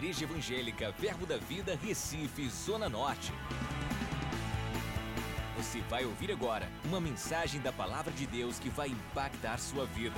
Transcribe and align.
Igreja 0.00 0.24
Evangélica 0.24 0.90
Verbo 0.92 1.26
da 1.26 1.36
Vida, 1.36 1.76
Recife, 1.76 2.48
Zona 2.48 2.88
Norte. 2.88 3.30
Você 5.58 5.82
vai 5.82 6.06
ouvir 6.06 6.32
agora 6.32 6.66
uma 6.86 6.98
mensagem 6.98 7.60
da 7.60 7.70
Palavra 7.70 8.10
de 8.10 8.26
Deus 8.26 8.58
que 8.58 8.70
vai 8.70 8.88
impactar 8.88 9.58
sua 9.58 9.84
vida. 9.84 10.16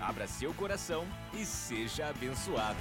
Abra 0.00 0.28
seu 0.28 0.54
coração 0.54 1.04
e 1.34 1.44
seja 1.44 2.06
abençoado. 2.06 2.78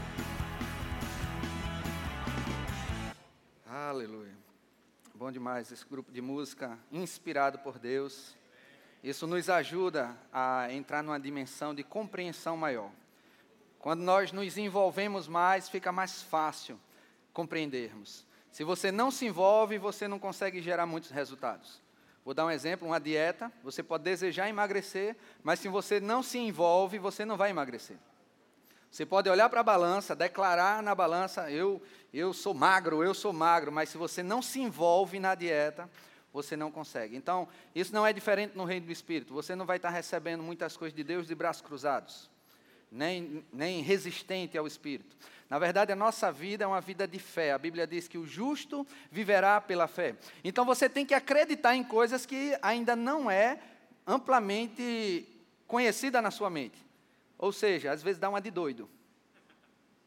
Aleluia. 3.65 4.37
Bom 5.15 5.31
demais 5.31 5.71
esse 5.71 5.83
grupo 5.83 6.11
de 6.11 6.21
música 6.21 6.77
inspirado 6.91 7.57
por 7.57 7.79
Deus. 7.79 8.37
Isso 9.03 9.25
nos 9.25 9.49
ajuda 9.49 10.15
a 10.31 10.71
entrar 10.71 11.01
numa 11.01 11.19
dimensão 11.19 11.73
de 11.73 11.83
compreensão 11.83 12.55
maior. 12.55 12.91
Quando 13.81 14.01
nós 14.01 14.31
nos 14.31 14.57
envolvemos 14.57 15.27
mais, 15.27 15.67
fica 15.67 15.91
mais 15.91 16.21
fácil 16.21 16.79
compreendermos. 17.33 18.25
Se 18.51 18.63
você 18.63 18.91
não 18.91 19.09
se 19.09 19.25
envolve, 19.25 19.79
você 19.79 20.07
não 20.07 20.19
consegue 20.19 20.61
gerar 20.61 20.85
muitos 20.85 21.09
resultados. 21.09 21.81
Vou 22.23 22.35
dar 22.35 22.45
um 22.45 22.51
exemplo, 22.51 22.87
uma 22.87 22.99
dieta, 22.99 23.51
você 23.63 23.81
pode 23.81 24.03
desejar 24.03 24.47
emagrecer, 24.47 25.15
mas 25.41 25.59
se 25.59 25.67
você 25.67 25.99
não 25.99 26.21
se 26.21 26.37
envolve, 26.37 26.99
você 26.99 27.25
não 27.25 27.35
vai 27.35 27.49
emagrecer. 27.49 27.97
Você 28.91 29.03
pode 29.05 29.29
olhar 29.29 29.49
para 29.49 29.61
a 29.61 29.63
balança, 29.63 30.15
declarar 30.15 30.83
na 30.83 30.93
balança, 30.93 31.49
eu, 31.49 31.81
eu 32.13 32.33
sou 32.33 32.53
magro, 32.53 33.03
eu 33.03 33.15
sou 33.15 33.33
magro, 33.33 33.71
mas 33.71 33.89
se 33.89 33.97
você 33.97 34.21
não 34.21 34.41
se 34.43 34.59
envolve 34.59 35.19
na 35.19 35.33
dieta, 35.33 35.89
você 36.31 36.55
não 36.55 36.69
consegue. 36.69 37.15
Então, 37.15 37.47
isso 37.73 37.93
não 37.93 38.05
é 38.05 38.13
diferente 38.13 38.55
no 38.55 38.63
reino 38.63 38.85
do 38.85 38.91
Espírito. 38.91 39.33
Você 39.33 39.55
não 39.55 39.65
vai 39.65 39.77
estar 39.77 39.89
recebendo 39.89 40.43
muitas 40.43 40.77
coisas 40.77 40.95
de 40.95 41.03
Deus 41.03 41.25
de 41.25 41.33
braços 41.33 41.63
cruzados, 41.63 42.29
nem, 42.91 43.45
nem 43.53 43.81
resistente 43.81 44.57
ao 44.57 44.67
Espírito. 44.67 45.15
Na 45.49 45.57
verdade, 45.57 45.91
a 45.91 45.95
nossa 45.95 46.31
vida 46.31 46.63
é 46.63 46.67
uma 46.67 46.81
vida 46.81 47.07
de 47.07 47.19
fé. 47.19 47.51
A 47.51 47.57
Bíblia 47.57 47.87
diz 47.87 48.07
que 48.07 48.17
o 48.17 48.25
justo 48.25 48.85
viverá 49.11 49.59
pela 49.59 49.87
fé. 49.87 50.15
Então, 50.43 50.65
você 50.65 50.89
tem 50.89 51.05
que 51.05 51.13
acreditar 51.13 51.75
em 51.75 51.83
coisas 51.83 52.25
que 52.25 52.57
ainda 52.61 52.95
não 52.95 53.29
é 53.29 53.59
amplamente 54.05 55.27
conhecida 55.67 56.21
na 56.21 56.31
sua 56.31 56.49
mente. 56.49 56.85
Ou 57.37 57.51
seja, 57.51 57.91
às 57.91 58.03
vezes 58.03 58.19
dá 58.19 58.29
uma 58.29 58.41
de 58.41 58.51
doido. 58.51 58.89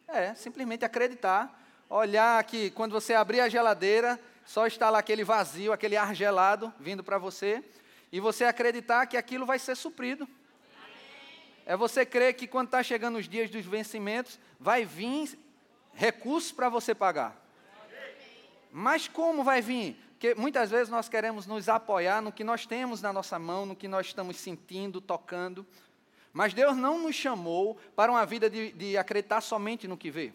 É, 0.06 0.34
simplesmente 0.34 0.84
acreditar, 0.84 1.62
olhar 1.88 2.42
que 2.44 2.70
quando 2.70 2.92
você 2.92 3.14
abrir 3.14 3.40
a 3.40 3.48
geladeira, 3.48 4.20
só 4.44 4.66
está 4.66 4.90
lá 4.90 4.98
aquele 4.98 5.24
vazio, 5.24 5.72
aquele 5.72 5.96
ar 5.96 6.14
gelado 6.14 6.72
vindo 6.78 7.02
para 7.02 7.18
você, 7.18 7.64
e 8.12 8.20
você 8.20 8.44
acreditar 8.44 9.06
que 9.06 9.16
aquilo 9.16 9.44
vai 9.44 9.58
ser 9.58 9.74
suprido. 9.74 10.28
É 11.66 11.76
você 11.76 12.04
crer 12.04 12.34
que 12.34 12.46
quando 12.46 12.66
está 12.66 12.82
chegando 12.82 13.16
os 13.16 13.28
dias 13.28 13.50
dos 13.50 13.64
vencimentos, 13.64 14.38
vai 14.60 14.84
vir 14.84 15.38
recursos 15.94 16.52
para 16.52 16.68
você 16.68 16.94
pagar. 16.94 17.42
Mas 18.70 19.08
como 19.08 19.44
vai 19.44 19.62
vir? 19.62 19.96
Porque 20.10 20.34
muitas 20.34 20.70
vezes 20.70 20.88
nós 20.88 21.08
queremos 21.08 21.46
nos 21.46 21.68
apoiar 21.68 22.20
no 22.20 22.32
que 22.32 22.42
nós 22.42 22.66
temos 22.66 23.00
na 23.00 23.12
nossa 23.12 23.38
mão, 23.38 23.64
no 23.64 23.76
que 23.76 23.86
nós 23.86 24.06
estamos 24.06 24.36
sentindo, 24.36 25.00
tocando. 25.00 25.66
Mas 26.32 26.52
Deus 26.52 26.76
não 26.76 26.98
nos 26.98 27.14
chamou 27.14 27.78
para 27.94 28.10
uma 28.10 28.26
vida 28.26 28.50
de, 28.50 28.72
de 28.72 28.96
acreditar 28.96 29.40
somente 29.40 29.86
no 29.86 29.96
que 29.96 30.10
vê. 30.10 30.32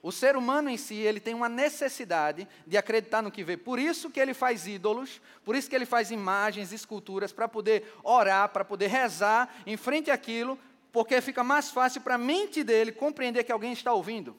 O 0.00 0.12
ser 0.12 0.36
humano 0.36 0.70
em 0.70 0.76
si, 0.76 0.94
ele 0.94 1.18
tem 1.18 1.34
uma 1.34 1.48
necessidade 1.48 2.46
de 2.66 2.76
acreditar 2.76 3.20
no 3.20 3.32
que 3.32 3.42
vê. 3.42 3.56
Por 3.56 3.78
isso 3.78 4.10
que 4.10 4.20
ele 4.20 4.32
faz 4.32 4.66
ídolos, 4.66 5.20
por 5.44 5.56
isso 5.56 5.68
que 5.68 5.74
ele 5.74 5.86
faz 5.86 6.12
imagens, 6.12 6.72
esculturas, 6.72 7.32
para 7.32 7.48
poder 7.48 7.92
orar, 8.04 8.48
para 8.50 8.64
poder 8.64 8.86
rezar 8.86 9.52
em 9.66 9.76
frente 9.76 10.10
àquilo, 10.10 10.56
porque 10.92 11.20
fica 11.20 11.42
mais 11.42 11.70
fácil 11.70 12.00
para 12.00 12.14
a 12.14 12.18
mente 12.18 12.62
dele 12.62 12.92
compreender 12.92 13.42
que 13.42 13.50
alguém 13.50 13.72
está 13.72 13.92
ouvindo. 13.92 14.36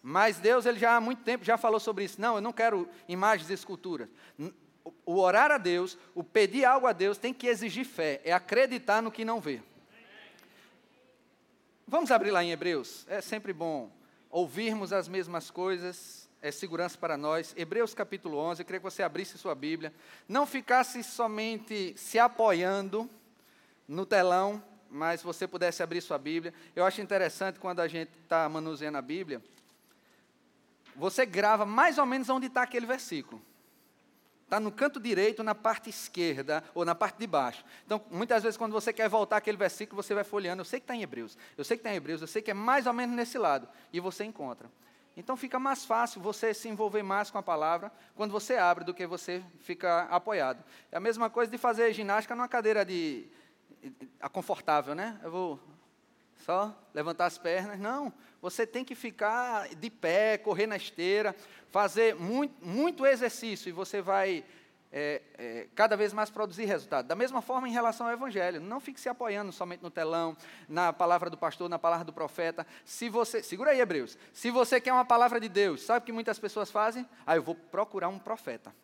Mas 0.00 0.38
Deus, 0.38 0.66
ele 0.66 0.78
já 0.78 0.96
há 0.96 1.00
muito 1.00 1.22
tempo 1.22 1.44
já 1.44 1.58
falou 1.58 1.80
sobre 1.80 2.04
isso. 2.04 2.20
Não, 2.20 2.36
eu 2.36 2.40
não 2.40 2.52
quero 2.52 2.88
imagens 3.08 3.50
e 3.50 3.54
esculturas. 3.54 4.08
O 5.04 5.18
orar 5.18 5.50
a 5.50 5.58
Deus, 5.58 5.98
o 6.14 6.22
pedir 6.22 6.64
algo 6.64 6.86
a 6.86 6.92
Deus, 6.92 7.18
tem 7.18 7.34
que 7.34 7.48
exigir 7.48 7.84
fé, 7.84 8.20
é 8.24 8.32
acreditar 8.32 9.02
no 9.02 9.10
que 9.10 9.24
não 9.24 9.40
vê. 9.40 9.60
Vamos 11.88 12.10
abrir 12.12 12.30
lá 12.30 12.42
em 12.42 12.52
Hebreus, 12.52 13.04
é 13.08 13.20
sempre 13.20 13.52
bom 13.52 13.90
ouvirmos 14.32 14.94
as 14.94 15.06
mesmas 15.06 15.50
coisas, 15.50 16.26
é 16.40 16.50
segurança 16.50 16.96
para 16.96 17.18
nós. 17.18 17.54
Hebreus 17.54 17.92
capítulo 17.92 18.38
11, 18.38 18.62
eu 18.62 18.66
queria 18.66 18.80
que 18.80 18.84
você 18.84 19.02
abrisse 19.02 19.36
sua 19.36 19.54
Bíblia. 19.54 19.92
Não 20.26 20.46
ficasse 20.46 21.04
somente 21.04 21.94
se 21.98 22.18
apoiando 22.18 23.08
no 23.86 24.06
telão, 24.06 24.64
mas 24.90 25.22
você 25.22 25.46
pudesse 25.46 25.82
abrir 25.82 26.00
sua 26.00 26.16
Bíblia. 26.16 26.54
Eu 26.74 26.86
acho 26.86 27.02
interessante 27.02 27.60
quando 27.60 27.80
a 27.80 27.86
gente 27.86 28.10
está 28.22 28.48
manuseando 28.48 28.96
a 28.96 29.02
Bíblia, 29.02 29.42
você 30.96 31.26
grava 31.26 31.66
mais 31.66 31.98
ou 31.98 32.06
menos 32.06 32.30
onde 32.30 32.46
está 32.46 32.62
aquele 32.62 32.86
versículo. 32.86 33.40
Está 34.52 34.60
no 34.60 34.70
canto 34.70 35.00
direito, 35.00 35.42
na 35.42 35.54
parte 35.54 35.88
esquerda 35.88 36.62
ou 36.74 36.84
na 36.84 36.94
parte 36.94 37.16
de 37.16 37.26
baixo. 37.26 37.64
Então, 37.86 38.04
muitas 38.10 38.42
vezes, 38.42 38.58
quando 38.58 38.72
você 38.72 38.92
quer 38.92 39.08
voltar 39.08 39.38
aquele 39.38 39.56
versículo, 39.56 40.02
você 40.02 40.12
vai 40.12 40.24
folheando. 40.24 40.60
Eu 40.60 40.66
sei 40.66 40.78
que 40.78 40.84
está 40.84 40.94
em 40.94 41.00
Hebreus, 41.00 41.38
eu 41.56 41.64
sei 41.64 41.78
que 41.78 41.80
está 41.80 41.90
em 41.90 41.96
Hebreus, 41.96 42.20
eu 42.20 42.26
sei 42.26 42.42
que 42.42 42.50
é 42.50 42.54
mais 42.54 42.86
ou 42.86 42.92
menos 42.92 43.16
nesse 43.16 43.38
lado. 43.38 43.66
E 43.90 43.98
você 43.98 44.24
encontra. 44.24 44.70
Então, 45.16 45.38
fica 45.38 45.58
mais 45.58 45.86
fácil 45.86 46.20
você 46.20 46.52
se 46.52 46.68
envolver 46.68 47.02
mais 47.02 47.30
com 47.30 47.38
a 47.38 47.42
palavra 47.42 47.90
quando 48.14 48.30
você 48.30 48.56
abre 48.56 48.84
do 48.84 48.92
que 48.92 49.06
você 49.06 49.42
fica 49.60 50.02
apoiado. 50.10 50.62
É 50.90 50.98
a 50.98 51.00
mesma 51.00 51.30
coisa 51.30 51.50
de 51.50 51.56
fazer 51.56 51.90
ginástica 51.94 52.34
numa 52.36 52.46
cadeira 52.46 52.84
de, 52.84 53.26
a 54.20 54.28
confortável, 54.28 54.94
né? 54.94 55.18
Eu 55.22 55.30
vou 55.30 55.60
só 56.44 56.76
levantar 56.92 57.24
as 57.24 57.38
pernas. 57.38 57.80
Não, 57.80 58.12
você 58.42 58.66
tem 58.66 58.84
que 58.84 58.96
ficar 58.96 59.68
de 59.68 59.88
pé, 59.88 60.36
correr 60.36 60.66
na 60.66 60.76
esteira, 60.76 61.34
fazer 61.70 62.16
muito, 62.16 62.54
muito 62.66 63.06
exercício 63.06 63.68
e 63.68 63.72
você 63.72 64.02
vai 64.02 64.44
é, 64.90 65.22
é, 65.38 65.68
cada 65.76 65.96
vez 65.96 66.12
mais 66.12 66.28
produzir 66.28 66.64
resultado. 66.64 67.06
Da 67.06 67.14
mesma 67.14 67.40
forma 67.40 67.68
em 67.68 67.72
relação 67.72 68.06
ao 68.06 68.12
Evangelho. 68.12 68.60
Não 68.60 68.80
fique 68.80 69.00
se 69.00 69.08
apoiando 69.08 69.52
somente 69.52 69.82
no 69.82 69.90
telão, 69.90 70.36
na 70.68 70.92
palavra 70.92 71.30
do 71.30 71.38
pastor, 71.38 71.68
na 71.68 71.78
palavra 71.78 72.04
do 72.04 72.12
profeta. 72.12 72.66
Se 72.84 73.08
você, 73.08 73.44
segura 73.44 73.70
aí, 73.70 73.80
Hebreus. 73.80 74.18
Se 74.32 74.50
você 74.50 74.80
quer 74.80 74.92
uma 74.92 75.04
palavra 75.04 75.40
de 75.40 75.48
Deus, 75.48 75.82
sabe 75.82 76.02
o 76.02 76.06
que 76.06 76.12
muitas 76.12 76.38
pessoas 76.38 76.70
fazem? 76.70 77.08
Ah, 77.24 77.36
eu 77.36 77.42
vou 77.42 77.54
procurar 77.54 78.08
um 78.08 78.18
profeta. 78.18 78.74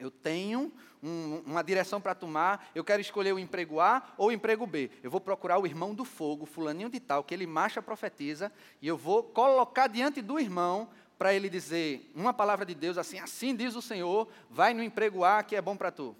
Eu 0.00 0.10
tenho 0.10 0.72
um, 1.02 1.42
uma 1.46 1.62
direção 1.62 2.00
para 2.00 2.14
tomar, 2.14 2.70
eu 2.74 2.82
quero 2.82 3.00
escolher 3.00 3.32
o 3.32 3.38
emprego 3.38 3.80
A 3.80 4.02
ou 4.16 4.28
o 4.28 4.32
emprego 4.32 4.66
B. 4.66 4.90
Eu 5.02 5.10
vou 5.10 5.20
procurar 5.20 5.58
o 5.58 5.66
irmão 5.66 5.94
do 5.94 6.04
fogo, 6.04 6.46
fulaninho 6.46 6.88
de 6.88 6.98
tal, 6.98 7.22
que 7.22 7.34
ele 7.34 7.46
marcha 7.46 7.82
profetiza, 7.82 8.50
e 8.80 8.88
eu 8.88 8.96
vou 8.96 9.22
colocar 9.22 9.86
diante 9.86 10.22
do 10.22 10.40
irmão 10.40 10.88
para 11.18 11.34
ele 11.34 11.50
dizer 11.50 12.10
uma 12.14 12.32
palavra 12.32 12.64
de 12.64 12.74
Deus 12.74 12.96
assim, 12.96 13.18
assim 13.18 13.54
diz 13.54 13.76
o 13.76 13.82
Senhor, 13.82 14.26
vai 14.48 14.72
no 14.72 14.82
emprego 14.82 15.22
A 15.22 15.42
que 15.42 15.54
é 15.54 15.60
bom 15.60 15.76
para 15.76 15.90
tu. 15.90 16.16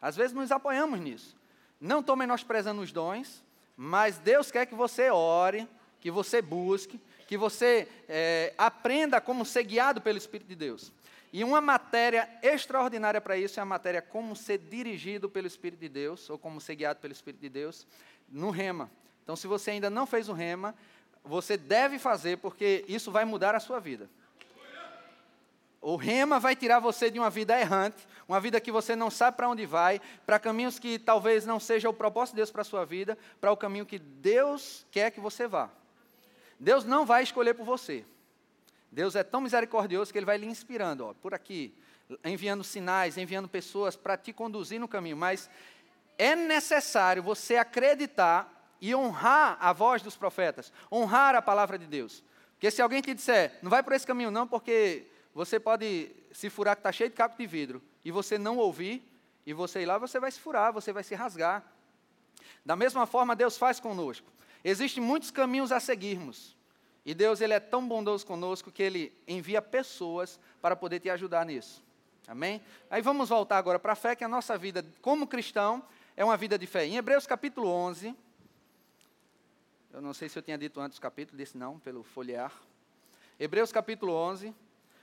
Às 0.00 0.16
vezes 0.16 0.32
nos 0.32 0.52
apoiamos 0.52 1.00
nisso. 1.00 1.36
Não 1.80 1.98
estou 1.98 2.14
menosprezando 2.14 2.80
os 2.80 2.92
dons, 2.92 3.42
mas 3.76 4.18
Deus 4.18 4.50
quer 4.52 4.66
que 4.66 4.74
você 4.74 5.10
ore, 5.10 5.68
que 6.00 6.10
você 6.10 6.40
busque, 6.40 7.00
que 7.26 7.36
você 7.36 7.88
é, 8.08 8.54
aprenda 8.56 9.20
como 9.20 9.44
ser 9.44 9.64
guiado 9.64 10.00
pelo 10.00 10.16
Espírito 10.16 10.46
de 10.46 10.54
Deus. 10.54 10.92
E 11.36 11.44
uma 11.44 11.60
matéria 11.60 12.26
extraordinária 12.42 13.20
para 13.20 13.36
isso 13.36 13.60
é 13.60 13.62
a 13.62 13.66
matéria 13.66 14.00
como 14.00 14.34
ser 14.34 14.56
dirigido 14.56 15.28
pelo 15.28 15.46
Espírito 15.46 15.80
de 15.80 15.88
Deus, 15.90 16.30
ou 16.30 16.38
como 16.38 16.58
ser 16.62 16.76
guiado 16.76 16.98
pelo 16.98 17.12
Espírito 17.12 17.42
de 17.42 17.50
Deus, 17.50 17.86
no 18.26 18.48
rema. 18.48 18.90
Então, 19.22 19.36
se 19.36 19.46
você 19.46 19.72
ainda 19.72 19.90
não 19.90 20.06
fez 20.06 20.30
o 20.30 20.32
rema, 20.32 20.74
você 21.22 21.58
deve 21.58 21.98
fazer, 21.98 22.38
porque 22.38 22.86
isso 22.88 23.12
vai 23.12 23.26
mudar 23.26 23.54
a 23.54 23.60
sua 23.60 23.78
vida. 23.78 24.08
O 25.78 25.96
rema 25.96 26.40
vai 26.40 26.56
tirar 26.56 26.80
você 26.80 27.10
de 27.10 27.18
uma 27.18 27.28
vida 27.28 27.60
errante, 27.60 28.08
uma 28.26 28.40
vida 28.40 28.58
que 28.58 28.72
você 28.72 28.96
não 28.96 29.10
sabe 29.10 29.36
para 29.36 29.50
onde 29.50 29.66
vai, 29.66 30.00
para 30.24 30.38
caminhos 30.38 30.78
que 30.78 30.98
talvez 30.98 31.44
não 31.44 31.60
seja 31.60 31.86
o 31.90 31.92
propósito 31.92 32.32
de 32.32 32.36
Deus 32.36 32.50
para 32.50 32.62
a 32.62 32.64
sua 32.64 32.86
vida, 32.86 33.18
para 33.42 33.52
o 33.52 33.56
caminho 33.58 33.84
que 33.84 33.98
Deus 33.98 34.86
quer 34.90 35.10
que 35.10 35.20
você 35.20 35.46
vá. 35.46 35.68
Deus 36.58 36.82
não 36.82 37.04
vai 37.04 37.22
escolher 37.22 37.52
por 37.52 37.66
você. 37.66 38.06
Deus 38.90 39.14
é 39.14 39.22
tão 39.22 39.40
misericordioso 39.40 40.12
que 40.12 40.18
Ele 40.18 40.26
vai 40.26 40.38
lhe 40.38 40.46
inspirando, 40.46 41.06
ó, 41.06 41.14
por 41.14 41.34
aqui, 41.34 41.74
enviando 42.24 42.62
sinais, 42.64 43.16
enviando 43.16 43.48
pessoas 43.48 43.96
para 43.96 44.16
te 44.16 44.32
conduzir 44.32 44.80
no 44.80 44.88
caminho. 44.88 45.16
Mas 45.16 45.50
é 46.18 46.34
necessário 46.34 47.22
você 47.22 47.56
acreditar 47.56 48.52
e 48.80 48.94
honrar 48.94 49.58
a 49.60 49.72
voz 49.72 50.02
dos 50.02 50.16
profetas, 50.16 50.72
honrar 50.90 51.34
a 51.34 51.42
palavra 51.42 51.78
de 51.78 51.86
Deus. 51.86 52.22
Porque 52.52 52.70
se 52.70 52.80
alguém 52.80 53.02
te 53.02 53.12
disser, 53.12 53.58
não 53.62 53.70
vai 53.70 53.82
por 53.82 53.92
esse 53.92 54.06
caminho 54.06 54.30
não, 54.30 54.46
porque 54.46 55.06
você 55.34 55.60
pode 55.60 56.10
se 56.32 56.48
furar 56.48 56.76
que 56.76 56.80
está 56.80 56.92
cheio 56.92 57.10
de 57.10 57.16
caco 57.16 57.36
de 57.36 57.46
vidro, 57.46 57.82
e 58.04 58.10
você 58.10 58.38
não 58.38 58.56
ouvir, 58.56 59.06
e 59.44 59.52
você 59.52 59.82
ir 59.82 59.86
lá, 59.86 59.98
você 59.98 60.18
vai 60.18 60.30
se 60.30 60.40
furar, 60.40 60.72
você 60.72 60.92
vai 60.92 61.04
se 61.04 61.14
rasgar. 61.14 61.62
Da 62.64 62.74
mesma 62.74 63.06
forma, 63.06 63.36
Deus 63.36 63.58
faz 63.58 63.78
conosco. 63.78 64.26
Existem 64.64 65.02
muitos 65.02 65.30
caminhos 65.30 65.70
a 65.70 65.78
seguirmos. 65.78 66.55
E 67.06 67.14
Deus 67.14 67.40
ele 67.40 67.54
é 67.54 67.60
tão 67.60 67.86
bondoso 67.86 68.26
conosco 68.26 68.72
que 68.72 68.82
ele 68.82 69.16
envia 69.28 69.62
pessoas 69.62 70.40
para 70.60 70.74
poder 70.74 70.98
te 70.98 71.08
ajudar 71.08 71.46
nisso. 71.46 71.80
Amém? 72.26 72.60
Aí 72.90 73.00
vamos 73.00 73.28
voltar 73.28 73.58
agora 73.58 73.78
para 73.78 73.92
a 73.92 73.96
fé, 73.96 74.16
que 74.16 74.24
a 74.24 74.28
nossa 74.28 74.58
vida 74.58 74.84
como 75.00 75.24
cristão 75.24 75.86
é 76.16 76.24
uma 76.24 76.36
vida 76.36 76.58
de 76.58 76.66
fé. 76.66 76.84
Em 76.84 76.96
Hebreus 76.96 77.24
capítulo 77.24 77.68
11, 77.68 78.12
Eu 79.92 80.02
não 80.02 80.12
sei 80.12 80.28
se 80.28 80.36
eu 80.36 80.42
tinha 80.42 80.58
dito 80.58 80.80
antes 80.80 80.98
o 80.98 81.00
capítulo, 81.00 81.38
disse 81.38 81.56
não, 81.56 81.78
pelo 81.78 82.02
folhear. 82.02 82.52
Hebreus 83.38 83.70
capítulo 83.70 84.12
11, 84.12 84.52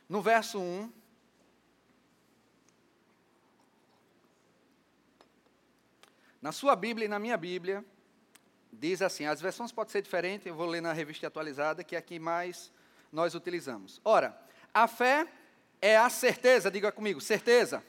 no 0.10 0.22
verso 0.22 0.60
1. 0.60 0.92
Na 6.42 6.52
sua 6.52 6.76
Bíblia 6.76 7.06
e 7.06 7.08
na 7.08 7.18
minha 7.18 7.38
Bíblia, 7.38 7.84
diz 8.80 9.02
assim: 9.02 9.26
as 9.26 9.42
versões 9.42 9.72
podem 9.72 9.92
ser 9.92 10.02
diferentes, 10.02 10.46
eu 10.48 10.56
vou 10.56 10.66
ler 10.66 10.82
na 10.82 10.94
revista 10.94 11.28
atualizada, 11.28 11.84
que 11.84 11.96
é 11.96 12.00
a 12.00 12.02
que 12.02 12.20
mais 12.20 12.72
nós 13.12 13.36
utilizamos. 13.36 14.02
Ora, 14.04 14.38
a 14.74 14.88
fé 14.88 15.28
é 15.82 15.96
a 15.96 16.10
certeza, 16.10 16.72
diga 16.72 16.92
comigo, 16.92 17.22
certeza. 17.22 17.84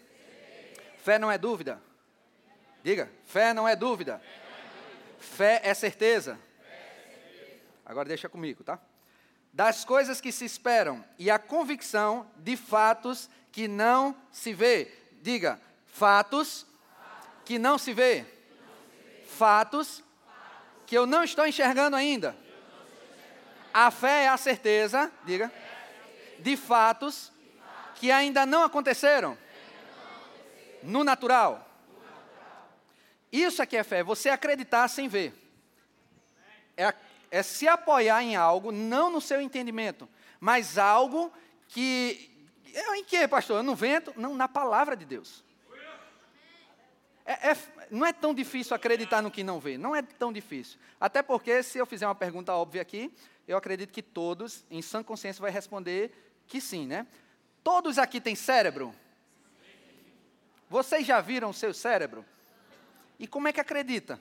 Fé 0.98 1.18
não 1.18 1.30
é 1.30 1.38
dúvida. 1.38 1.80
Diga, 2.82 3.10
fé 3.24 3.54
não 3.54 3.66
é 3.66 3.74
dúvida. 3.74 4.20
Fé 5.18 5.60
é 5.64 5.72
certeza. 5.72 6.38
Agora 7.84 8.08
deixa 8.08 8.28
comigo, 8.28 8.62
tá? 8.62 8.78
Das 9.52 9.84
coisas 9.84 10.20
que 10.20 10.32
se 10.32 10.44
esperam 10.44 11.04
e 11.18 11.30
a 11.30 11.38
convicção 11.38 12.30
de 12.36 12.56
fatos 12.56 13.30
que 13.52 13.68
não 13.68 14.16
se 14.32 14.52
vê. 14.52 14.92
Diga, 15.22 15.60
fatos 15.86 16.66
que 17.44 17.58
não 17.58 17.78
se 17.78 17.92
vê. 17.92 18.26
Fatos 19.26 20.02
que 20.86 20.96
eu 20.96 21.06
não 21.06 21.24
estou 21.24 21.46
enxergando 21.46 21.96
ainda. 21.96 22.36
A 23.72 23.90
fé 23.90 24.24
é 24.24 24.28
a 24.28 24.36
certeza, 24.36 25.10
diga, 25.24 25.52
de 26.38 26.56
fatos 26.56 27.32
que 27.96 28.10
ainda 28.10 28.46
não 28.46 28.62
aconteceram 28.62 29.36
no 30.82 31.02
natural. 31.02 31.68
Isso 33.32 33.60
aqui 33.60 33.76
é 33.76 33.82
fé, 33.82 34.02
você 34.02 34.28
acreditar 34.28 34.86
sem 34.88 35.08
ver. 35.08 35.34
É, 36.76 36.94
é 37.30 37.42
se 37.42 37.66
apoiar 37.66 38.22
em 38.22 38.36
algo, 38.36 38.70
não 38.70 39.10
no 39.10 39.20
seu 39.20 39.40
entendimento, 39.40 40.08
mas 40.38 40.78
algo 40.78 41.32
que. 41.68 42.30
Em 42.94 43.04
que, 43.04 43.26
pastor? 43.28 43.62
No 43.62 43.74
vento? 43.74 44.12
Não, 44.16 44.34
na 44.34 44.48
palavra 44.48 44.96
de 44.96 45.04
Deus. 45.04 45.43
É, 47.24 47.50
é, 47.52 47.56
não 47.90 48.06
é 48.06 48.12
tão 48.12 48.34
difícil 48.34 48.76
acreditar 48.76 49.22
no 49.22 49.30
que 49.30 49.42
não 49.42 49.58
vê, 49.58 49.78
não 49.78 49.96
é 49.96 50.02
tão 50.02 50.32
difícil. 50.32 50.78
Até 51.00 51.22
porque, 51.22 51.62
se 51.62 51.78
eu 51.78 51.86
fizer 51.86 52.06
uma 52.06 52.14
pergunta 52.14 52.52
óbvia 52.52 52.82
aqui, 52.82 53.12
eu 53.48 53.56
acredito 53.56 53.92
que 53.92 54.02
todos, 54.02 54.64
em 54.70 54.82
sã 54.82 55.02
consciência, 55.02 55.40
vai 55.40 55.50
responder 55.50 56.12
que 56.46 56.60
sim, 56.60 56.86
né? 56.86 57.06
Todos 57.62 57.98
aqui 57.98 58.20
têm 58.20 58.34
cérebro? 58.34 58.94
Vocês 60.68 61.06
já 61.06 61.20
viram 61.20 61.50
o 61.50 61.54
seu 61.54 61.72
cérebro? 61.72 62.24
E 63.18 63.26
como 63.26 63.48
é 63.48 63.52
que 63.52 63.60
acredita? 63.60 64.20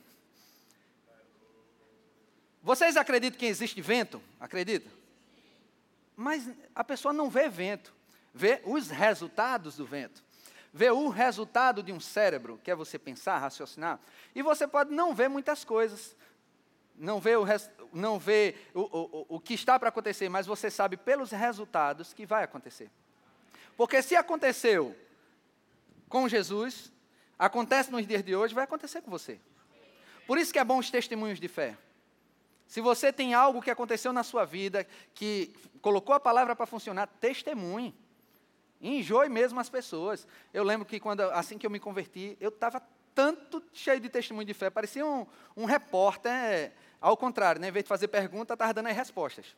Vocês 2.61 2.95
acreditam 2.95 3.37
que 3.37 3.45
existe 3.45 3.81
vento? 3.81 4.21
Acredita? 4.39 4.89
Mas 6.15 6.49
a 6.73 6.83
pessoa 6.83 7.13
não 7.13 7.29
vê 7.29 7.49
vento, 7.49 7.93
vê 8.33 8.61
os 8.63 8.89
resultados 8.89 9.75
do 9.75 9.85
vento. 9.85 10.23
Vê 10.73 10.89
o 10.89 11.09
resultado 11.09 11.83
de 11.83 11.93
um 11.93 11.99
cérebro, 11.99 12.59
que 12.63 12.71
é 12.71 12.75
você 12.75 12.97
pensar, 12.97 13.37
raciocinar. 13.37 13.99
E 14.33 14.41
você 14.41 14.67
pode 14.67 14.91
não 14.91 15.13
ver 15.13 15.29
muitas 15.29 15.63
coisas, 15.63 16.15
não 16.95 17.19
vê 17.19 17.35
o, 17.35 17.45
não 17.93 18.17
vê 18.17 18.55
o, 18.73 18.81
o, 18.81 19.25
o 19.35 19.39
que 19.39 19.53
está 19.53 19.77
para 19.77 19.89
acontecer, 19.89 20.29
mas 20.29 20.47
você 20.47 20.71
sabe 20.71 20.97
pelos 20.97 21.29
resultados 21.29 22.11
que 22.11 22.25
vai 22.25 22.43
acontecer. 22.43 22.89
Porque 23.77 24.01
se 24.01 24.15
aconteceu 24.15 24.95
com 26.09 26.27
Jesus, 26.27 26.91
acontece 27.37 27.91
nos 27.91 28.05
dias 28.07 28.23
de 28.23 28.35
hoje, 28.35 28.55
vai 28.55 28.63
acontecer 28.63 29.01
com 29.01 29.11
você. 29.11 29.39
Por 30.25 30.39
isso 30.39 30.51
que 30.51 30.59
é 30.59 30.63
bom 30.63 30.79
os 30.79 30.89
testemunhos 30.89 31.39
de 31.39 31.47
fé. 31.47 31.77
Se 32.67 32.81
você 32.81 33.13
tem 33.13 33.35
algo 33.35 33.61
que 33.61 33.69
aconteceu 33.69 34.11
na 34.11 34.23
sua 34.23 34.45
vida, 34.45 34.87
que 35.13 35.53
colocou 35.81 36.15
a 36.15 36.19
palavra 36.19 36.55
para 36.55 36.65
funcionar, 36.65 37.05
testemunhe. 37.05 37.93
Enjoe 38.83 39.29
mesmo 39.29 39.59
as 39.61 39.69
pessoas. 39.69 40.27
Eu 40.53 40.63
lembro 40.63 40.85
que 40.85 40.99
quando, 40.99 41.21
assim 41.21 41.57
que 41.57 41.65
eu 41.65 41.69
me 41.71 41.79
converti, 41.79 42.37
eu 42.39 42.49
estava 42.49 42.81
tanto 43.15 43.63
cheio 43.71 43.99
de 43.99 44.09
testemunho 44.09 44.45
de 44.45 44.53
fé, 44.53 44.69
parecia 44.69 45.05
um, 45.05 45.25
um 45.55 45.65
repórter, 45.65 46.73
ao 46.99 47.15
contrário, 47.15 47.61
né? 47.61 47.69
em 47.69 47.71
vez 47.71 47.85
de 47.85 47.89
fazer 47.89 48.09
pergunta, 48.09 48.53
estava 48.53 48.73
dando 48.73 48.87
as 48.87 48.95
respostas. 48.95 49.55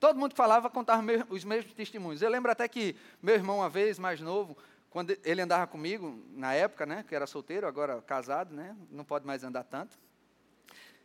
Todo 0.00 0.18
mundo 0.18 0.30
que 0.30 0.36
falava 0.36 0.70
contava 0.70 1.02
os 1.28 1.44
mesmos 1.44 1.74
testemunhos. 1.74 2.22
Eu 2.22 2.30
lembro 2.30 2.50
até 2.50 2.66
que 2.68 2.96
meu 3.20 3.34
irmão, 3.34 3.58
uma 3.58 3.68
vez 3.68 3.98
mais 3.98 4.20
novo, 4.20 4.56
quando 4.88 5.16
ele 5.24 5.42
andava 5.42 5.66
comigo, 5.66 6.22
na 6.30 6.54
época, 6.54 6.86
né, 6.86 7.04
que 7.06 7.14
era 7.14 7.26
solteiro, 7.26 7.66
agora 7.66 8.00
casado, 8.02 8.54
né, 8.54 8.74
não 8.90 9.04
pode 9.04 9.26
mais 9.26 9.44
andar 9.44 9.64
tanto. 9.64 9.98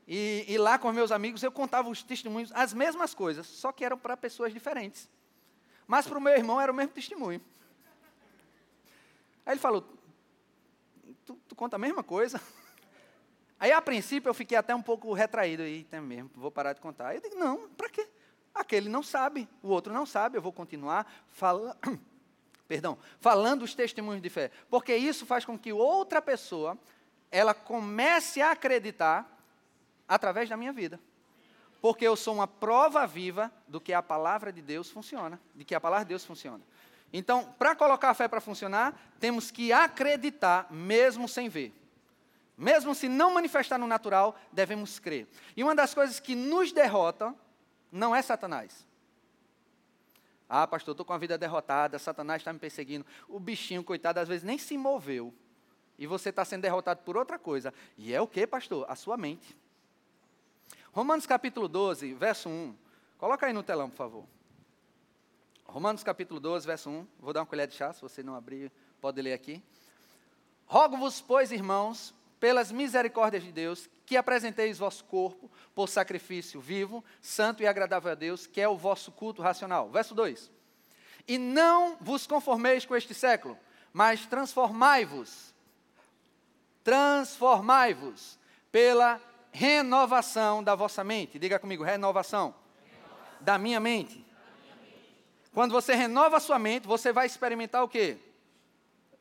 E, 0.08 0.46
e 0.48 0.58
lá 0.58 0.78
com 0.78 0.92
meus 0.92 1.12
amigos 1.12 1.44
eu 1.44 1.52
contava 1.52 1.90
os 1.90 2.04
testemunhos, 2.04 2.52
as 2.54 2.74
mesmas 2.74 3.14
coisas, 3.14 3.48
só 3.48 3.72
que 3.72 3.84
eram 3.84 3.98
para 3.98 4.16
pessoas 4.16 4.54
diferentes. 4.54 5.10
Mas 5.88 6.08
para 6.08 6.18
o 6.18 6.22
meu 6.22 6.34
irmão 6.34 6.60
era 6.60 6.72
o 6.72 6.76
mesmo 6.76 6.94
testemunho. 6.94 7.42
Aí 9.46 9.54
ele 9.54 9.60
falou: 9.60 9.82
tu, 11.26 11.38
tu, 11.48 11.56
conta 11.56 11.76
a 11.76 11.80
mesma 11.80 12.04
coisa? 12.04 12.42
Aí 13.60 13.72
a 13.72 13.82
princípio 13.82 14.30
eu 14.30 14.34
fiquei 14.34 14.58
até 14.58 14.76
um 14.76 14.82
pouco 14.82 15.14
retraído, 15.14 15.64
aí 15.64 15.86
tem 15.86 16.02
mesmo, 16.02 16.30
vou 16.36 16.52
parar 16.52 16.74
de 16.74 16.82
contar. 16.82 17.10
Aí 17.10 17.18
eu 17.18 17.22
digo: 17.22 17.36
não, 17.36 17.70
para 17.70 17.90
quê? 17.90 18.08
Aquele 18.54 18.90
não 18.90 19.02
sabe, 19.02 19.48
o 19.62 19.70
outro 19.70 19.94
não 19.94 20.06
sabe, 20.06 20.38
eu 20.38 20.42
vou 20.42 20.52
continuar 20.52 21.12
falando 21.32 21.78
perdão, 22.68 22.98
falando 23.20 23.64
os 23.64 23.74
testemunhos 23.74 24.22
de 24.22 24.30
fé, 24.30 24.52
porque 24.70 24.96
isso 24.96 25.26
faz 25.26 25.46
com 25.46 25.58
que 25.58 25.72
outra 25.72 26.22
pessoa 26.22 26.78
ela 27.32 27.54
comece 27.54 28.42
a 28.42 28.52
acreditar 28.52 29.28
através 30.08 30.50
da 30.50 30.58
minha 30.58 30.72
vida. 30.74 31.00
Porque 31.84 32.08
eu 32.08 32.16
sou 32.16 32.36
uma 32.36 32.48
prova 32.48 33.06
viva 33.06 33.52
do 33.68 33.82
que 33.82 33.92
a 33.92 34.02
palavra 34.02 34.54
de 34.54 34.62
Deus 34.62 34.90
funciona, 34.90 35.38
de 35.54 35.66
que 35.66 35.76
a 35.76 35.82
palavra 35.82 36.06
de 36.06 36.10
Deus 36.10 36.24
funciona. 36.24 36.64
Então, 37.12 37.54
para 37.60 37.76
colocar 37.76 38.10
a 38.10 38.14
fé 38.14 38.26
para 38.26 38.40
funcionar, 38.40 38.98
temos 39.20 39.52
que 39.52 39.74
acreditar 39.74 40.72
mesmo 40.72 41.28
sem 41.28 41.50
ver. 41.50 41.74
Mesmo 42.58 42.96
se 42.96 43.10
não 43.10 43.34
manifestar 43.34 43.78
no 43.78 43.86
natural, 43.86 44.40
devemos 44.50 44.98
crer. 44.98 45.28
E 45.58 45.62
uma 45.62 45.76
das 45.76 45.94
coisas 45.94 46.22
que 46.22 46.36
nos 46.36 46.72
derrota 46.72 47.36
não 47.92 48.16
é 48.16 48.22
Satanás. 48.22 48.88
Ah, 50.48 50.66
pastor, 50.66 50.94
estou 50.94 51.06
com 51.06 51.12
a 51.12 51.18
vida 51.18 51.38
derrotada, 51.38 52.00
Satanás 52.00 52.40
está 52.40 52.54
me 52.54 52.60
perseguindo. 52.60 53.06
O 53.28 53.42
bichinho, 53.42 53.84
coitado, 53.84 54.22
às 54.22 54.30
vezes 54.30 54.46
nem 54.46 54.58
se 54.58 54.78
moveu. 54.78 55.34
E 56.00 56.08
você 56.08 56.30
está 56.30 56.46
sendo 56.46 56.62
derrotado 56.62 57.02
por 57.04 57.18
outra 57.18 57.38
coisa. 57.38 57.74
E 57.98 58.14
é 58.14 58.22
o 58.22 58.28
que, 58.28 58.48
pastor? 58.48 58.86
A 58.88 58.96
sua 58.96 59.18
mente. 59.18 59.54
Romanos 60.94 61.26
capítulo 61.26 61.68
12, 61.68 62.14
verso 62.14 62.48
1. 62.48 62.76
Coloca 63.18 63.48
aí 63.48 63.52
no 63.52 63.64
telão, 63.64 63.90
por 63.90 63.96
favor. 63.96 64.26
Romanos 65.66 66.04
capítulo 66.04 66.40
12, 66.40 66.68
verso 66.68 66.88
1. 66.88 67.08
Vou 67.20 67.34
dar 67.34 67.40
uma 67.40 67.48
colher 67.48 67.68
de 67.68 67.74
chá, 67.74 67.92
se 67.92 68.00
você 68.00 68.22
não 68.22 68.36
abrir, 68.36 68.72
pode 69.02 69.20
ler 69.20 69.34
aqui. 69.34 69.60
Rogo-vos, 70.68 71.20
pois, 71.20 71.52
irmãos, 71.52 72.14
pelas 72.40 72.72
misericórdias 72.72 73.42
de 73.42 73.52
Deus, 73.52 73.90
que 74.06 74.16
apresenteis 74.16 74.78
vosso 74.78 75.04
corpo 75.06 75.50
por 75.74 75.90
sacrifício 75.90 76.62
vivo, 76.62 77.04
santo 77.20 77.64
e 77.64 77.68
agradável 77.68 78.12
a 78.12 78.16
Deus, 78.16 78.46
que 78.46 78.62
é 78.62 78.70
o 78.70 78.78
vosso 78.78 79.12
culto 79.12 79.42
racional. 79.42 79.90
Verso 79.90 80.14
2. 80.14 80.52
E 81.28 81.40
não 81.40 81.98
vos 82.00 82.28
conformeis 82.28 82.86
com 82.86 82.96
este 82.96 83.16
século, 83.16 83.58
mas 83.92 84.28
transformai-vos. 84.28 85.56
Transformai-vos 86.84 88.38
pela 88.72 89.20
renovação 89.54 90.64
da 90.64 90.76
vossa 90.76 91.04
mente. 91.04 91.38
Diga 91.38 91.60
comigo, 91.60 91.84
renovação. 91.84 92.54
renovação. 92.84 93.38
Da, 93.40 93.58
minha 93.58 93.80
mente. 93.80 94.16
da 94.16 94.22
minha 94.62 94.76
mente. 94.82 95.24
Quando 95.54 95.72
você 95.72 95.94
renova 95.94 96.38
a 96.38 96.40
sua 96.40 96.58
mente, 96.58 96.88
você 96.88 97.14
vai 97.14 97.28
experimentar 97.28 97.84
o 97.84 97.88
quê? 97.88 98.18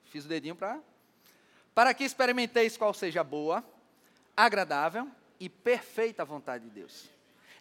Fiz 0.06 0.24
o 0.24 0.28
dedinho 0.28 0.56
para. 0.56 0.80
Para 1.74 1.94
que 1.94 2.02
experimenteis 2.02 2.76
qual 2.76 2.92
seja 2.92 3.20
a 3.20 3.24
boa, 3.24 3.62
agradável 4.36 5.08
e 5.38 5.48
perfeita 5.48 6.24
vontade 6.24 6.64
de 6.64 6.70
Deus. 6.70 7.08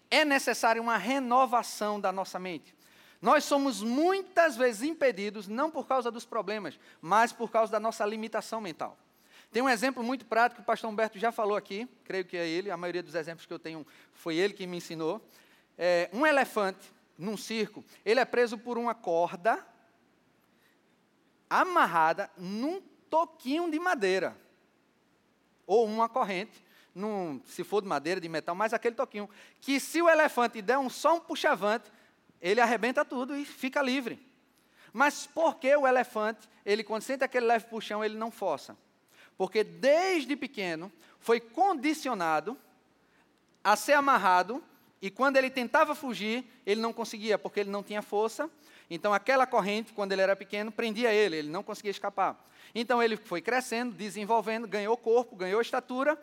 É 0.10 0.26
necessária 0.26 0.82
uma 0.82 0.98
renovação 0.98 2.00
da 2.00 2.12
nossa 2.12 2.40
mente. 2.40 2.76
Nós 3.22 3.44
somos 3.44 3.84
muitas 3.84 4.58
vezes 4.58 4.82
impedidos, 4.82 5.48
não 5.48 5.70
por 5.70 5.88
causa 5.88 6.10
dos 6.10 6.26
problemas, 6.26 6.80
mas 7.02 7.32
por 7.32 7.52
causa 7.52 7.72
da 7.72 7.80
nossa 7.80 8.06
limitação 8.06 8.60
mental. 8.60 8.98
Tem 9.52 9.62
um 9.62 9.68
exemplo 9.68 10.02
muito 10.02 10.26
prático 10.26 10.58
que 10.58 10.62
o 10.62 10.66
pastor 10.66 10.90
Humberto 10.90 11.20
já 11.20 11.30
falou 11.32 11.58
aqui, 11.58 11.86
creio 12.06 12.24
que 12.24 12.38
é 12.38 12.48
ele, 12.48 12.72
a 12.72 12.78
maioria 12.78 13.04
dos 13.04 13.16
exemplos 13.16 13.46
que 13.46 13.54
eu 13.54 13.60
tenho 13.60 13.86
foi 14.14 14.38
ele 14.38 14.54
que 14.54 14.66
me 14.66 14.78
ensinou. 14.78 15.22
É, 15.78 16.10
um 16.14 16.26
elefante 16.26 16.90
num 17.18 17.36
circo, 17.36 17.84
ele 18.06 18.22
é 18.22 18.26
preso 18.26 18.58
por 18.58 18.78
uma 18.78 18.96
corda 18.96 19.66
amarrada 21.50 22.32
num 22.38 22.82
toquinho 23.10 23.70
de 23.70 23.78
madeira 23.78 24.38
ou 25.68 25.86
uma 25.86 26.08
corrente, 26.08 26.64
num, 26.96 27.42
se 27.46 27.64
for 27.64 27.82
de 27.82 27.88
madeira, 27.90 28.22
de 28.22 28.30
metal, 28.30 28.56
mas 28.56 28.74
aquele 28.74 28.96
toquinho, 28.96 29.30
que 29.60 29.82
se 29.82 30.02
o 30.02 30.10
elefante 30.10 30.62
der 30.62 30.78
um, 30.78 30.90
só 30.90 31.16
um 31.16 31.20
puxavante, 31.20 31.92
ele 32.42 32.62
arrebenta 32.62 33.04
tudo 33.04 33.36
e 33.36 33.44
fica 33.44 33.82
livre. 33.82 34.26
Mas 34.94 35.28
por 35.28 35.56
que 35.56 35.76
o 35.76 35.86
elefante, 35.86 36.50
ele 36.66 36.84
quando 36.86 37.02
sente 37.02 37.24
aquele 37.24 37.46
leve 37.46 37.66
puxão, 37.66 38.04
ele 38.04 38.18
não 38.18 38.32
força? 38.32 38.78
Porque 39.42 39.64
desde 39.64 40.36
pequeno 40.36 40.92
foi 41.20 41.40
condicionado 41.40 42.56
a 43.64 43.76
ser 43.76 43.94
amarrado, 43.94 44.64
e 45.02 45.10
quando 45.10 45.36
ele 45.36 45.50
tentava 45.50 45.96
fugir, 45.96 46.46
ele 46.64 46.80
não 46.80 46.94
conseguia, 46.94 47.40
porque 47.40 47.62
ele 47.62 47.72
não 47.72 47.82
tinha 47.82 48.04
força. 48.04 48.48
Então, 48.88 49.12
aquela 49.12 49.48
corrente, 49.48 49.94
quando 49.94 50.12
ele 50.12 50.22
era 50.22 50.36
pequeno, 50.36 50.72
prendia 50.72 51.12
ele, 51.12 51.38
ele 51.38 51.50
não 51.50 51.64
conseguia 51.64 51.90
escapar. 51.90 52.40
Então, 52.76 53.02
ele 53.02 53.18
foi 53.18 53.42
crescendo, 53.42 53.96
desenvolvendo, 53.96 54.68
ganhou 54.68 54.96
corpo, 54.96 55.36
ganhou 55.36 55.60
estatura, 55.60 56.22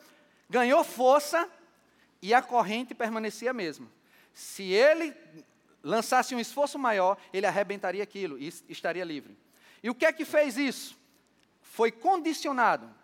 ganhou 0.48 0.84
força, 0.84 1.50
e 2.22 2.32
a 2.32 2.40
corrente 2.40 2.94
permanecia 2.94 3.50
a 3.50 3.52
mesma. 3.52 3.88
Se 4.32 4.62
ele 4.62 5.12
lançasse 5.82 6.36
um 6.36 6.38
esforço 6.38 6.78
maior, 6.78 7.18
ele 7.32 7.46
arrebentaria 7.46 8.04
aquilo 8.04 8.38
e 8.38 8.46
estaria 8.68 9.04
livre. 9.04 9.36
E 9.82 9.90
o 9.90 9.94
que 9.96 10.06
é 10.06 10.12
que 10.12 10.24
fez 10.24 10.56
isso? 10.56 10.96
Foi 11.60 11.90
condicionado. 11.90 12.96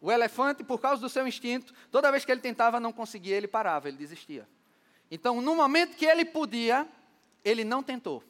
O 0.00 0.12
elefante, 0.12 0.62
por 0.62 0.80
causa 0.80 1.00
do 1.00 1.08
seu 1.08 1.26
instinto, 1.26 1.74
toda 1.90 2.10
vez 2.10 2.24
que 2.24 2.30
ele 2.30 2.40
tentava 2.40 2.78
não 2.78 2.92
conseguia, 2.92 3.36
ele 3.36 3.48
parava, 3.48 3.88
ele 3.88 3.96
desistia. 3.96 4.48
Então, 5.10 5.40
no 5.40 5.56
momento 5.56 5.96
que 5.96 6.04
ele 6.04 6.24
podia, 6.24 6.86
ele 7.44 7.64
não 7.64 7.82
tentou. 7.82 8.22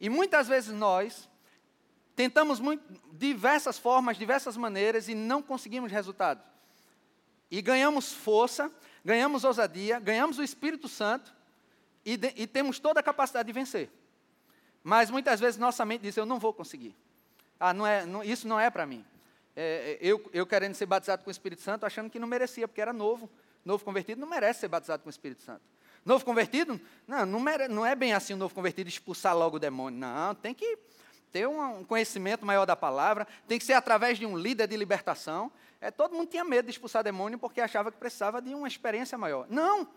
E 0.00 0.08
muitas 0.08 0.48
vezes 0.48 0.72
nós 0.74 1.28
tentamos 2.14 2.60
muito, 2.60 2.82
diversas 3.12 3.78
formas, 3.78 4.16
diversas 4.16 4.56
maneiras 4.56 5.08
e 5.08 5.14
não 5.14 5.42
conseguimos 5.42 5.90
resultado. 5.90 6.42
E 7.50 7.62
ganhamos 7.62 8.12
força, 8.12 8.70
ganhamos 9.04 9.44
ousadia, 9.44 9.98
ganhamos 9.98 10.38
o 10.38 10.42
Espírito 10.42 10.88
Santo 10.88 11.34
e, 12.04 12.16
de, 12.16 12.32
e 12.36 12.46
temos 12.46 12.78
toda 12.78 13.00
a 13.00 13.02
capacidade 13.02 13.46
de 13.46 13.52
vencer. 13.52 13.90
Mas 14.82 15.10
muitas 15.10 15.40
vezes 15.40 15.58
nossa 15.58 15.84
mente 15.84 16.02
diz: 16.02 16.16
Eu 16.16 16.26
não 16.26 16.38
vou 16.38 16.52
conseguir. 16.52 16.94
Ah, 17.58 17.72
não 17.72 17.86
é, 17.86 18.04
não, 18.04 18.22
isso 18.22 18.46
não 18.46 18.60
é 18.60 18.68
para 18.68 18.84
mim. 18.84 19.04
É, 19.56 19.92
é, 19.92 19.98
eu, 20.00 20.28
eu 20.32 20.46
querendo 20.46 20.74
ser 20.74 20.86
batizado 20.86 21.22
com 21.22 21.30
o 21.30 21.30
Espírito 21.30 21.62
Santo, 21.62 21.86
achando 21.86 22.10
que 22.10 22.18
não 22.18 22.26
merecia, 22.26 22.66
porque 22.66 22.80
era 22.80 22.92
novo. 22.92 23.30
Novo 23.64 23.84
convertido 23.84 24.20
não 24.20 24.28
merece 24.28 24.60
ser 24.60 24.68
batizado 24.68 25.02
com 25.02 25.08
o 25.08 25.10
Espírito 25.10 25.42
Santo. 25.42 25.62
Novo 26.04 26.24
convertido, 26.24 26.78
não, 27.08 27.24
não, 27.24 27.40
mere, 27.40 27.66
não 27.66 27.86
é 27.86 27.94
bem 27.94 28.12
assim 28.12 28.34
o 28.34 28.36
novo 28.36 28.54
convertido 28.54 28.88
expulsar 28.88 29.36
logo 29.36 29.56
o 29.56 29.60
demônio. 29.60 29.98
Não, 29.98 30.34
tem 30.34 30.52
que 30.52 30.78
ter 31.32 31.48
um, 31.48 31.78
um 31.78 31.84
conhecimento 31.84 32.44
maior 32.44 32.66
da 32.66 32.76
palavra, 32.76 33.26
tem 33.48 33.58
que 33.58 33.64
ser 33.64 33.72
através 33.72 34.18
de 34.18 34.26
um 34.26 34.36
líder 34.36 34.68
de 34.68 34.76
libertação. 34.76 35.50
É, 35.80 35.90
todo 35.90 36.14
mundo 36.14 36.28
tinha 36.28 36.44
medo 36.44 36.66
de 36.66 36.72
expulsar 36.72 37.02
demônio 37.02 37.38
porque 37.38 37.60
achava 37.60 37.90
que 37.90 37.96
precisava 37.96 38.42
de 38.42 38.54
uma 38.54 38.68
experiência 38.68 39.16
maior. 39.16 39.46
Não! 39.48 39.88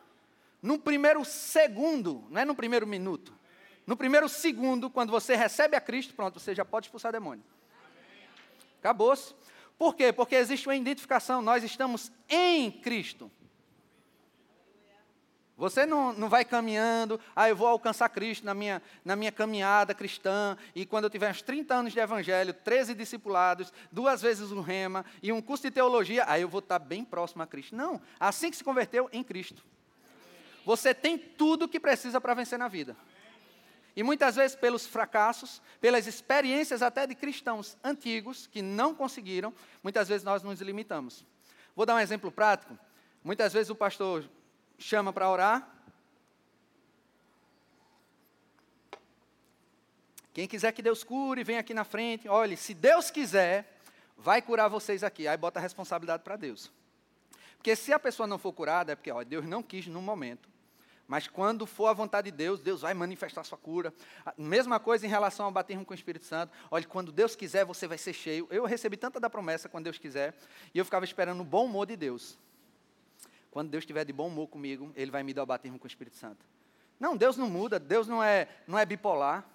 No 0.62 0.80
primeiro 0.80 1.24
segundo, 1.26 2.24
não 2.30 2.42
é 2.42 2.46
no 2.46 2.56
primeiro 2.56 2.88
minuto. 2.88 3.34
No 3.86 3.96
primeiro 3.96 4.28
segundo, 4.28 4.90
quando 4.90 5.12
você 5.12 5.36
recebe 5.36 5.76
a 5.76 5.82
Cristo, 5.82 6.14
pronto, 6.14 6.40
você 6.40 6.56
já 6.56 6.66
pode 6.66 6.88
expulsar 6.88 7.12
demônio. 7.12 7.44
Acabou-se. 8.88 9.36
Por 9.78 9.96
quê? 9.96 10.14
Porque 10.14 10.34
existe 10.34 10.66
uma 10.66 10.76
identificação, 10.76 11.42
nós 11.42 11.62
estamos 11.62 12.10
em 12.30 12.72
Cristo. 12.72 13.30
Você 15.58 15.86
não, 15.86 16.14
não 16.14 16.30
vai 16.30 16.46
caminhando, 16.46 17.20
ah, 17.36 17.50
eu 17.50 17.56
vou 17.56 17.68
alcançar 17.68 18.08
Cristo 18.08 18.46
na 18.46 18.54
minha, 18.54 18.82
na 19.04 19.16
minha 19.16 19.32
caminhada 19.32 19.94
cristã, 19.94 20.56
e 20.74 20.86
quando 20.86 21.04
eu 21.04 21.10
tiver 21.10 21.30
uns 21.30 21.42
30 21.42 21.76
anos 21.76 21.94
de 21.94 22.00
evangelho, 22.00 22.54
13 22.54 22.94
discipulados, 22.94 23.74
duas 23.92 24.22
vezes 24.22 24.54
um 24.54 24.62
rema 24.62 25.04
e 25.22 25.34
um 25.34 25.42
curso 25.42 25.64
de 25.64 25.72
teologia, 25.72 26.24
aí 26.28 26.44
eu 26.44 26.48
vou 26.48 26.60
estar 26.60 26.80
bem 26.80 27.04
próximo 27.04 27.44
a 27.44 27.48
Cristo. 27.48 27.76
Não, 27.76 28.00
assim 28.18 28.50
que 28.50 28.56
se 28.56 28.64
converteu 28.64 29.10
em 29.12 29.22
Cristo. 29.22 29.66
Você 30.64 30.94
tem 30.94 31.18
tudo 31.18 31.68
que 31.68 31.80
precisa 31.80 32.22
para 32.22 32.34
vencer 32.34 32.58
na 32.58 32.70
vida. 32.70 32.96
E 33.98 34.04
muitas 34.04 34.36
vezes, 34.36 34.56
pelos 34.56 34.86
fracassos, 34.86 35.60
pelas 35.82 36.06
experiências 36.06 36.84
até 36.84 37.08
de 37.08 37.16
cristãos 37.16 37.76
antigos 37.84 38.46
que 38.46 38.62
não 38.62 38.94
conseguiram, 38.94 39.52
muitas 39.82 40.08
vezes 40.08 40.24
nós 40.24 40.44
nos 40.44 40.62
limitamos. 40.62 41.26
Vou 41.76 41.84
dar 41.84 41.96
um 41.96 42.00
exemplo 42.00 42.32
prático. 42.32 42.78
Muitas 43.24 43.54
vezes 43.54 43.72
o 43.72 43.76
pastor 43.76 44.30
chama 44.78 45.12
para 45.12 45.28
orar. 45.28 45.68
Quem 50.32 50.48
quiser 50.48 50.74
que 50.74 50.84
Deus 50.84 51.04
cure, 51.04 51.44
vem 51.44 51.58
aqui 51.58 51.74
na 51.74 51.84
frente. 51.84 52.30
Olhe, 52.30 52.56
se 52.56 52.76
Deus 52.76 53.10
quiser, 53.10 53.80
vai 54.16 54.44
curar 54.44 54.68
vocês 54.68 55.04
aqui. 55.04 55.28
Aí 55.28 55.38
bota 55.38 55.58
a 55.58 55.62
responsabilidade 55.62 56.22
para 56.22 56.36
Deus. 56.36 56.72
Porque 57.56 57.76
se 57.76 57.92
a 57.92 57.98
pessoa 57.98 58.28
não 58.28 58.38
for 58.38 58.54
curada, 58.54 58.92
é 58.92 58.96
porque 58.96 59.12
ó, 59.12 59.24
Deus 59.24 59.44
não 59.44 59.64
quis 59.64 59.88
no 59.88 60.04
momento. 60.04 60.48
Mas 61.08 61.26
quando 61.26 61.66
for 61.66 61.88
a 61.88 61.94
vontade 61.94 62.30
de 62.30 62.36
Deus, 62.36 62.60
Deus 62.60 62.82
vai 62.82 62.94
manifestar 62.94 63.44
sua 63.46 63.58
cura. 63.58 63.94
Mesma 64.38 64.78
coisa 64.78 65.06
em 65.06 65.10
relação 65.10 65.46
ao 65.46 65.52
batismo 65.52 65.86
com 65.86 65.94
o 65.94 65.96
Espírito 65.96 66.26
Santo. 66.26 66.52
Olha, 66.70 66.86
quando 66.86 67.14
Deus 67.14 67.34
quiser, 67.34 67.64
você 67.64 67.88
vai 67.88 67.98
ser 67.98 68.12
cheio. 68.12 68.46
Eu 68.52 68.66
recebi 68.66 68.98
tanta 68.98 69.18
da 69.18 69.30
promessa 69.30 69.70
quando 69.70 69.86
Deus 69.86 69.98
quiser, 69.98 70.36
e 70.74 70.78
eu 70.78 70.84
ficava 70.84 71.06
esperando 71.06 71.40
o 71.40 71.46
bom 71.46 71.66
humor 71.66 71.88
de 71.88 71.96
Deus. 71.96 72.38
Quando 73.50 73.70
Deus 73.70 73.84
estiver 73.84 74.04
de 74.04 74.12
bom 74.12 74.28
humor 74.28 74.48
comigo, 74.50 74.92
Ele 74.96 75.10
vai 75.10 75.24
me 75.24 75.34
dar 75.34 75.44
o 75.44 75.46
batismo 75.46 75.80
com 75.80 75.86
o 75.86 75.88
Espírito 75.88 76.18
Santo. 76.18 76.46
Não, 77.00 77.16
Deus 77.16 77.38
não 77.38 77.50
muda, 77.50 77.80
Deus 77.80 78.06
não 78.06 78.22
é, 78.22 78.50
não 78.68 78.78
é 78.78 78.86
bipolar. 78.86 79.46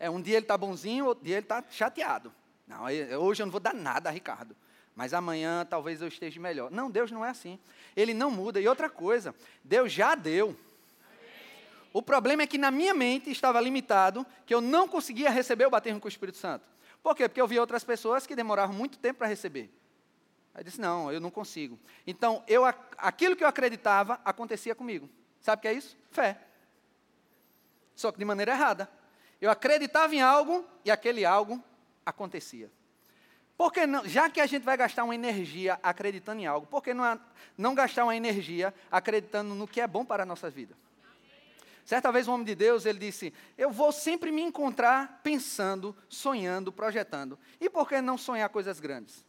É, 0.00 0.10
um 0.10 0.20
dia 0.20 0.36
Ele 0.36 0.44
está 0.44 0.58
bonzinho, 0.58 1.06
outro 1.06 1.24
dia 1.24 1.36
Ele 1.36 1.44
está 1.44 1.62
chateado. 1.70 2.34
Não, 2.66 2.84
hoje 3.20 3.40
eu 3.40 3.46
não 3.46 3.52
vou 3.52 3.60
dar 3.60 3.74
nada 3.74 4.10
Ricardo 4.10 4.56
mas 4.94 5.12
amanhã 5.12 5.66
talvez 5.68 6.00
eu 6.00 6.08
esteja 6.08 6.40
melhor. 6.40 6.70
Não, 6.70 6.90
Deus 6.90 7.10
não 7.10 7.24
é 7.24 7.30
assim. 7.30 7.58
Ele 7.96 8.14
não 8.14 8.30
muda. 8.30 8.60
E 8.60 8.68
outra 8.68 8.88
coisa, 8.88 9.34
Deus 9.62 9.92
já 9.92 10.14
deu. 10.14 10.56
O 11.92 12.02
problema 12.02 12.42
é 12.42 12.46
que 12.46 12.58
na 12.58 12.70
minha 12.70 12.94
mente 12.94 13.30
estava 13.30 13.60
limitado, 13.60 14.26
que 14.46 14.54
eu 14.54 14.60
não 14.60 14.88
conseguia 14.88 15.30
receber 15.30 15.66
o 15.66 15.70
batismo 15.70 16.00
com 16.00 16.06
o 16.06 16.08
Espírito 16.08 16.38
Santo. 16.38 16.64
Por 17.02 17.14
quê? 17.14 17.28
Porque 17.28 17.40
eu 17.40 17.46
via 17.46 17.60
outras 17.60 17.84
pessoas 17.84 18.26
que 18.26 18.34
demoravam 18.34 18.74
muito 18.74 18.98
tempo 18.98 19.18
para 19.18 19.28
receber. 19.28 19.70
Aí 20.54 20.62
disse, 20.62 20.80
não, 20.80 21.12
eu 21.12 21.20
não 21.20 21.30
consigo. 21.30 21.78
Então, 22.06 22.42
eu, 22.46 22.64
aquilo 22.96 23.36
que 23.36 23.42
eu 23.42 23.48
acreditava 23.48 24.20
acontecia 24.24 24.74
comigo. 24.74 25.10
Sabe 25.40 25.58
o 25.58 25.62
que 25.62 25.68
é 25.68 25.72
isso? 25.72 25.96
Fé. 26.10 26.40
Só 27.94 28.10
que 28.10 28.18
de 28.18 28.24
maneira 28.24 28.52
errada. 28.52 28.88
Eu 29.40 29.50
acreditava 29.50 30.14
em 30.14 30.22
algo 30.22 30.64
e 30.84 30.90
aquele 30.90 31.24
algo 31.24 31.62
acontecia. 32.06 32.70
Porque 33.56 33.86
não, 33.86 34.06
já 34.06 34.28
que 34.28 34.40
a 34.40 34.46
gente 34.46 34.62
vai 34.64 34.76
gastar 34.76 35.04
uma 35.04 35.14
energia 35.14 35.78
acreditando 35.82 36.40
em 36.40 36.46
algo, 36.46 36.66
por 36.66 36.82
que 36.82 36.92
não, 36.92 37.20
não 37.56 37.74
gastar 37.74 38.04
uma 38.04 38.16
energia 38.16 38.74
acreditando 38.90 39.54
no 39.54 39.68
que 39.68 39.80
é 39.80 39.86
bom 39.86 40.04
para 40.04 40.24
a 40.24 40.26
nossa 40.26 40.50
vida? 40.50 40.76
Certa 41.84 42.10
vez 42.10 42.26
um 42.26 42.32
homem 42.32 42.46
de 42.46 42.54
Deus, 42.54 42.86
ele 42.86 42.98
disse, 42.98 43.32
eu 43.58 43.70
vou 43.70 43.92
sempre 43.92 44.32
me 44.32 44.42
encontrar 44.42 45.20
pensando, 45.22 45.94
sonhando, 46.08 46.72
projetando. 46.72 47.38
E 47.60 47.68
por 47.68 47.86
que 47.86 48.00
não 48.00 48.16
sonhar 48.16 48.48
coisas 48.48 48.80
grandes? 48.80 49.24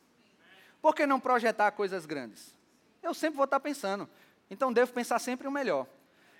Por 0.82 0.96
que 0.96 1.05
não 1.05 1.20
projetar 1.20 1.72
coisas 1.72 2.05
grandes? 2.05 2.55
Eu 3.03 3.13
sempre 3.13 3.36
vou 3.36 3.46
estar 3.46 3.60
pensando. 3.60 4.10
Então 4.50 4.72
devo 4.72 4.94
pensar 4.94 5.20
sempre 5.20 5.48
o 5.48 5.51
melhor. 5.51 5.86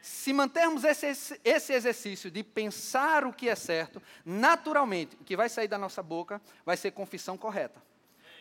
Se 0.05 0.31
mantermos 0.31 0.83
esse, 0.83 1.41
esse 1.43 1.74
exercício 1.74 2.29
de 2.29 2.43
pensar 2.43 3.25
o 3.25 3.33
que 3.33 3.50
é 3.50 3.55
certo, 3.55 4.00
naturalmente, 4.24 5.15
o 5.19 5.24
que 5.24 5.35
vai 5.35 5.50
sair 5.50 5.67
da 5.67 5.79
nossa 5.79 6.03
boca 6.03 6.39
vai 6.63 6.77
ser 6.77 6.91
confissão 6.91 7.35
correta. 7.35 7.81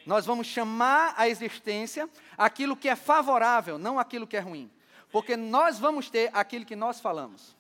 Nós 0.05 0.27
vamos 0.27 0.47
chamar 0.47 1.15
a 1.17 1.27
existência 1.27 2.07
aquilo 2.37 2.77
que 2.77 2.87
é 2.87 2.95
favorável, 2.95 3.79
não 3.79 3.99
aquilo 3.99 4.27
que 4.27 4.37
é 4.37 4.41
ruim. 4.41 4.71
Porque 5.11 5.39
nós 5.39 5.79
vamos 5.79 6.11
ter 6.11 6.29
aquilo 6.35 6.67
que 6.67 6.77
nós 6.77 7.01
falamos. 7.01 7.57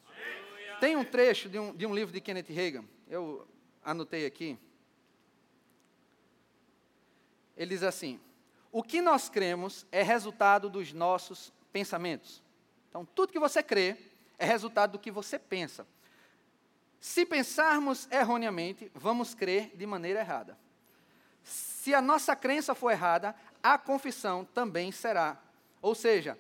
Tem 0.81 0.97
um 0.97 1.05
trecho 1.05 1.49
de 1.49 1.59
um, 1.59 1.75
de 1.75 1.87
um 1.87 1.95
livro 1.95 2.13
de 2.13 2.21
Kenneth 2.21 2.51
Reagan, 2.53 2.85
eu 3.09 3.49
anotei 3.83 4.27
aqui. 4.27 4.59
Ele 7.57 7.71
diz 7.71 7.83
assim: 7.83 8.21
o 8.71 8.83
que 8.83 9.01
nós 9.01 9.31
cremos 9.31 9.87
é 9.91 10.03
resultado 10.03 10.69
dos 10.69 10.93
nossos 10.93 11.51
pensamentos. 11.73 12.44
Então, 12.95 13.05
tudo 13.05 13.33
que 13.33 13.41
você 13.41 13.61
crê 13.61 13.97
é 14.39 14.45
resultado 14.47 14.93
do 14.93 15.01
que 15.01 15.11
você 15.11 15.37
pensa. 15.37 15.85
Se 17.01 17.27
pensarmos 17.27 18.09
erroneamente, 18.09 18.89
vamos 18.95 19.35
crer 19.35 19.73
de 19.75 19.85
maneira 19.85 20.21
errada. 20.21 20.57
Se 21.43 21.93
a 21.93 22.01
nossa 22.01 22.37
crença 22.37 22.73
for 22.73 22.93
errada, 22.93 23.35
a 23.61 23.77
confissão 23.77 24.45
também 24.45 24.93
será. 24.93 25.37
Ou 25.83 25.93
seja, 25.93 26.39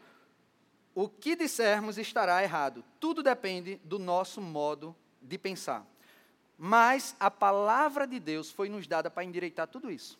o 0.94 1.08
que 1.08 1.34
dissermos 1.34 1.98
estará 1.98 2.40
errado. 2.40 2.84
Tudo 3.00 3.20
depende 3.20 3.80
do 3.82 3.98
nosso 3.98 4.40
modo 4.40 4.94
de 5.20 5.36
pensar. 5.36 5.84
Mas 6.56 7.16
a 7.18 7.32
palavra 7.32 8.06
de 8.06 8.20
Deus 8.20 8.52
foi 8.52 8.68
nos 8.68 8.86
dada 8.86 9.10
para 9.10 9.24
endireitar 9.24 9.66
tudo 9.66 9.90
isso. 9.90 10.16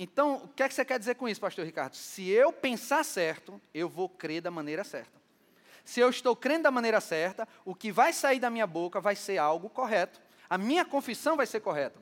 Então, 0.00 0.36
o 0.44 0.48
que 0.48 0.62
é 0.62 0.68
que 0.68 0.74
você 0.74 0.84
quer 0.84 0.96
dizer 0.96 1.16
com 1.16 1.28
isso, 1.28 1.40
pastor 1.40 1.66
Ricardo? 1.66 1.96
Se 1.96 2.28
eu 2.30 2.52
pensar 2.52 3.04
certo, 3.04 3.60
eu 3.74 3.88
vou 3.88 4.08
crer 4.08 4.40
da 4.40 4.48
maneira 4.48 4.84
certa. 4.84 5.18
Se 5.84 5.98
eu 5.98 6.08
estou 6.08 6.36
crendo 6.36 6.62
da 6.62 6.70
maneira 6.70 7.00
certa, 7.00 7.48
o 7.64 7.74
que 7.74 7.90
vai 7.90 8.12
sair 8.12 8.38
da 8.38 8.48
minha 8.48 8.66
boca 8.66 9.00
vai 9.00 9.16
ser 9.16 9.38
algo 9.38 9.68
correto. 9.68 10.20
A 10.48 10.56
minha 10.56 10.84
confissão 10.84 11.36
vai 11.36 11.46
ser 11.46 11.58
correta. 11.58 11.98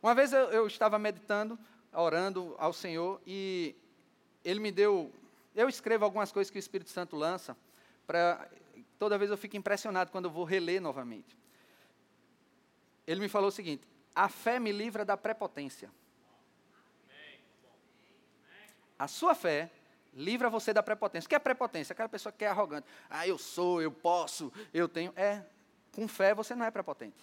Uma 0.00 0.14
vez 0.14 0.32
eu, 0.32 0.50
eu 0.50 0.66
estava 0.68 1.00
meditando, 1.00 1.58
orando 1.92 2.54
ao 2.58 2.72
Senhor, 2.72 3.20
e 3.26 3.74
Ele 4.44 4.60
me 4.60 4.70
deu. 4.70 5.12
Eu 5.52 5.68
escrevo 5.68 6.04
algumas 6.04 6.30
coisas 6.30 6.48
que 6.48 6.58
o 6.58 6.60
Espírito 6.60 6.90
Santo 6.90 7.16
lança, 7.16 7.56
para. 8.06 8.48
Toda 9.00 9.18
vez 9.18 9.32
eu 9.32 9.36
fico 9.36 9.56
impressionado 9.56 10.12
quando 10.12 10.26
eu 10.26 10.30
vou 10.30 10.44
reler 10.44 10.80
novamente. 10.80 11.36
Ele 13.04 13.20
me 13.20 13.28
falou 13.28 13.48
o 13.48 13.52
seguinte: 13.52 13.84
a 14.14 14.28
fé 14.28 14.60
me 14.60 14.70
livra 14.70 15.04
da 15.04 15.16
prepotência. 15.16 15.90
A 19.02 19.08
sua 19.08 19.34
fé 19.34 19.70
Livra 20.14 20.50
você 20.50 20.74
da 20.74 20.82
prepotência. 20.82 21.26
O 21.26 21.28
que 21.28 21.34
é 21.34 21.38
prepotência? 21.38 21.92
Aquela 21.94 22.08
pessoa 22.08 22.32
que 22.32 22.44
é 22.44 22.48
arrogante. 22.48 22.86
Ah, 23.08 23.26
eu 23.26 23.38
sou, 23.38 23.80
eu 23.80 23.90
posso, 23.90 24.52
eu 24.72 24.86
tenho. 24.86 25.12
É, 25.16 25.42
com 25.90 26.06
fé 26.06 26.34
você 26.34 26.54
não 26.54 26.66
é 26.66 26.70
prepotente. 26.70 27.16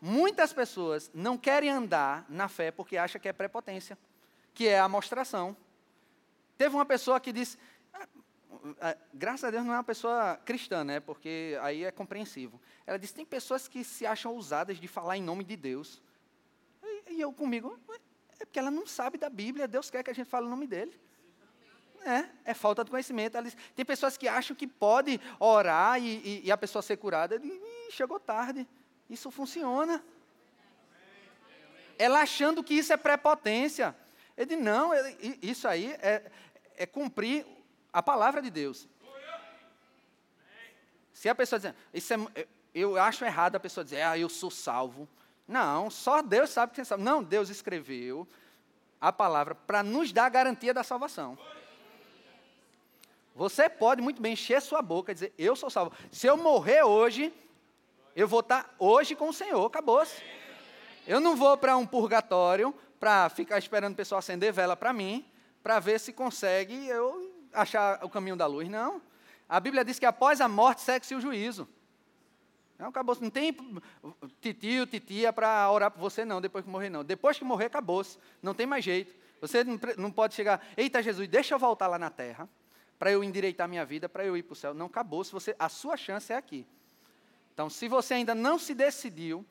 Muitas 0.00 0.52
pessoas 0.52 1.10
não 1.14 1.38
querem 1.38 1.70
andar 1.70 2.26
na 2.28 2.46
fé 2.46 2.70
porque 2.70 2.96
acham 2.96 3.20
que 3.20 3.28
é 3.28 3.32
prepotência, 3.32 3.96
que 4.52 4.68
é 4.68 4.78
a 4.78 4.88
mostração. 4.88 5.56
Teve 6.58 6.74
uma 6.74 6.84
pessoa 6.84 7.18
que 7.18 7.32
disse, 7.32 7.58
ah, 7.94 8.06
ah, 8.80 8.96
graças 9.14 9.44
a 9.44 9.50
Deus 9.50 9.64
não 9.64 9.72
é 9.72 9.76
uma 9.78 9.84
pessoa 9.84 10.36
cristã, 10.44 10.84
né? 10.84 11.00
Porque 11.00 11.58
aí 11.62 11.82
é 11.84 11.90
compreensivo. 11.90 12.60
Ela 12.86 12.98
disse: 12.98 13.14
tem 13.14 13.24
pessoas 13.24 13.66
que 13.66 13.82
se 13.82 14.04
acham 14.04 14.34
ousadas 14.34 14.78
de 14.78 14.86
falar 14.86 15.16
em 15.16 15.22
nome 15.22 15.44
de 15.44 15.56
Deus. 15.56 16.02
E, 16.82 17.14
e 17.14 17.20
eu 17.22 17.32
comigo, 17.32 17.78
é 18.38 18.44
porque 18.44 18.58
ela 18.58 18.70
não 18.70 18.86
sabe 18.86 19.16
da 19.16 19.30
Bíblia, 19.30 19.66
Deus 19.66 19.88
quer 19.88 20.02
que 20.02 20.10
a 20.10 20.14
gente 20.14 20.28
fale 20.28 20.46
o 20.46 20.50
nome 20.50 20.66
dele. 20.66 21.07
É, 22.04 22.50
é 22.50 22.54
falta 22.54 22.84
de 22.84 22.90
conhecimento. 22.90 23.36
Tem 23.74 23.84
pessoas 23.84 24.16
que 24.16 24.28
acham 24.28 24.56
que 24.56 24.66
pode 24.66 25.20
orar 25.38 26.00
e, 26.00 26.18
e, 26.24 26.46
e 26.46 26.52
a 26.52 26.56
pessoa 26.56 26.82
ser 26.82 26.96
curada. 26.96 27.40
Chegou 27.90 28.18
tarde. 28.18 28.66
Isso 29.10 29.30
funciona. 29.30 30.02
Ela 31.98 32.20
achando 32.20 32.62
que 32.62 32.74
isso 32.74 32.92
é 32.92 32.96
prepotência. 32.96 33.96
Ele 34.36 34.46
disse, 34.46 34.62
não, 34.62 34.92
isso 35.42 35.66
aí 35.66 35.92
é, 36.00 36.30
é 36.76 36.86
cumprir 36.86 37.44
a 37.92 38.02
palavra 38.02 38.40
de 38.40 38.50
Deus. 38.50 38.88
Se 41.12 41.28
a 41.28 41.34
pessoa 41.34 41.58
dizer, 41.58 41.74
isso 41.92 42.14
é, 42.36 42.46
eu 42.72 42.96
acho 43.00 43.24
errado 43.24 43.56
a 43.56 43.60
pessoa 43.60 43.82
dizer, 43.82 44.02
ah, 44.02 44.16
eu 44.16 44.28
sou 44.28 44.50
salvo. 44.50 45.08
Não, 45.48 45.90
só 45.90 46.22
Deus 46.22 46.50
sabe 46.50 46.70
que 46.70 46.76
você 46.76 46.84
sabe. 46.84 47.02
Não, 47.02 47.24
Deus 47.24 47.48
escreveu 47.48 48.28
a 49.00 49.12
palavra 49.12 49.54
para 49.54 49.82
nos 49.82 50.12
dar 50.12 50.26
a 50.26 50.28
garantia 50.28 50.72
da 50.72 50.84
salvação. 50.84 51.36
Você 53.38 53.68
pode 53.68 54.02
muito 54.02 54.20
bem 54.20 54.32
encher 54.32 54.60
sua 54.60 54.82
boca 54.82 55.12
e 55.12 55.14
dizer, 55.14 55.32
eu 55.38 55.54
sou 55.54 55.70
salvo. 55.70 55.92
Se 56.10 56.26
eu 56.26 56.36
morrer 56.36 56.82
hoje, 56.82 57.32
eu 58.16 58.26
vou 58.26 58.40
estar 58.40 58.74
hoje 58.80 59.14
com 59.14 59.28
o 59.28 59.32
Senhor, 59.32 59.64
acabou-se. 59.64 60.20
Eu 61.06 61.20
não 61.20 61.36
vou 61.36 61.56
para 61.56 61.76
um 61.76 61.86
purgatório 61.86 62.74
para 62.98 63.28
ficar 63.28 63.56
esperando 63.56 63.92
o 63.92 63.96
pessoal 63.96 64.18
acender 64.18 64.52
vela 64.52 64.74
para 64.74 64.92
mim, 64.92 65.24
para 65.62 65.78
ver 65.78 66.00
se 66.00 66.12
consegue 66.12 66.88
eu 66.88 67.32
achar 67.52 68.04
o 68.04 68.10
caminho 68.10 68.34
da 68.34 68.44
luz. 68.44 68.68
Não. 68.68 69.00
A 69.48 69.60
Bíblia 69.60 69.84
diz 69.84 70.00
que 70.00 70.06
após 70.06 70.40
a 70.40 70.48
morte 70.48 70.80
segue-se 70.80 71.14
o 71.14 71.20
juízo. 71.20 71.68
Não, 72.76 72.88
acabou 72.88 73.16
Não 73.20 73.30
tem 73.30 73.56
titio, 74.40 74.84
titia 74.84 75.32
para 75.32 75.70
orar 75.70 75.92
por 75.92 76.00
você, 76.00 76.24
não, 76.24 76.40
depois 76.40 76.64
que 76.64 76.70
morrer, 76.72 76.90
não. 76.90 77.04
Depois 77.04 77.38
que 77.38 77.44
morrer, 77.44 77.66
acabou-se. 77.66 78.18
Não 78.42 78.52
tem 78.52 78.66
mais 78.66 78.84
jeito. 78.84 79.14
Você 79.40 79.62
não 79.96 80.10
pode 80.10 80.34
chegar, 80.34 80.60
eita 80.76 81.00
Jesus, 81.00 81.28
deixa 81.28 81.54
eu 81.54 81.58
voltar 81.60 81.86
lá 81.86 82.00
na 82.00 82.10
terra, 82.10 82.48
para 82.98 83.12
eu 83.12 83.22
endireitar 83.22 83.68
minha 83.68 83.84
vida, 83.84 84.08
para 84.08 84.24
eu 84.24 84.36
ir 84.36 84.42
para 84.42 84.52
o 84.52 84.56
céu. 84.56 84.74
Não, 84.74 84.86
acabou-se. 84.86 85.32
Você, 85.32 85.54
a 85.58 85.68
sua 85.68 85.96
chance 85.96 86.32
é 86.32 86.36
aqui. 86.36 86.66
Então, 87.54 87.70
se 87.70 87.88
você 87.88 88.14
ainda 88.14 88.34
não 88.34 88.58
se 88.58 88.74
decidiu, 88.74 89.44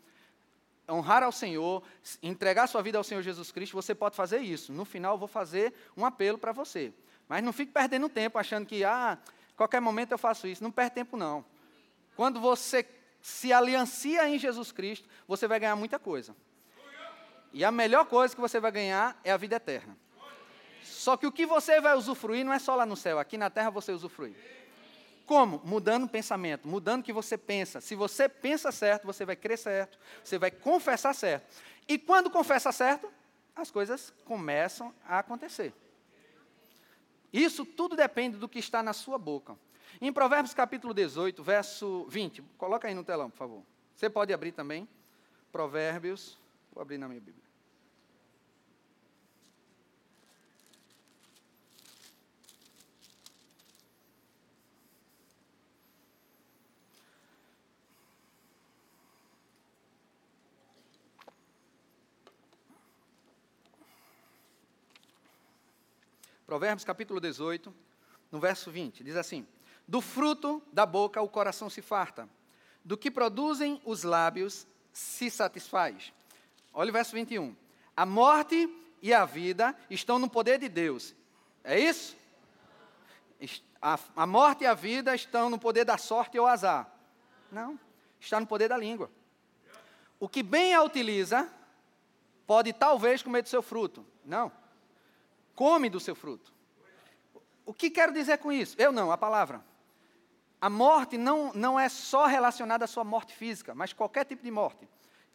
honrar 0.90 1.24
ao 1.24 1.32
Senhor, 1.32 1.84
entregar 2.22 2.68
sua 2.68 2.82
vida 2.82 2.98
ao 2.98 3.04
Senhor 3.04 3.22
Jesus 3.22 3.52
Cristo, 3.52 3.74
você 3.74 3.94
pode 3.94 4.16
fazer 4.16 4.40
isso. 4.40 4.72
No 4.72 4.86
final, 4.86 5.16
eu 5.16 5.18
vou 5.18 5.28
fazer 5.28 5.74
um 5.96 6.06
apelo 6.06 6.38
para 6.38 6.52
você. 6.52 6.94
Mas 7.28 7.44
não 7.44 7.52
fique 7.52 7.72
perdendo 7.72 8.08
tempo 8.08 8.38
achando 8.38 8.66
que, 8.66 8.84
ah, 8.84 9.18
qualquer 9.56 9.82
momento 9.82 10.12
eu 10.12 10.18
faço 10.18 10.48
isso. 10.48 10.64
Não 10.64 10.72
perde 10.72 10.96
tempo, 10.96 11.18
não. 11.18 11.44
Quando 12.16 12.40
você 12.40 12.86
se 13.22 13.52
aliancia 13.52 14.28
em 14.30 14.40
Jesus 14.40 14.72
Cristo, 14.72 15.08
você 15.28 15.48
vai 15.48 15.60
ganhar 15.60 15.76
muita 15.76 16.00
coisa. 16.00 16.36
E 17.52 17.64
a 17.64 17.72
melhor 17.72 18.06
coisa 18.06 18.36
que 18.36 18.42
você 18.42 18.60
vai 18.60 18.72
ganhar 18.72 19.20
é 19.24 19.32
a 19.32 19.38
vida 19.38 19.56
eterna. 19.56 19.98
Só 20.88 21.16
que 21.18 21.28
o 21.28 21.32
que 21.32 21.46
você 21.46 21.80
vai 21.80 21.96
usufruir 21.96 22.46
não 22.46 22.54
é 22.54 22.60
só 22.60 22.76
lá 22.76 22.86
no 22.86 22.96
céu, 22.96 23.20
aqui 23.20 23.38
na 23.38 23.50
terra 23.50 23.70
você 23.70 23.92
usufrui. 23.92 24.36
Como? 25.26 25.62
Mudando 25.66 26.06
o 26.06 26.10
pensamento, 26.10 26.68
mudando 26.68 27.02
o 27.02 27.04
que 27.04 27.12
você 27.12 27.38
pensa. 27.38 27.82
Se 27.82 27.96
você 27.96 28.30
pensa 28.30 28.72
certo, 28.72 29.06
você 29.06 29.26
vai 29.26 29.36
crer 29.36 29.58
certo, 29.58 29.98
você 30.24 30.38
vai 30.38 30.50
confessar 30.50 31.14
certo. 31.14 31.46
E 31.88 31.98
quando 31.98 32.30
confessa 32.30 32.72
certo, 32.72 33.12
as 33.56 33.70
coisas 33.70 34.14
começam 34.24 34.94
a 35.06 35.20
acontecer. 35.20 35.74
Isso 37.32 37.66
tudo 37.66 37.96
depende 37.96 38.38
do 38.38 38.48
que 38.48 38.60
está 38.60 38.82
na 38.82 38.94
sua 38.94 39.18
boca. 39.18 39.58
Em 40.00 40.14
Provérbios 40.14 40.54
capítulo 40.54 40.94
18, 40.94 41.44
verso 41.44 42.06
20, 42.08 42.42
coloca 42.58 42.88
aí 42.88 42.94
no 42.94 43.04
telão, 43.04 43.30
por 43.30 43.38
favor. 43.38 43.64
Você 43.96 44.10
pode 44.10 44.32
abrir 44.32 44.52
também. 44.52 44.88
Provérbios, 45.52 46.38
vou 46.72 46.82
abrir 46.82 46.98
na 46.98 47.08
minha 47.08 47.20
Bíblia. 47.20 47.47
Provérbios 66.48 66.86
capítulo 66.86 67.20
18, 67.20 67.76
no 68.32 68.40
verso 68.40 68.72
20, 68.72 69.04
diz 69.04 69.18
assim: 69.18 69.46
Do 69.86 70.00
fruto 70.00 70.64
da 70.72 70.86
boca 70.86 71.22
o 71.22 71.28
coração 71.28 71.70
se 71.70 71.82
farta, 71.82 72.28
do 72.86 72.98
que 72.98 73.12
produzem 73.12 73.82
os 73.84 74.04
lábios 74.04 74.66
se 74.94 75.30
satisfaz. 75.30 76.14
Olha 76.74 76.90
o 76.90 76.94
verso 76.94 77.12
21. 77.12 77.54
A 77.98 78.06
morte 78.06 78.74
e 79.02 79.14
a 79.14 79.26
vida 79.26 79.76
estão 79.90 80.18
no 80.18 80.30
poder 80.30 80.58
de 80.58 80.70
Deus. 80.70 81.14
É 81.66 81.78
isso? 81.78 82.16
A, 83.82 84.00
a 84.16 84.26
morte 84.26 84.64
e 84.64 84.68
a 84.68 84.74
vida 84.74 85.14
estão 85.14 85.50
no 85.50 85.60
poder 85.60 85.84
da 85.84 85.98
sorte 85.98 86.40
ou 86.40 86.48
azar. 86.48 86.90
Não, 87.52 87.78
está 88.22 88.40
no 88.40 88.48
poder 88.48 88.70
da 88.70 88.78
língua. 88.78 89.12
O 90.18 90.30
que 90.30 90.42
bem 90.42 90.74
a 90.74 90.82
utiliza, 90.82 91.52
pode 92.48 92.72
talvez 92.72 93.22
comer 93.22 93.42
do 93.42 93.50
seu 93.50 93.62
fruto. 93.62 94.06
Não 94.24 94.50
come 95.58 95.90
do 95.90 96.00
seu 96.00 96.16
fruto. 96.16 96.54
O 97.66 97.74
que 97.74 97.90
quero 97.90 98.14
dizer 98.14 98.38
com 98.38 98.52
isso? 98.52 98.76
Eu 98.78 98.92
não, 98.92 99.12
a 99.12 99.18
palavra. 99.18 99.66
A 100.62 100.70
morte 100.70 101.18
não, 101.18 101.52
não 101.54 101.80
é 101.80 101.90
só 101.90 102.28
relacionada 102.28 102.86
à 102.86 102.88
sua 102.88 103.04
morte 103.04 103.34
física, 103.34 103.74
mas 103.74 103.92
qualquer 103.92 104.24
tipo 104.24 104.44
de 104.44 104.52
morte. 104.52 104.88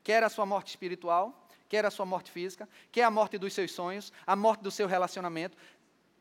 Quer 0.02 0.22
a 0.22 0.28
sua 0.28 0.46
morte 0.46 0.68
espiritual, 0.68 1.46
quer 1.68 1.84
a 1.84 1.90
sua 1.90 2.06
morte 2.06 2.30
física, 2.30 2.68
quer 2.92 3.02
a 3.02 3.10
morte 3.10 3.36
dos 3.36 3.52
seus 3.52 3.72
sonhos, 3.72 4.12
a 4.24 4.36
morte 4.36 4.62
do 4.62 4.70
seu 4.70 4.86
relacionamento, 4.86 5.56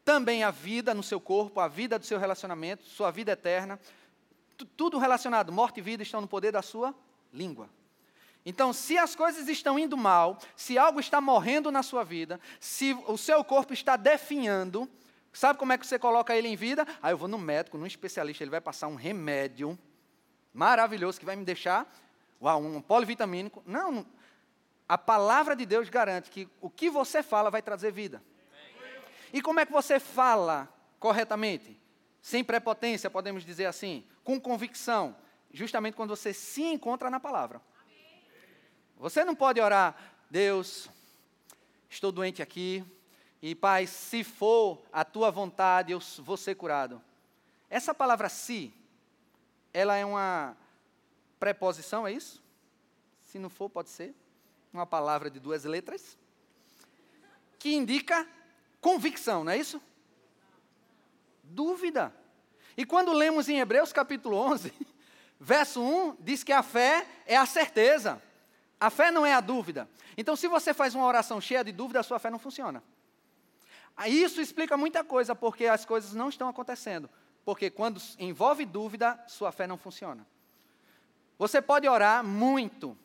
também 0.04 0.44
a 0.44 0.50
vida 0.50 0.96
no 0.96 1.04
seu 1.04 1.22
corpo, 1.22 1.60
a 1.60 1.68
vida 1.68 2.00
do 2.00 2.06
seu 2.06 2.18
relacionamento, 2.18 2.84
sua 2.84 3.12
vida 3.12 3.34
eterna. 3.34 3.80
Tudo 4.76 4.98
relacionado, 4.98 5.52
morte 5.52 5.78
e 5.78 5.82
vida 5.82 6.02
estão 6.02 6.22
no 6.22 6.28
poder 6.28 6.52
da 6.52 6.64
sua 6.64 6.94
língua. 7.32 7.70
Então, 8.46 8.74
se 8.74 8.98
as 8.98 9.16
coisas 9.16 9.48
estão 9.48 9.78
indo 9.78 9.96
mal, 9.96 10.40
se 10.56 10.78
algo 10.78 11.00
está 11.00 11.22
morrendo 11.22 11.72
na 11.72 11.84
sua 11.84 12.04
vida, 12.04 12.40
se 12.60 12.94
o 13.08 13.18
seu 13.18 13.44
corpo 13.44 13.74
está 13.74 13.96
definhando, 13.96 14.90
sabe 15.32 15.60
como 15.60 15.74
é 15.74 15.78
que 15.78 15.86
você 15.86 16.00
coloca 16.00 16.36
ele 16.36 16.48
em 16.48 16.56
vida? 16.56 16.84
Aí 16.84 16.98
ah, 17.04 17.12
eu 17.12 17.18
vou 17.18 17.28
no 17.28 17.38
médico, 17.38 17.78
no 17.78 17.86
especialista, 17.86 18.44
ele 18.44 18.52
vai 18.52 18.62
passar 18.62 18.88
um 18.88 18.96
remédio 18.96 19.78
maravilhoso 20.54 21.20
que 21.20 21.26
vai 21.26 21.36
me 21.36 21.46
deixar 21.46 21.88
uau, 22.42 22.62
um 22.62 22.82
polivitamínico. 22.82 23.62
Não, 23.66 24.06
a 24.90 24.98
palavra 24.98 25.56
de 25.56 25.66
Deus 25.66 25.88
garante 25.88 26.32
que 26.32 26.50
o 26.60 26.70
que 26.70 26.90
você 26.90 27.22
fala 27.22 27.52
vai 27.52 27.62
trazer 27.62 27.92
vida. 27.92 28.22
E 29.32 29.42
como 29.42 29.60
é 29.60 29.66
que 29.66 29.72
você 29.72 30.00
fala 30.00 30.68
corretamente? 31.00 31.80
Sem 32.22 32.44
prepotência, 32.44 33.10
podemos 33.10 33.46
dizer 33.46 33.66
assim, 33.66 34.06
com 34.24 34.40
convicção, 34.40 35.16
justamente 35.54 35.96
quando 35.96 36.10
você 36.10 36.34
se 36.34 36.64
encontra 36.64 37.10
na 37.10 37.20
palavra. 37.20 37.62
Você 39.02 39.26
não 39.26 39.34
pode 39.34 39.60
orar, 39.60 39.96
Deus, 40.30 40.88
estou 41.90 42.12
doente 42.12 42.40
aqui, 42.40 42.86
e 43.42 43.56
Pai, 43.56 43.88
se 43.88 44.24
for 44.24 44.80
a 44.94 45.04
tua 45.04 45.32
vontade, 45.32 45.92
eu 45.92 46.00
vou 46.20 46.38
ser 46.38 46.54
curado. 46.54 47.02
Essa 47.68 47.96
palavra 47.96 48.30
se, 48.30 48.72
ela 49.74 49.96
é 49.96 50.06
uma 50.06 50.56
preposição, 51.40 52.06
é 52.06 52.12
isso? 52.12 52.44
Se 53.24 53.40
não 53.40 53.50
for, 53.50 53.72
pode 53.72 53.90
ser. 53.90 54.14
Uma 54.72 54.86
palavra 54.86 55.32
de 55.32 55.40
duas 55.40 55.64
letras, 55.64 56.16
que 57.58 57.74
indica 57.74 58.28
convicção, 58.80 59.44
não 59.44 59.52
é 59.52 59.58
isso? 59.58 59.82
Dúvida. 61.44 62.14
E 62.78 62.86
quando 62.86 63.12
lemos 63.14 63.50
em 63.50 63.58
Hebreus 63.58 63.92
capítulo 63.92 64.38
11, 64.38 64.72
verso 65.42 65.82
1, 65.82 66.18
diz 66.20 66.44
que 66.44 66.54
a 66.54 66.62
fé 66.62 67.08
é 67.26 67.36
a 67.36 67.48
certeza. 67.48 68.22
A 68.82 68.90
fé 68.90 69.12
não 69.12 69.24
é 69.24 69.32
a 69.32 69.40
dúvida. 69.40 69.88
Então, 70.18 70.36
se 70.36 70.48
você 70.48 70.74
faz 70.74 70.96
uma 70.96 71.06
oração 71.06 71.40
cheia 71.40 71.64
de 71.64 71.72
dúvida, 71.72 72.00
a 72.00 72.04
sua 72.04 72.18
fé 72.18 72.32
não 72.32 72.40
funciona. 72.40 72.84
Ah, 73.96 74.10
isso 74.10 74.42
explica 74.42 74.76
muita 74.76 75.04
coisa, 75.04 75.36
porque 75.36 75.68
as 75.68 75.86
coisas 75.86 76.14
não 76.16 76.30
estão 76.30 76.50
acontecendo. 76.50 77.08
Porque 77.46 77.70
quando 77.70 78.02
envolve 78.18 78.66
dúvida, 78.66 79.24
sua 79.28 79.52
fé 79.52 79.68
não 79.68 79.78
funciona. 79.78 80.26
Você 81.38 81.62
pode 81.62 81.88
orar 81.88 82.24
muito, 82.24 82.98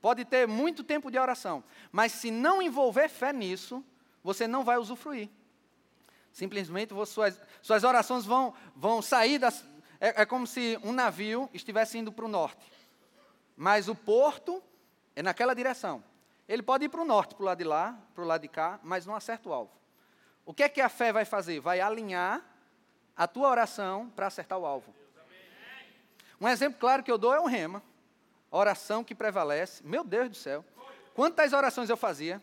pode 0.00 0.24
ter 0.24 0.46
muito 0.46 0.84
tempo 0.84 1.10
de 1.10 1.18
oração, 1.18 1.64
mas 1.90 2.12
se 2.12 2.30
não 2.30 2.62
envolver 2.62 3.08
fé 3.08 3.32
nisso, 3.32 3.84
você 4.22 4.46
não 4.46 4.62
vai 4.62 4.78
usufruir. 4.78 5.28
Simplesmente 6.32 6.94
suas, 7.04 7.40
suas 7.60 7.82
orações 7.82 8.24
vão, 8.24 8.54
vão 8.76 9.02
sair 9.02 9.40
das. 9.40 9.64
É, 10.00 10.22
é 10.22 10.26
como 10.26 10.46
se 10.46 10.78
um 10.84 10.92
navio 10.92 11.50
estivesse 11.52 11.98
indo 11.98 12.12
para 12.12 12.26
o 12.26 12.28
norte. 12.28 12.70
Mas 13.56 13.88
o 13.88 13.94
porto 13.94 14.62
é 15.16 15.22
naquela 15.22 15.54
direção. 15.54 16.04
Ele 16.46 16.62
pode 16.62 16.84
ir 16.84 16.88
para 16.88 17.00
o 17.00 17.04
norte, 17.04 17.34
para 17.34 17.42
o 17.42 17.46
lado 17.46 17.58
de 17.58 17.64
lá, 17.64 17.98
para 18.14 18.22
o 18.22 18.26
lado 18.26 18.42
de 18.42 18.48
cá, 18.48 18.78
mas 18.82 19.06
não 19.06 19.16
acerta 19.16 19.48
o 19.48 19.52
alvo. 19.52 19.72
O 20.44 20.54
que 20.54 20.62
é 20.62 20.68
que 20.68 20.80
a 20.80 20.88
fé 20.88 21.12
vai 21.12 21.24
fazer? 21.24 21.58
Vai 21.58 21.80
alinhar 21.80 22.44
a 23.16 23.26
tua 23.26 23.48
oração 23.48 24.08
para 24.10 24.26
acertar 24.26 24.58
o 24.58 24.66
alvo. 24.66 24.94
Um 26.40 26.46
exemplo 26.46 26.78
claro 26.78 27.02
que 27.02 27.10
eu 27.10 27.18
dou 27.18 27.34
é 27.34 27.40
o 27.40 27.46
rema. 27.46 27.82
Oração 28.50 29.02
que 29.02 29.14
prevalece. 29.14 29.82
Meu 29.82 30.04
Deus 30.04 30.28
do 30.28 30.36
céu. 30.36 30.64
Quantas 31.14 31.52
orações 31.52 31.90
eu 31.90 31.96
fazia? 31.96 32.40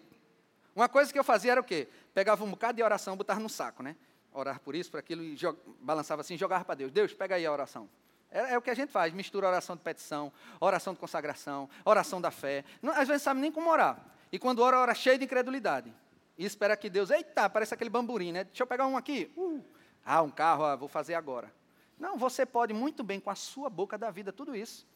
Uma 0.76 0.90
coisa 0.90 1.14
que 1.14 1.20
eu 1.20 1.24
fazia 1.24 1.52
era 1.52 1.62
o 1.62 1.64
quê? 1.64 1.88
Pegava 2.14 2.44
um 2.44 2.50
bocado 2.50 2.76
de 2.76 2.84
oração, 2.84 3.16
botava 3.16 3.40
no 3.40 3.48
saco, 3.48 3.84
né? 3.84 3.96
Orar 4.34 4.60
por 4.60 4.74
isso, 4.74 4.90
por 4.90 5.00
aquilo, 5.00 5.24
e 5.24 5.38
balançava 5.80 6.22
assim, 6.22 6.36
jogava 6.36 6.66
para 6.66 6.76
Deus. 6.76 6.92
Deus, 6.92 7.14
pega 7.14 7.36
aí 7.36 7.46
a 7.46 7.52
oração. 7.52 7.88
É, 8.34 8.56
é, 8.56 8.58
o 8.58 8.62
que 8.64 8.72
a 8.72 8.74
gente 8.74 8.92
faz, 8.92 9.14
mistura 9.14 9.48
oração 9.48 9.76
de 9.76 9.84
petição, 9.84 10.34
oração 10.60 10.92
de 10.92 11.00
consagração, 11.00 11.70
oração 11.86 12.20
da 12.20 12.32
fé. 12.32 12.66
Não, 12.82 12.92
às 12.92 13.08
vezes 13.08 13.22
sabe 13.22 13.40
nem 13.40 13.52
como 13.52 13.70
orar. 13.70 14.04
E 14.32 14.40
quando 14.40 14.60
ora, 14.60 14.80
ora 14.80 14.96
cheio 14.96 15.20
de 15.20 15.26
incredulidade. 15.26 15.94
E 16.36 16.44
espera 16.44 16.76
que 16.76 16.90
Deus, 16.90 17.12
eita, 17.12 17.48
parece 17.48 17.76
aquele 17.76 17.92
bamburim, 17.92 18.32
né? 18.32 18.46
Deixa 18.46 18.64
eu 18.64 18.68
pegar 18.68 18.88
um 18.88 18.98
aqui. 18.98 19.32
Uh, 19.38 19.64
ah, 20.04 20.24
um 20.24 20.32
carro, 20.32 20.66
ah, 20.66 20.76
vou 20.76 20.90
fazer 20.90 21.14
agora. 21.14 21.54
Não, 22.00 22.18
você 22.18 22.44
pode 22.44 22.74
muito 22.74 23.04
bem 23.04 23.20
com 23.20 23.30
a 23.30 23.36
sua 23.36 23.70
boca 23.70 24.00
da 24.00 24.10
vida 24.10 24.34
tudo 24.34 24.56
isso. 24.56 24.88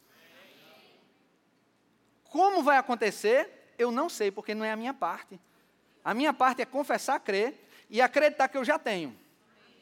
Como 2.31 2.63
vai 2.63 2.77
acontecer? 2.77 3.71
Eu 3.77 3.91
não 3.91 4.09
sei, 4.09 4.31
porque 4.31 4.55
não 4.55 4.65
é 4.65 4.71
a 4.71 4.75
minha 4.75 4.95
parte. 4.95 5.39
A 6.03 6.11
minha 6.15 6.33
parte 6.33 6.63
é 6.63 6.65
confessar, 6.65 7.19
crer 7.19 7.69
e 7.87 8.01
acreditar 8.01 8.47
que 8.47 8.57
eu 8.57 8.65
já 8.65 8.79
tenho. 8.79 9.15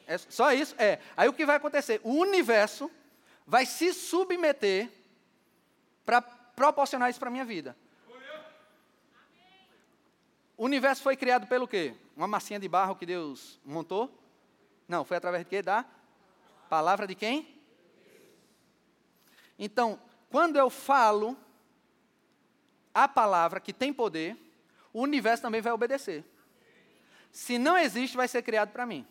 É 0.05 0.17
só 0.17 0.51
isso? 0.51 0.75
É. 0.77 0.99
Aí 1.15 1.29
o 1.29 1.33
que 1.33 1.45
vai 1.45 1.55
acontecer? 1.55 2.01
O 2.03 2.11
universo 2.15 2.91
vai 3.45 3.65
se 3.65 3.93
submeter 3.93 4.91
para 6.05 6.21
proporcionar 6.21 7.09
isso 7.09 7.19
para 7.19 7.29
a 7.29 7.31
minha 7.31 7.45
vida. 7.45 7.75
O 10.57 10.63
universo 10.63 11.03
foi 11.03 11.17
criado 11.17 11.47
pelo 11.47 11.67
quê? 11.67 11.93
Uma 12.15 12.27
massinha 12.27 12.59
de 12.59 12.67
barro 12.67 12.95
que 12.95 13.05
Deus 13.05 13.59
montou? 13.65 14.09
Não, 14.87 15.03
foi 15.03 15.17
através 15.17 15.43
de 15.43 15.49
quê? 15.49 15.61
Da 15.61 15.85
palavra 16.69 17.05
de 17.05 17.13
quem? 17.13 17.61
Então, 19.59 19.99
quando 20.29 20.57
eu 20.57 20.69
falo 20.69 21.37
a 22.93 23.07
palavra 23.07 23.59
que 23.59 23.73
tem 23.73 23.91
poder, 23.93 24.37
o 24.93 25.01
universo 25.01 25.43
também 25.43 25.61
vai 25.61 25.73
obedecer. 25.73 26.23
Se 27.31 27.57
não 27.57 27.77
existe, 27.77 28.15
vai 28.15 28.27
ser 28.29 28.41
criado 28.41 28.71
para 28.71 28.85
mim. 28.85 29.05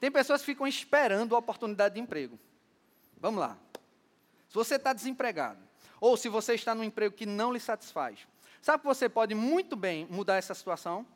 Tem 0.00 0.10
pessoas 0.10 0.40
que 0.40 0.46
ficam 0.46 0.66
esperando 0.66 1.34
a 1.34 1.38
oportunidade 1.38 1.96
de 1.96 2.00
emprego. 2.00 2.38
Vamos 3.24 3.40
lá. 3.40 3.56
Se 4.50 4.54
você 4.54 4.74
está 4.74 4.92
desempregado, 4.92 5.58
ou 5.98 6.14
se 6.14 6.28
você 6.28 6.52
está 6.52 6.74
num 6.74 6.84
emprego 6.84 7.14
que 7.14 7.24
não 7.24 7.54
lhe 7.54 7.58
satisfaz, 7.58 8.18
sabe 8.60 8.82
que 8.82 8.86
você 8.86 9.08
pode 9.08 9.34
muito 9.34 9.74
bem 9.74 10.06
mudar 10.10 10.36
essa 10.36 10.52
situação? 10.52 11.06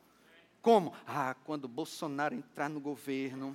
Como? 0.62 0.94
Ah, 1.06 1.36
quando 1.44 1.68
Bolsonaro 1.68 2.34
entrar 2.34 2.70
no 2.70 2.80
governo, 2.80 3.54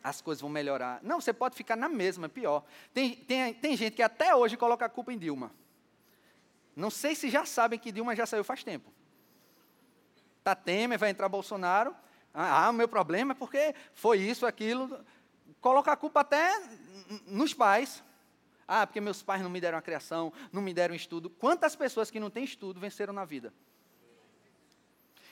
as 0.00 0.20
coisas 0.20 0.40
vão 0.40 0.48
melhorar. 0.48 1.00
Não, 1.02 1.20
você 1.20 1.32
pode 1.32 1.56
ficar 1.56 1.74
na 1.74 1.88
mesma, 1.88 2.26
é 2.26 2.28
pior. 2.28 2.62
Tem, 2.94 3.16
tem, 3.16 3.52
tem 3.52 3.76
gente 3.76 3.96
que 3.96 4.02
até 4.02 4.32
hoje 4.32 4.56
coloca 4.56 4.84
a 4.84 4.88
culpa 4.88 5.12
em 5.12 5.18
Dilma. 5.18 5.50
Não 6.76 6.88
sei 6.88 7.16
se 7.16 7.28
já 7.28 7.44
sabem 7.44 7.80
que 7.80 7.90
Dilma 7.90 8.14
já 8.14 8.26
saiu 8.26 8.44
faz 8.44 8.62
tempo. 8.62 8.92
Está 10.38 10.54
Temer, 10.54 11.00
vai 11.00 11.10
entrar 11.10 11.28
Bolsonaro. 11.28 11.96
Ah, 12.32 12.70
o 12.70 12.72
meu 12.72 12.86
problema 12.86 13.32
é 13.32 13.34
porque 13.34 13.74
foi 13.92 14.18
isso, 14.20 14.46
aquilo. 14.46 15.04
Coloca 15.60 15.92
a 15.92 15.96
culpa 15.96 16.20
até 16.20 16.60
nos 17.26 17.52
pais. 17.52 18.02
Ah, 18.66 18.86
porque 18.86 19.00
meus 19.00 19.22
pais 19.22 19.42
não 19.42 19.48
me 19.48 19.60
deram 19.60 19.78
a 19.78 19.82
criação, 19.82 20.32
não 20.52 20.60
me 20.60 20.74
deram 20.74 20.94
estudo. 20.94 21.30
Quantas 21.30 21.74
pessoas 21.74 22.10
que 22.10 22.20
não 22.20 22.28
têm 22.28 22.44
estudo 22.44 22.78
venceram 22.78 23.12
na 23.12 23.24
vida? 23.24 23.52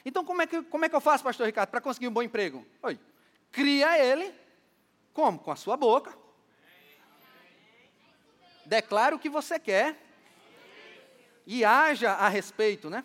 Então, 0.05 0.25
como 0.25 0.41
é 0.41 0.47
que, 0.47 0.63
como 0.63 0.85
é 0.85 0.89
que 0.89 0.95
eu 0.95 1.01
faço, 1.01 1.25
pastor 1.25 1.47
Ricardo, 1.47 1.69
para 1.69 1.81
conseguir 1.81 2.09
um 2.09 2.13
bom 2.13 2.23
emprego? 2.23 2.65
Oi, 2.83 2.99
cria 3.51 3.99
ele, 3.99 4.33
como? 5.13 5.39
Com 5.39 5.51
a 5.51 5.57
sua 5.57 5.77
boca. 5.77 6.17
Declara 8.65 9.15
o 9.15 9.19
que 9.19 9.29
você 9.29 9.59
quer. 9.59 10.03
E 11.47 11.65
haja 11.65 12.13
a 12.13 12.29
respeito, 12.29 12.89
né? 12.89 13.05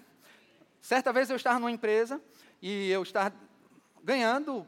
Certa 0.81 1.12
vez 1.13 1.29
eu 1.29 1.36
estava 1.36 1.60
numa 1.60 1.71
empresa 1.71 2.21
e 2.62 2.89
eu 2.89 3.03
estava 3.03 3.36
ganhando, 4.03 4.67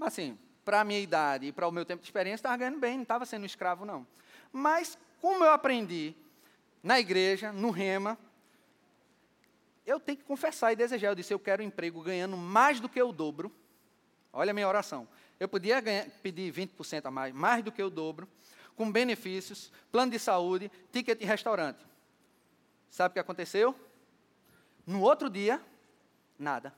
assim, 0.00 0.38
para 0.64 0.80
a 0.80 0.84
minha 0.84 1.00
idade 1.00 1.46
e 1.46 1.52
para 1.52 1.68
o 1.68 1.72
meu 1.72 1.84
tempo 1.84 2.02
de 2.02 2.08
experiência, 2.08 2.36
estava 2.36 2.56
ganhando 2.56 2.78
bem, 2.78 2.96
não 2.96 3.02
estava 3.02 3.26
sendo 3.26 3.44
escravo, 3.44 3.84
não. 3.84 4.06
Mas, 4.52 4.98
como 5.20 5.44
eu 5.44 5.52
aprendi 5.52 6.14
na 6.82 6.98
igreja, 6.98 7.52
no 7.52 7.70
rema, 7.70 8.18
eu 9.86 10.00
tenho 10.00 10.18
que 10.18 10.24
confessar 10.24 10.72
e 10.72 10.76
desejar. 10.76 11.08
Eu 11.08 11.14
disse, 11.14 11.32
eu 11.32 11.38
quero 11.38 11.62
um 11.62 11.66
emprego 11.66 12.02
ganhando 12.02 12.36
mais 12.36 12.80
do 12.80 12.88
que 12.88 13.02
o 13.02 13.12
dobro. 13.12 13.52
Olha 14.32 14.50
a 14.50 14.54
minha 14.54 14.68
oração. 14.68 15.06
Eu 15.38 15.48
podia 15.48 15.80
ganhar, 15.80 16.06
pedir 16.22 16.52
20% 16.52 17.06
a 17.06 17.10
mais, 17.10 17.34
mais 17.34 17.62
do 17.62 17.70
que 17.70 17.82
o 17.82 17.90
dobro, 17.90 18.28
com 18.76 18.90
benefícios, 18.90 19.70
plano 19.92 20.12
de 20.12 20.18
saúde, 20.18 20.70
ticket 20.92 21.18
de 21.18 21.24
restaurante. 21.24 21.84
Sabe 22.90 23.10
o 23.10 23.14
que 23.14 23.20
aconteceu? 23.20 23.74
No 24.86 25.00
outro 25.00 25.28
dia, 25.28 25.60
nada. 26.38 26.74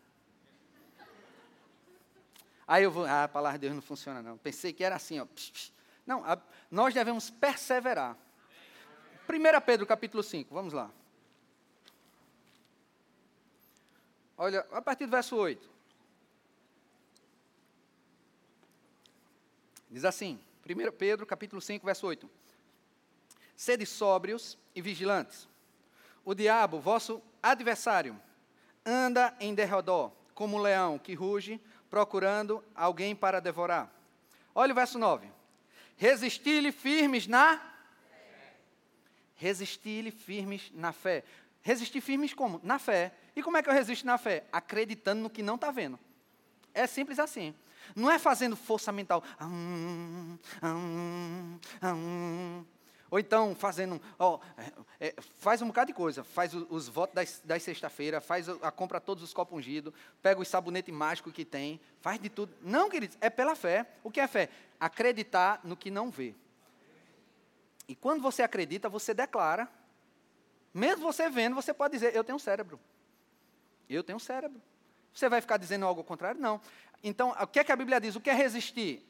Aí 2.67 2.83
eu 2.83 2.91
vou, 2.91 3.05
ah, 3.05 3.25
a 3.25 3.29
palavra 3.29 3.59
de 3.59 3.63
Deus 3.63 3.75
não 3.75 3.83
funciona 3.83 4.23
não. 4.23 4.37
Pensei 4.37 4.73
que 4.73 4.83
era 4.83 4.97
assim, 4.97 5.21
ó. 5.21 5.27
Não, 6.05 6.25
a, 6.25 6.39
nós 6.71 6.93
devemos 6.93 7.31
perseverar. 7.31 8.17
1 9.29 9.61
Pedro 9.65 9.87
capítulo 9.87 10.23
5, 10.23 10.53
vamos 10.53 10.73
lá. 10.73 10.91
Olha, 14.37 14.67
a 14.73 14.83
partir 14.83 15.07
do 15.07 15.11
verso 15.11 15.37
8. 15.37 15.69
Diz 19.91 20.05
assim, 20.05 20.39
1 20.65 20.93
Pedro 20.93 21.25
capítulo 21.25 21.63
5, 21.63 21.87
verso 21.87 22.07
8. 22.07 22.29
Sede 23.57 23.87
sóbrios 23.87 24.59
e 24.75 24.83
vigilantes. 24.83 25.49
O 26.25 26.35
diabo, 26.35 26.81
vosso 26.81 27.23
adversário, 27.43 28.21
anda 28.85 29.35
em 29.41 29.55
derredor, 29.55 30.13
como 30.35 30.57
um 30.57 30.61
leão 30.61 30.99
que 30.99 31.15
ruge, 31.15 31.61
procurando 31.97 32.63
alguém 32.75 33.17
para 33.17 33.41
devorar. 33.41 33.91
Olha 34.55 34.73
o 34.73 34.75
verso 34.75 34.99
9. 34.99 35.27
Resistir-lhe 35.97 36.71
firmes 36.71 37.27
na 37.27 37.59
Resistir-lhe 39.35 40.11
firmes 40.11 40.71
na 40.75 40.93
fé. 40.93 41.25
Resistir 41.63 42.03
firmes 42.03 42.35
como? 42.35 42.61
Na 42.63 42.79
fé. 42.79 43.15
E 43.35 43.43
como 43.43 43.57
é 43.57 43.63
que 43.63 43.71
eu 43.71 43.73
resisto 43.73 44.05
na 44.05 44.19
fé? 44.19 44.45
Acreditando 44.53 45.23
no 45.23 45.31
que 45.31 45.43
não 45.43 45.55
está 45.55 45.71
vendo. 45.71 45.99
É 46.75 46.87
simples 46.87 47.19
assim. 47.19 47.55
Não 47.95 48.11
é 48.11 48.19
fazendo 48.19 48.57
força 48.57 48.93
mental. 48.93 49.25
Hum, 49.41 50.39
hum, 50.63 51.59
hum, 51.83 52.65
ou 53.11 53.19
então 53.19 53.55
fazendo, 53.55 54.01
ó, 54.19 54.40
é, 54.99 55.09
é, 55.09 55.14
faz 55.38 55.62
um 55.62 55.69
bocado 55.69 55.88
de 55.88 55.92
coisa, 55.95 56.25
faz 56.25 56.55
os, 56.55 56.66
os 56.69 56.88
votos 56.88 57.14
das, 57.14 57.40
das 57.45 57.62
sexta-feira, 57.62 58.21
faz 58.21 58.49
a, 58.49 58.71
compra 58.71 59.01
todos 59.01 59.23
os 59.23 59.33
copos 59.33 59.59
ungidos, 59.59 59.92
pega 60.23 60.40
os 60.40 60.49
sabonete 60.49 60.90
mágico 60.90 61.31
que 61.31 61.45
tem, 61.45 61.81
faz 62.01 62.21
de 62.21 62.29
tudo. 62.29 62.53
Não, 62.61 62.88
queridos, 62.88 63.16
é 63.21 63.31
pela 63.31 63.55
fé. 63.55 63.87
O 64.03 64.11
que 64.11 64.21
é 64.21 64.27
fé? 64.27 64.49
Acreditar 64.81 65.61
no 65.62 65.77
que 65.77 65.90
não 65.90 66.11
vê. 66.11 66.35
E 67.88 67.95
quando 67.95 68.21
você 68.21 68.42
acredita, 68.42 68.88
você 68.88 69.14
declara. 69.14 69.69
Mesmo 70.75 71.03
você 71.03 71.31
vendo, 71.31 71.55
você 71.55 71.73
pode 71.73 71.95
dizer, 71.95 72.14
eu 72.14 72.25
tenho 72.25 72.38
cérebro. 72.38 72.79
Eu 73.88 74.03
tenho 74.03 74.19
cérebro. 74.19 74.61
Você 75.14 75.29
vai 75.29 75.40
ficar 75.40 75.57
dizendo 75.57 75.87
algo 75.87 76.03
contrário? 76.03 76.40
Não. 76.40 76.61
Então, 77.03 77.31
o 77.31 77.47
que 77.47 77.61
é 77.61 77.64
que 77.64 77.73
a 77.73 77.77
Bíblia 77.77 78.01
diz? 78.01 78.16
O 78.16 78.21
que 78.21 78.29
é 78.29 78.35
resistir? 78.35 79.03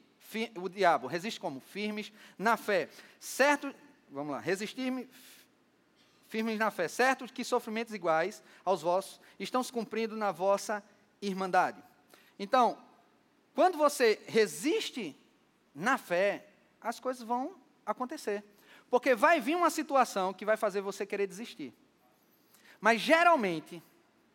o 0.55 0.67
diabo 0.67 1.07
resiste 1.07 1.39
como? 1.39 1.59
Firmes 1.59 2.11
na 2.37 2.57
fé. 2.57 2.89
Certo 3.19 3.73
vamos 4.09 4.31
lá, 4.31 4.39
resistir 4.39 5.09
firmes 6.27 6.59
na 6.59 6.69
fé, 6.69 6.87
certo 6.87 7.31
que 7.31 7.43
sofrimentos 7.43 7.93
iguais 7.93 8.43
aos 8.65 8.81
vossos 8.81 9.19
estão 9.39 9.63
se 9.63 9.71
cumprindo 9.71 10.15
na 10.15 10.31
vossa 10.31 10.83
irmandade. 11.21 11.81
Então, 12.37 12.77
quando 13.55 13.77
você 13.77 14.21
resiste 14.27 15.17
na 15.73 15.97
fé, 15.97 16.47
as 16.81 16.99
coisas 16.99 17.23
vão 17.23 17.55
acontecer. 17.85 18.43
Porque 18.89 19.15
vai 19.15 19.39
vir 19.39 19.55
uma 19.55 19.69
situação 19.69 20.33
que 20.33 20.45
vai 20.45 20.55
fazer 20.55 20.81
você 20.81 21.05
querer 21.05 21.27
desistir. 21.27 21.73
Mas 22.79 23.01
geralmente, 23.01 23.81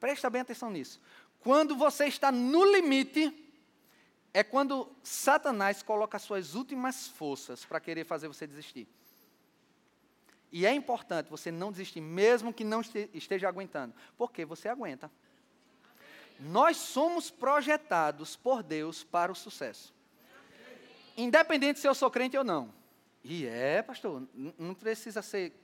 presta 0.01 0.29
bem 0.29 0.41
atenção 0.41 0.71
nisso, 0.71 1.01
quando 1.41 1.77
você 1.77 2.07
está 2.07 2.31
no 2.33 2.65
limite, 2.65 3.39
é 4.35 4.43
quando 4.43 4.91
Satanás 5.03 5.83
coloca 5.83 6.17
as 6.17 6.23
suas 6.23 6.55
últimas 6.55 7.09
forças 7.09 7.65
para 7.65 7.81
querer 7.81 8.05
fazer 8.05 8.29
você 8.29 8.47
desistir. 8.47 8.89
E 10.53 10.67
é 10.67 10.75
importante 10.75 11.31
você 11.31 11.51
não 11.51 11.73
desistir, 11.73 12.03
mesmo 12.03 12.53
que 12.53 12.62
não 12.62 12.83
esteja 13.15 13.49
aguentando. 13.49 13.95
Porque 14.19 14.45
você 14.45 14.69
aguenta. 14.69 15.11
Nós 16.38 16.77
somos 16.77 17.31
projetados 17.31 18.37
por 18.37 18.62
Deus 18.62 19.03
para 19.03 19.33
o 19.33 19.35
sucesso. 19.35 19.95
Independente 21.17 21.81
se 21.81 21.88
eu 21.88 21.95
sou 21.95 22.11
crente 22.11 22.37
ou 22.37 22.45
não. 22.45 22.73
E 23.25 23.47
é, 23.47 23.81
pastor, 23.81 24.23
não 24.59 24.75
precisa 24.75 25.23
ser 25.23 25.55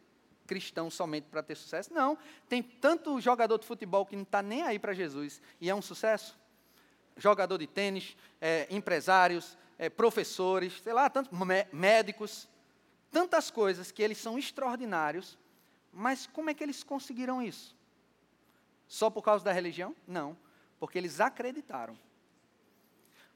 cristão 0.47 0.91
somente 0.91 1.25
para 1.25 1.43
ter 1.43 1.55
sucesso. 1.55 1.93
Não. 1.93 2.17
Tem 2.49 2.63
tanto 2.63 3.21
jogador 3.21 3.59
de 3.59 3.67
futebol 3.67 4.07
que 4.07 4.17
não 4.17 4.23
está 4.23 4.41
nem 4.41 4.63
aí 4.63 4.79
para 4.79 4.95
Jesus 4.95 5.43
e 5.61 5.69
é 5.69 5.75
um 5.75 5.83
sucesso. 5.83 6.39
Jogador 7.17 7.59
de 7.59 7.67
tênis, 7.67 8.17
é, 8.41 8.67
empresários, 8.71 9.59
é, 9.79 9.91
professores, 9.91 10.81
sei 10.83 10.93
lá, 10.93 11.11
tantos 11.11 11.31
médicos, 11.73 12.49
tantas 13.11 13.51
coisas 13.51 13.91
que 13.91 14.03
eles 14.03 14.19
são 14.19 14.39
extraordinários, 14.39 15.39
mas 15.93 16.27
como 16.27 16.51
é 16.51 16.55
que 16.55 16.63
eles 16.63 16.83
conseguiram 16.83 17.43
isso? 17.43 17.77
Só 18.87 19.11
por 19.11 19.23
causa 19.23 19.45
da 19.45 19.53
religião? 19.53 19.95
Não, 20.07 20.37
porque 20.79 20.99
eles 20.99 21.21
acreditaram. 21.21 21.99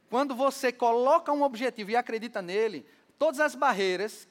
Quando 0.09 0.35
você 0.35 0.71
coloca 0.71 1.33
um 1.33 1.43
objetivo 1.43 1.91
e 1.91 1.97
acredita 1.97 2.43
nele, 2.43 2.87
todas 3.19 3.41
as 3.41 3.55
barreiras 3.55 4.29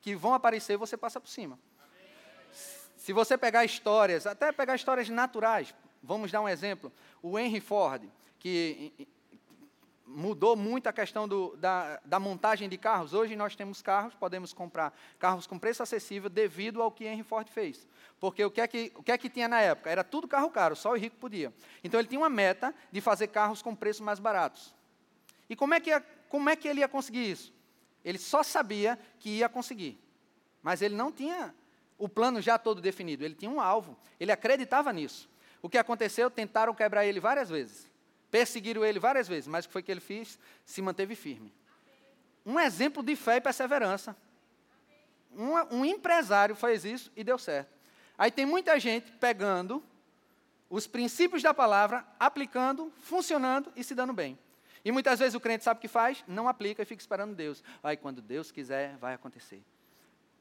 que 0.00 0.14
vão 0.14 0.34
aparecer, 0.34 0.76
você 0.76 0.96
passa 0.96 1.20
por 1.20 1.28
cima. 1.28 1.58
Se 2.96 3.12
você 3.12 3.38
pegar 3.38 3.64
histórias, 3.64 4.26
até 4.26 4.52
pegar 4.52 4.74
histórias 4.74 5.08
naturais, 5.08 5.74
vamos 6.02 6.30
dar 6.30 6.40
um 6.40 6.48
exemplo. 6.48 6.92
O 7.22 7.38
Henry 7.38 7.60
Ford, 7.60 8.04
que 8.38 9.08
mudou 10.10 10.56
muito 10.56 10.88
a 10.88 10.92
questão 10.92 11.28
do, 11.28 11.56
da, 11.56 12.00
da, 12.04 12.18
montagem 12.18 12.68
de 12.68 12.76
carros. 12.76 13.14
Hoje 13.14 13.36
nós 13.36 13.54
temos 13.54 13.80
carros, 13.80 14.14
podemos 14.14 14.52
comprar 14.52 14.92
carros 15.18 15.46
com 15.46 15.58
preço 15.58 15.82
acessível 15.82 16.28
devido 16.28 16.82
ao 16.82 16.90
que 16.90 17.04
Henry 17.04 17.22
Ford 17.22 17.48
fez. 17.48 17.86
Porque 18.18 18.44
o 18.44 18.50
que, 18.50 18.60
é 18.60 18.66
que, 18.66 18.92
o 18.96 19.02
que 19.02 19.12
é 19.12 19.18
que 19.18 19.30
tinha 19.30 19.48
na 19.48 19.60
época? 19.60 19.88
Era 19.88 20.02
tudo 20.02 20.26
carro 20.26 20.50
caro, 20.50 20.74
só 20.74 20.92
o 20.92 20.96
rico 20.96 21.16
podia. 21.16 21.52
Então 21.82 21.98
ele 21.98 22.08
tinha 22.08 22.20
uma 22.20 22.28
meta 22.28 22.74
de 22.90 23.00
fazer 23.00 23.28
carros 23.28 23.62
com 23.62 23.74
preços 23.74 24.00
mais 24.00 24.18
baratos. 24.18 24.74
E 25.48 25.54
como 25.54 25.74
é 25.74 25.80
que, 25.80 25.90
ia, 25.90 26.00
como 26.28 26.50
é 26.50 26.56
que 26.56 26.66
ele 26.68 26.80
ia 26.80 26.88
conseguir 26.88 27.30
isso? 27.30 27.54
Ele 28.04 28.18
só 28.18 28.42
sabia 28.42 28.98
que 29.18 29.38
ia 29.38 29.48
conseguir. 29.48 29.98
Mas 30.62 30.82
ele 30.82 30.94
não 30.94 31.12
tinha 31.12 31.54
o 31.96 32.08
plano 32.08 32.40
já 32.40 32.58
todo 32.58 32.80
definido, 32.80 33.24
ele 33.24 33.34
tinha 33.34 33.50
um 33.50 33.60
alvo, 33.60 33.96
ele 34.18 34.32
acreditava 34.32 34.92
nisso. 34.92 35.28
O 35.62 35.68
que 35.68 35.76
aconteceu? 35.76 36.30
Tentaram 36.30 36.74
quebrar 36.74 37.04
ele 37.04 37.20
várias 37.20 37.50
vezes, 37.50 37.90
perseguiram 38.30 38.84
ele 38.84 38.98
várias 38.98 39.26
vezes, 39.26 39.46
mas 39.46 39.64
o 39.64 39.68
que 39.68 39.72
foi 39.72 39.82
que 39.82 39.90
ele 39.90 40.00
fez? 40.00 40.38
Se 40.64 40.80
manteve 40.80 41.14
firme. 41.14 41.52
Um 42.44 42.58
exemplo 42.58 43.02
de 43.02 43.16
fé 43.16 43.36
e 43.36 43.40
perseverança. 43.40 44.16
Um, 45.32 45.78
um 45.78 45.84
empresário 45.84 46.54
fez 46.54 46.84
isso 46.84 47.12
e 47.14 47.22
deu 47.22 47.38
certo. 47.38 47.70
Aí 48.16 48.30
tem 48.30 48.44
muita 48.44 48.78
gente 48.78 49.10
pegando 49.12 49.82
os 50.68 50.86
princípios 50.86 51.42
da 51.42 51.52
palavra, 51.52 52.04
aplicando, 52.18 52.92
funcionando 53.02 53.72
e 53.74 53.82
se 53.82 53.94
dando 53.94 54.12
bem. 54.12 54.38
E 54.84 54.92
muitas 54.92 55.18
vezes 55.18 55.34
o 55.34 55.40
crente 55.40 55.64
sabe 55.64 55.78
o 55.78 55.80
que 55.80 55.88
faz, 55.88 56.24
não 56.26 56.48
aplica 56.48 56.82
e 56.82 56.86
fica 56.86 57.02
esperando 57.02 57.34
Deus. 57.34 57.62
Aí 57.82 57.96
quando 57.96 58.22
Deus 58.22 58.50
quiser, 58.50 58.96
vai 58.96 59.14
acontecer. 59.14 59.62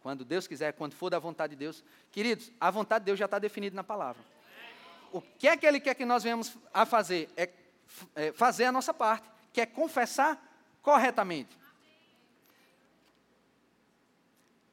Quando 0.02 0.24
Deus 0.24 0.48
quiser, 0.48 0.72
quando 0.74 0.94
for 0.94 1.10
da 1.10 1.20
vontade 1.20 1.56
de 1.56 1.60
Deus. 1.60 1.84
Queridos, 2.12 2.52
a 2.60 2.72
vontade 2.72 3.04
de 3.04 3.08
Deus 3.08 3.20
já 3.20 3.26
está 3.26 3.38
definida 3.38 3.76
na 3.76 3.84
palavra. 3.84 4.22
O 5.12 5.22
que 5.22 5.48
é 5.48 5.58
que 5.58 5.66
Ele 5.66 5.80
quer 5.80 5.94
que 5.96 6.06
nós 6.06 6.24
venhamos 6.24 6.56
a 6.74 6.86
fazer? 6.86 7.30
É, 7.36 7.50
é 8.16 8.32
fazer 8.32 8.66
a 8.66 8.72
nossa 8.72 8.94
parte, 8.94 9.30
que 9.52 9.62
é 9.62 9.66
confessar 9.66 10.42
corretamente. 10.82 11.58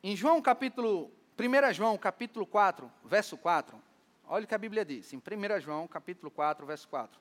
Em 0.03 0.15
João 0.15 0.41
capítulo, 0.41 1.11
1 1.39 1.73
João 1.73 1.99
capítulo 1.99 2.47
4, 2.47 2.91
verso 3.05 3.37
4, 3.37 3.81
olha 4.29 4.45
o 4.45 4.49
que 4.49 4.55
a 4.55 4.59
Bíblia 4.59 4.85
diz, 4.85 5.13
em 5.13 5.19
1 5.19 5.61
João 5.61 5.89
capítulo 5.89 6.31
4, 6.31 6.65
verso 6.65 6.89
4. 6.89 7.21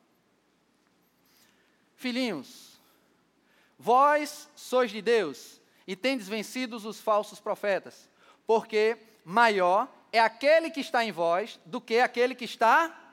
Filhinhos, 1.96 2.80
vós 3.80 4.50
sois 4.56 4.92
de 4.92 5.02
Deus 5.02 5.60
e 5.88 5.96
tendes 5.96 6.28
vencido 6.28 6.76
os 6.76 7.00
falsos 7.00 7.40
profetas, 7.40 8.10
porque 8.46 8.98
maior 9.24 9.92
é 10.12 10.20
aquele 10.20 10.70
que 10.70 10.80
está 10.80 11.04
em 11.04 11.12
vós 11.12 11.60
do 11.66 11.82
que 11.82 12.00
aquele 12.00 12.36
que 12.36 12.46
está. 12.46 13.05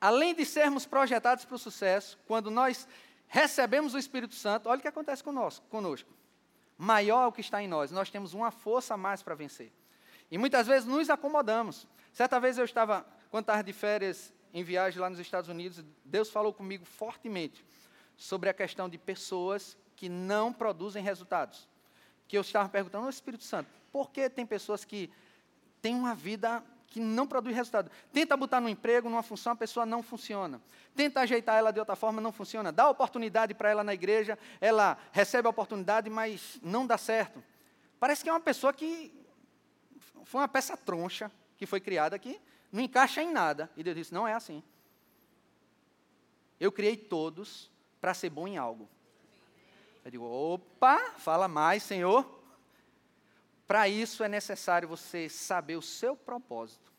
Além 0.00 0.34
de 0.34 0.44
sermos 0.44 0.86
projetados 0.86 1.44
para 1.44 1.56
o 1.56 1.58
sucesso, 1.58 2.18
quando 2.26 2.50
nós 2.50 2.86
recebemos 3.26 3.94
o 3.94 3.98
Espírito 3.98 4.34
Santo, 4.34 4.68
olha 4.68 4.78
o 4.78 4.82
que 4.82 4.88
acontece 4.88 5.22
conosco, 5.22 5.66
conosco. 5.68 6.08
Maior 6.76 7.24
é 7.24 7.26
o 7.26 7.32
que 7.32 7.40
está 7.40 7.62
em 7.62 7.66
nós, 7.66 7.90
nós 7.90 8.08
temos 8.08 8.32
uma 8.32 8.50
força 8.50 8.94
a 8.94 8.96
mais 8.96 9.22
para 9.22 9.34
vencer. 9.34 9.72
E 10.30 10.38
muitas 10.38 10.66
vezes 10.66 10.86
nos 10.86 11.10
acomodamos. 11.10 11.86
Certa 12.12 12.38
vez 12.38 12.58
eu 12.58 12.64
estava, 12.64 13.04
quando 13.30 13.44
estava 13.44 13.64
de 13.64 13.72
férias 13.72 14.32
em 14.52 14.62
viagem 14.62 15.00
lá 15.00 15.10
nos 15.10 15.18
Estados 15.18 15.50
Unidos, 15.50 15.84
Deus 16.04 16.30
falou 16.30 16.52
comigo 16.52 16.84
fortemente 16.84 17.64
sobre 18.16 18.48
a 18.48 18.54
questão 18.54 18.88
de 18.88 18.98
pessoas 18.98 19.76
que 19.96 20.08
não 20.08 20.52
produzem 20.52 21.02
resultados. 21.02 21.68
Que 22.26 22.36
eu 22.36 22.42
estava 22.42 22.68
perguntando 22.68 23.04
ao 23.04 23.10
Espírito 23.10 23.44
Santo, 23.44 23.68
por 23.90 24.10
que 24.10 24.28
tem 24.30 24.46
pessoas 24.46 24.84
que 24.84 25.10
têm 25.80 25.94
uma 25.94 26.14
vida 26.14 26.62
que 26.88 27.00
não 27.00 27.26
produz 27.26 27.54
resultado? 27.54 27.90
Tenta 28.12 28.36
botar 28.36 28.60
no 28.60 28.68
emprego, 28.68 29.08
numa 29.08 29.22
função, 29.22 29.52
a 29.52 29.56
pessoa 29.56 29.86
não 29.86 30.02
funciona. 30.02 30.60
Tenta 30.94 31.20
ajeitar 31.20 31.56
ela 31.56 31.70
de 31.70 31.78
outra 31.78 31.94
forma, 31.94 32.20
não 32.20 32.32
funciona. 32.32 32.72
Dá 32.72 32.88
oportunidade 32.88 33.54
para 33.54 33.70
ela 33.70 33.84
na 33.84 33.94
igreja, 33.94 34.38
ela 34.60 34.98
recebe 35.12 35.46
a 35.46 35.50
oportunidade, 35.50 36.10
mas 36.10 36.58
não 36.62 36.86
dá 36.86 36.98
certo. 36.98 37.42
Parece 38.00 38.22
que 38.22 38.30
é 38.30 38.32
uma 38.32 38.40
pessoa 38.40 38.72
que 38.72 39.12
foi 40.24 40.40
uma 40.40 40.48
peça 40.48 40.76
troncha 40.76 41.30
que 41.56 41.66
foi 41.66 41.80
criada 41.80 42.16
aqui 42.16 42.40
não 42.70 42.82
encaixa 42.82 43.22
em 43.22 43.32
nada. 43.32 43.70
E 43.76 43.82
Deus 43.82 43.96
disse: 43.96 44.14
não 44.14 44.26
é 44.26 44.34
assim. 44.34 44.62
Eu 46.60 46.72
criei 46.72 46.96
todos 46.96 47.70
para 48.00 48.14
ser 48.14 48.30
bom 48.30 48.46
em 48.46 48.56
algo. 48.56 48.88
Eu 50.04 50.10
digo: 50.10 50.24
opa, 50.24 51.14
fala 51.18 51.48
mais, 51.48 51.82
Senhor. 51.82 52.37
Para 53.68 53.86
isso 53.86 54.24
é 54.24 54.28
necessário 54.28 54.88
você 54.88 55.28
saber 55.28 55.76
o 55.76 55.82
seu 55.82 56.16
propósito. 56.16 56.90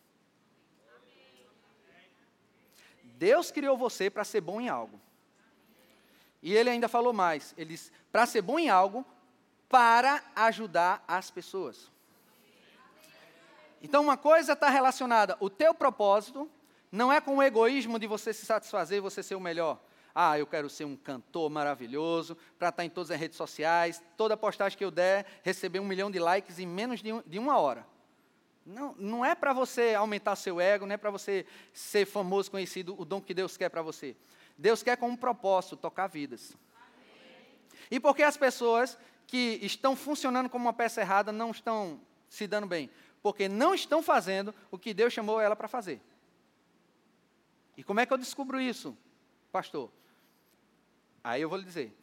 Deus 3.03 3.51
criou 3.51 3.75
você 3.75 4.07
para 4.07 4.23
ser 4.23 4.39
bom 4.39 4.61
em 4.61 4.69
algo. 4.69 5.01
E 6.43 6.53
ele 6.53 6.69
ainda 6.69 6.87
falou 6.87 7.11
mais: 7.11 7.55
ele 7.57 7.71
disse, 7.71 7.91
para 8.11 8.27
ser 8.27 8.43
bom 8.43 8.59
em 8.59 8.69
algo, 8.69 9.03
para 9.67 10.23
ajudar 10.35 11.03
as 11.07 11.31
pessoas. 11.31 11.91
Então, 13.81 14.03
uma 14.03 14.15
coisa 14.15 14.53
está 14.53 14.69
relacionada, 14.69 15.37
o 15.39 15.49
teu 15.49 15.73
propósito 15.73 16.49
não 16.91 17.11
é 17.11 17.19
com 17.19 17.37
o 17.37 17.43
egoísmo 17.43 17.97
de 17.97 18.05
você 18.05 18.31
se 18.31 18.45
satisfazer 18.45 18.99
e 18.99 19.01
você 19.01 19.23
ser 19.23 19.35
o 19.35 19.39
melhor. 19.39 19.79
Ah, 20.13 20.37
eu 20.37 20.47
quero 20.47 20.69
ser 20.69 20.85
um 20.85 20.95
cantor 20.95 21.49
maravilhoso, 21.49 22.35
para 22.57 22.69
estar 22.69 22.77
tá 22.77 22.85
em 22.85 22.89
todas 22.89 23.11
as 23.11 23.19
redes 23.19 23.37
sociais, 23.37 24.03
toda 24.17 24.35
postagem 24.35 24.77
que 24.77 24.83
eu 24.83 24.91
der, 24.91 25.25
receber 25.43 25.79
um 25.79 25.85
milhão 25.85 26.09
de 26.09 26.19
likes 26.19 26.59
em 26.59 26.67
menos 26.67 27.01
de, 27.01 27.13
um, 27.13 27.21
de 27.25 27.39
uma 27.39 27.57
hora. 27.57 27.85
Não, 28.65 28.95
não 28.97 29.25
é 29.25 29.33
para 29.33 29.53
você 29.53 29.95
aumentar 29.95 30.35
seu 30.35 30.59
ego, 30.59 30.85
não 30.85 30.93
é 30.93 30.97
para 30.97 31.09
você 31.09 31.45
ser 31.73 32.05
famoso, 32.05 32.51
conhecido, 32.51 32.95
o 32.99 33.05
dom 33.05 33.21
que 33.21 33.33
Deus 33.33 33.57
quer 33.57 33.69
para 33.69 33.81
você. 33.81 34.15
Deus 34.57 34.83
quer 34.83 34.97
com 34.97 35.09
um 35.09 35.15
propósito, 35.15 35.77
tocar 35.77 36.07
vidas. 36.07 36.55
E 37.89 37.99
por 37.99 38.15
que 38.15 38.23
as 38.23 38.37
pessoas 38.37 38.97
que 39.25 39.59
estão 39.61 39.95
funcionando 39.95 40.49
como 40.49 40.65
uma 40.65 40.73
peça 40.73 41.01
errada 41.01 41.31
não 41.31 41.51
estão 41.51 41.99
se 42.29 42.45
dando 42.45 42.67
bem? 42.67 42.89
porque 43.21 43.47
não 43.47 43.73
estão 43.73 44.01
fazendo 44.01 44.53
o 44.71 44.77
que 44.77 44.93
Deus 44.93 45.13
chamou 45.13 45.39
ela 45.39 45.55
para 45.55 45.67
fazer. 45.67 46.01
E 47.75 47.83
como 47.83 47.99
é 47.99 48.05
que 48.05 48.13
eu 48.13 48.17
descubro 48.17 48.59
isso, 48.59 48.97
pastor? 49.51 49.91
Aí 51.23 51.41
eu 51.41 51.49
vou 51.49 51.57
lhe 51.57 51.65
dizer. 51.65 51.95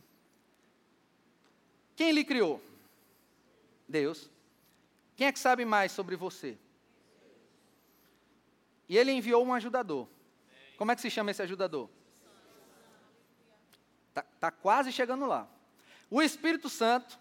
Quem 1.95 2.13
lhe 2.13 2.25
criou? 2.25 2.63
Deus. 3.89 4.31
Quem 5.17 5.27
é 5.27 5.33
que 5.33 5.39
sabe 5.39 5.65
mais 5.65 5.93
sobre 5.93 6.17
você? 6.17 6.59
E 8.89 8.97
ele 8.97 9.13
enviou 9.13 9.45
um 9.45 9.55
ajudador. 9.55 10.07
Como 10.77 10.93
é 10.93 10.95
que 10.95 11.01
se 11.01 11.11
chama 11.11 11.31
esse 11.31 11.43
ajudador? 11.43 11.89
Está 14.09 14.23
tá 14.39 14.51
quase 14.51 14.93
chegando 14.93 15.27
lá. 15.27 15.49
O 16.11 16.23
Espírito 16.23 16.69
Santo 16.69 17.19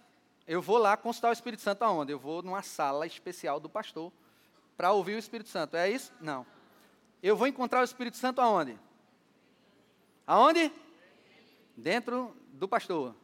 eu 0.48 0.62
vou 0.62 0.78
lá 0.78 0.96
consultar 0.96 1.30
o 1.30 1.34
Espírito 1.34 1.62
Santo 1.62 1.84
aonde? 1.84 2.12
Eu 2.12 2.20
vou 2.20 2.44
numa 2.44 2.62
sala 2.62 3.08
especial 3.08 3.60
do 3.60 3.68
pastor 3.68 4.12
para 4.78 4.92
ouvir 4.92 5.16
o 5.16 5.20
Espírito 5.20 5.50
Santo. 5.50 5.76
É 5.76 5.90
isso? 5.90 6.14
Não. 6.22 6.46
Eu 7.24 7.36
vou 7.36 7.48
encontrar 7.48 7.82
o 7.82 7.84
Espírito 7.84 8.18
Santo 8.18 8.42
aonde? 8.42 8.78
Aonde? 10.26 10.72
Dentro 11.76 12.36
do 12.54 12.68
pastor. 12.68 13.16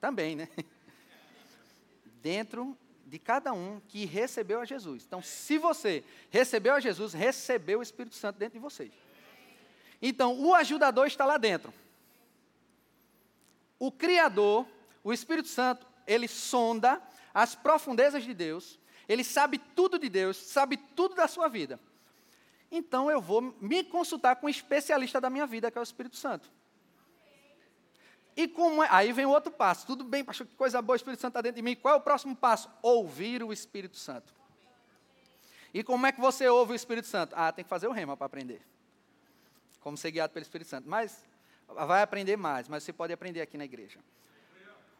Também, 0.00 0.36
né? 0.36 0.48
Dentro 2.22 2.76
de 3.06 3.18
cada 3.18 3.52
um 3.52 3.80
que 3.88 4.04
recebeu 4.04 4.60
a 4.60 4.64
Jesus. 4.64 5.04
Então, 5.06 5.22
se 5.22 5.58
você 5.58 6.04
recebeu 6.30 6.74
a 6.74 6.80
Jesus, 6.80 7.12
recebeu 7.12 7.80
o 7.80 7.82
Espírito 7.82 8.16
Santo 8.16 8.38
dentro 8.38 8.54
de 8.54 8.62
vocês. 8.62 8.92
Então, 10.00 10.40
o 10.40 10.54
ajudador 10.54 11.06
está 11.06 11.26
lá 11.26 11.36
dentro. 11.36 11.74
O 13.78 13.92
Criador, 13.92 14.66
o 15.04 15.12
Espírito 15.12 15.48
Santo, 15.48 15.86
ele 16.06 16.26
sonda 16.26 17.02
as 17.34 17.54
profundezas 17.54 18.24
de 18.24 18.32
Deus, 18.32 18.78
ele 19.08 19.24
sabe 19.24 19.58
tudo 19.58 19.98
de 19.98 20.08
Deus, 20.08 20.36
sabe 20.36 20.76
tudo 20.76 21.14
da 21.14 21.28
sua 21.28 21.48
vida. 21.48 21.78
Então 22.72 23.10
eu 23.10 23.20
vou 23.20 23.54
me 23.60 23.84
consultar 23.84 24.36
com 24.36 24.46
o 24.46 24.50
especialista 24.50 25.20
da 25.20 25.28
minha 25.28 25.46
vida, 25.46 25.70
que 25.70 25.76
é 25.76 25.80
o 25.80 25.82
Espírito 25.82 26.16
Santo. 26.16 26.50
E 28.34 28.48
como 28.48 28.82
é? 28.82 28.88
Aí 28.90 29.12
vem 29.12 29.26
o 29.26 29.30
outro 29.30 29.52
passo. 29.52 29.86
Tudo 29.86 30.02
bem, 30.02 30.24
pastor, 30.24 30.46
que 30.46 30.54
coisa 30.54 30.80
boa, 30.80 30.94
o 30.94 30.96
Espírito 30.96 31.20
Santo 31.20 31.32
está 31.32 31.42
dentro 31.42 31.56
de 31.56 31.62
mim. 31.62 31.76
Qual 31.76 31.94
é 31.94 31.96
o 31.98 32.00
próximo 32.00 32.34
passo? 32.34 32.70
Ouvir 32.80 33.42
o 33.42 33.52
Espírito 33.52 33.98
Santo. 33.98 34.34
E 35.74 35.84
como 35.84 36.06
é 36.06 36.12
que 36.12 36.20
você 36.20 36.48
ouve 36.48 36.72
o 36.72 36.74
Espírito 36.74 37.06
Santo? 37.06 37.34
Ah, 37.36 37.52
tem 37.52 37.62
que 37.62 37.68
fazer 37.68 37.88
o 37.88 37.92
rema 37.92 38.16
para 38.16 38.24
aprender. 38.26 38.62
Como 39.80 39.98
ser 39.98 40.10
guiado 40.10 40.32
pelo 40.32 40.42
Espírito 40.42 40.68
Santo. 40.68 40.88
Mas 40.88 41.22
vai 41.68 42.00
aprender 42.00 42.38
mais, 42.38 42.68
mas 42.68 42.82
você 42.82 42.92
pode 42.92 43.12
aprender 43.12 43.42
aqui 43.42 43.58
na 43.58 43.66
igreja. 43.66 43.98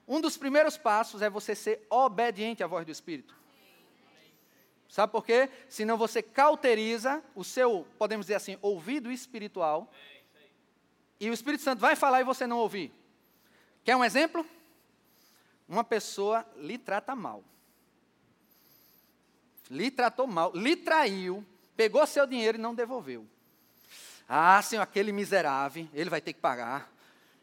Um 0.06 0.20
dos 0.20 0.36
primeiros 0.36 0.76
passos 0.76 1.22
é 1.22 1.30
você 1.30 1.54
ser 1.54 1.86
obediente 1.88 2.62
à 2.62 2.66
voz 2.66 2.84
do 2.84 2.92
Espírito. 2.92 3.34
Sabe 4.92 5.10
por 5.10 5.24
quê? 5.24 5.48
Senão 5.70 5.96
você 5.96 6.20
cauteriza 6.20 7.24
o 7.34 7.42
seu, 7.42 7.86
podemos 7.96 8.26
dizer 8.26 8.34
assim, 8.34 8.58
ouvido 8.60 9.10
espiritual. 9.10 9.90
E 11.18 11.30
o 11.30 11.32
Espírito 11.32 11.62
Santo 11.62 11.80
vai 11.80 11.96
falar 11.96 12.20
e 12.20 12.24
você 12.24 12.46
não 12.46 12.58
ouvir. 12.58 12.92
Quer 13.82 13.96
um 13.96 14.04
exemplo? 14.04 14.46
Uma 15.66 15.82
pessoa 15.82 16.46
lhe 16.58 16.76
trata 16.76 17.16
mal. 17.16 17.42
Lhe 19.70 19.90
tratou 19.90 20.26
mal, 20.26 20.52
lhe 20.54 20.76
traiu, 20.76 21.42
pegou 21.74 22.06
seu 22.06 22.26
dinheiro 22.26 22.58
e 22.58 22.60
não 22.60 22.74
devolveu. 22.74 23.26
Ah, 24.28 24.60
Senhor, 24.60 24.82
aquele 24.82 25.10
miserável, 25.10 25.88
ele 25.94 26.10
vai 26.10 26.20
ter 26.20 26.34
que 26.34 26.40
pagar. 26.40 26.92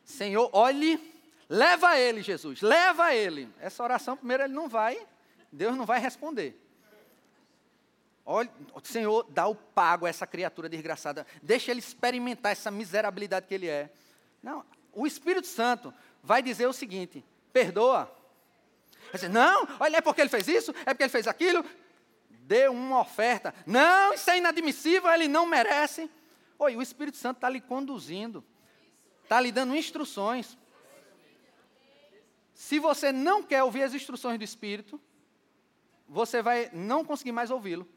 Senhor, 0.05 0.51
olhe, 0.53 1.19
leva 1.49 1.97
ele, 1.97 2.21
Jesus, 2.21 2.61
leva 2.61 3.11
ele. 3.15 3.49
Essa 3.59 3.81
oração, 3.81 4.15
primeiro, 4.15 4.43
ele 4.43 4.53
não 4.53 4.69
vai, 4.69 5.03
Deus 5.51 5.75
não 5.75 5.87
vai 5.87 5.99
responder. 5.99 6.68
Olha, 8.31 8.47
Senhor, 8.83 9.25
dá 9.27 9.47
o 9.47 9.55
pago 9.55 10.05
a 10.05 10.09
essa 10.09 10.27
criatura 10.27 10.69
desgraçada. 10.69 11.25
Deixa 11.41 11.71
ele 11.71 11.79
experimentar 11.79 12.51
essa 12.51 12.69
miserabilidade 12.69 13.47
que 13.47 13.55
ele 13.55 13.67
é. 13.67 13.89
Não, 14.43 14.63
o 14.93 15.07
Espírito 15.07 15.47
Santo 15.47 15.91
vai 16.21 16.43
dizer 16.43 16.67
o 16.67 16.73
seguinte: 16.73 17.25
perdoa. 17.51 18.15
Dizer, 19.11 19.29
não, 19.29 19.67
olha, 19.79 19.97
é 19.97 20.01
porque 20.01 20.21
ele 20.21 20.29
fez 20.29 20.47
isso, 20.47 20.71
é 20.85 20.93
porque 20.93 21.01
ele 21.01 21.09
fez 21.09 21.27
aquilo. 21.27 21.65
Dê 22.29 22.67
uma 22.67 23.01
oferta. 23.01 23.51
Não, 23.65 24.13
isso 24.13 24.29
é 24.29 24.37
inadmissível, 24.37 25.11
ele 25.11 25.27
não 25.27 25.47
merece. 25.47 26.07
Oi, 26.59 26.75
o 26.75 26.83
Espírito 26.83 27.17
Santo 27.17 27.37
está 27.37 27.49
lhe 27.49 27.59
conduzindo, 27.59 28.45
está 29.23 29.41
lhe 29.41 29.51
dando 29.51 29.75
instruções. 29.75 30.55
Se 32.53 32.77
você 32.77 33.11
não 33.11 33.41
quer 33.41 33.63
ouvir 33.63 33.81
as 33.81 33.95
instruções 33.95 34.37
do 34.37 34.43
Espírito, 34.43 35.01
você 36.07 36.43
vai 36.43 36.69
não 36.71 37.03
conseguir 37.03 37.31
mais 37.31 37.49
ouvi-lo. 37.49 37.89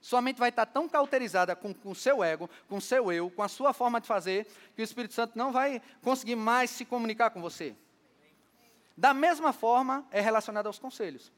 Sua 0.00 0.22
mente 0.22 0.38
vai 0.38 0.48
estar 0.48 0.66
tão 0.66 0.88
cauterizada 0.88 1.54
com 1.54 1.74
o 1.84 1.94
seu 1.94 2.24
ego, 2.24 2.48
com 2.68 2.78
o 2.78 2.80
seu 2.80 3.12
eu, 3.12 3.30
com 3.30 3.42
a 3.42 3.48
sua 3.48 3.72
forma 3.72 4.00
de 4.00 4.06
fazer, 4.06 4.46
que 4.74 4.80
o 4.80 4.84
Espírito 4.84 5.12
Santo 5.12 5.36
não 5.36 5.52
vai 5.52 5.82
conseguir 6.02 6.36
mais 6.36 6.70
se 6.70 6.84
comunicar 6.84 7.30
com 7.30 7.40
você. 7.40 7.76
Da 8.96 9.12
mesma 9.12 9.52
forma, 9.52 10.06
é 10.10 10.20
relacionado 10.20 10.66
aos 10.66 10.78
conselhos. 10.78 11.30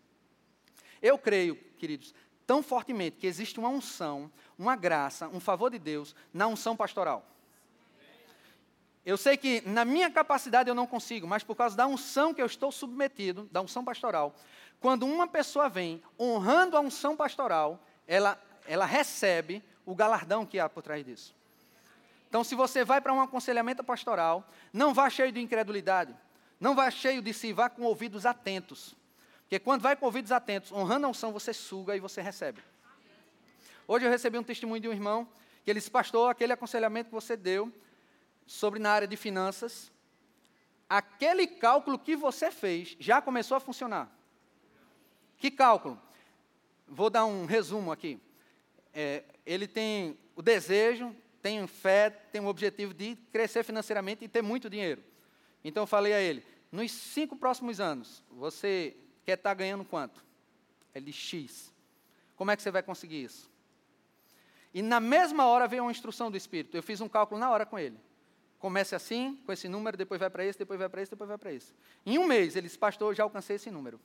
Eu 1.00 1.18
creio, 1.18 1.56
queridos, 1.78 2.14
tão 2.46 2.62
fortemente 2.62 3.16
que 3.16 3.26
existe 3.26 3.58
uma 3.58 3.68
unção, 3.68 4.30
uma 4.56 4.76
graça, 4.76 5.28
um 5.28 5.40
favor 5.40 5.70
de 5.70 5.78
Deus 5.78 6.14
na 6.32 6.46
unção 6.46 6.76
pastoral. 6.76 7.26
Eu 9.04 9.16
sei 9.16 9.36
que 9.36 9.60
na 9.62 9.84
minha 9.84 10.08
capacidade 10.08 10.68
eu 10.68 10.74
não 10.74 10.86
consigo, 10.86 11.26
mas 11.26 11.42
por 11.42 11.56
causa 11.56 11.76
da 11.76 11.86
unção 11.88 12.32
que 12.32 12.40
eu 12.40 12.46
estou 12.46 12.70
submetido, 12.70 13.48
da 13.50 13.60
unção 13.60 13.84
pastoral, 13.84 14.34
quando 14.80 15.04
uma 15.04 15.26
pessoa 15.26 15.68
vem 15.68 16.00
honrando 16.18 16.76
a 16.76 16.80
unção 16.80 17.16
pastoral, 17.16 17.84
ela 18.06 18.40
ela 18.66 18.86
recebe 18.86 19.62
o 19.84 19.94
galardão 19.94 20.46
que 20.46 20.58
há 20.58 20.68
por 20.68 20.82
trás 20.82 21.04
disso. 21.04 21.34
Então, 22.28 22.42
se 22.42 22.54
você 22.54 22.84
vai 22.84 23.00
para 23.00 23.12
um 23.12 23.20
aconselhamento 23.20 23.84
pastoral, 23.84 24.48
não 24.72 24.94
vá 24.94 25.10
cheio 25.10 25.30
de 25.30 25.40
incredulidade, 25.40 26.16
não 26.58 26.74
vá 26.74 26.90
cheio 26.90 27.20
de 27.20 27.32
si, 27.34 27.52
vá 27.52 27.68
com 27.68 27.82
ouvidos 27.82 28.24
atentos. 28.24 28.94
Porque 29.42 29.58
quando 29.58 29.82
vai 29.82 29.94
com 29.94 30.06
ouvidos 30.06 30.32
atentos, 30.32 30.72
honrando 30.72 31.06
a 31.06 31.10
unção, 31.10 31.32
você 31.32 31.52
suga 31.52 31.94
e 31.94 32.00
você 32.00 32.22
recebe. 32.22 32.62
Hoje 33.86 34.06
eu 34.06 34.10
recebi 34.10 34.38
um 34.38 34.42
testemunho 34.42 34.80
de 34.80 34.88
um 34.88 34.92
irmão 34.92 35.28
que 35.62 35.70
ele 35.70 35.78
disse, 35.78 35.90
pastor, 35.90 36.30
aquele 36.30 36.54
aconselhamento 36.54 37.10
que 37.10 37.14
você 37.14 37.36
deu 37.36 37.70
sobre 38.46 38.78
na 38.78 38.90
área 38.90 39.06
de 39.06 39.16
finanças, 39.16 39.92
aquele 40.88 41.46
cálculo 41.46 41.98
que 41.98 42.16
você 42.16 42.50
fez 42.50 42.96
já 42.98 43.20
começou 43.20 43.56
a 43.56 43.60
funcionar. 43.60 44.10
Que 45.36 45.50
cálculo? 45.50 46.00
Vou 46.88 47.10
dar 47.10 47.26
um 47.26 47.44
resumo 47.44 47.92
aqui 47.92 48.18
é, 48.94 49.24
ele 49.44 49.66
tem 49.66 50.18
o 50.36 50.42
desejo, 50.42 51.14
tem 51.40 51.66
fé, 51.66 52.10
tem 52.10 52.40
o 52.40 52.46
objetivo 52.46 52.94
de 52.94 53.16
crescer 53.32 53.64
financeiramente 53.64 54.24
e 54.24 54.28
ter 54.28 54.42
muito 54.42 54.70
dinheiro. 54.70 55.02
Então 55.64 55.82
eu 55.82 55.86
falei 55.86 56.12
a 56.12 56.20
ele: 56.20 56.44
nos 56.70 56.92
cinco 56.92 57.36
próximos 57.36 57.80
anos, 57.80 58.22
você 58.30 58.96
quer 59.24 59.38
estar 59.38 59.54
ganhando 59.54 59.84
quanto? 59.84 60.24
Ele 60.94 61.12
X. 61.12 61.72
Como 62.36 62.50
é 62.50 62.56
que 62.56 62.62
você 62.62 62.70
vai 62.70 62.82
conseguir 62.82 63.24
isso? 63.24 63.50
E 64.74 64.82
na 64.82 65.00
mesma 65.00 65.46
hora 65.46 65.68
veio 65.68 65.84
uma 65.84 65.90
instrução 65.90 66.30
do 66.30 66.36
Espírito. 66.36 66.76
Eu 66.76 66.82
fiz 66.82 67.00
um 67.00 67.08
cálculo 67.08 67.38
na 67.40 67.50
hora 67.50 67.66
com 67.66 67.78
ele. 67.78 67.98
Comece 68.58 68.94
assim, 68.94 69.36
com 69.44 69.52
esse 69.52 69.68
número, 69.68 69.96
depois 69.96 70.20
vai 70.20 70.30
para 70.30 70.44
esse, 70.44 70.58
depois 70.58 70.78
vai 70.78 70.88
para 70.88 71.02
esse, 71.02 71.10
depois 71.10 71.28
vai 71.28 71.36
para 71.36 71.52
esse. 71.52 71.74
Em 72.06 72.16
um 72.16 72.26
mês, 72.26 72.54
ele 72.54 72.68
disse, 72.68 72.78
pastor, 72.78 73.10
eu 73.10 73.14
já 73.14 73.22
alcancei 73.24 73.56
esse 73.56 73.70
número 73.70 74.00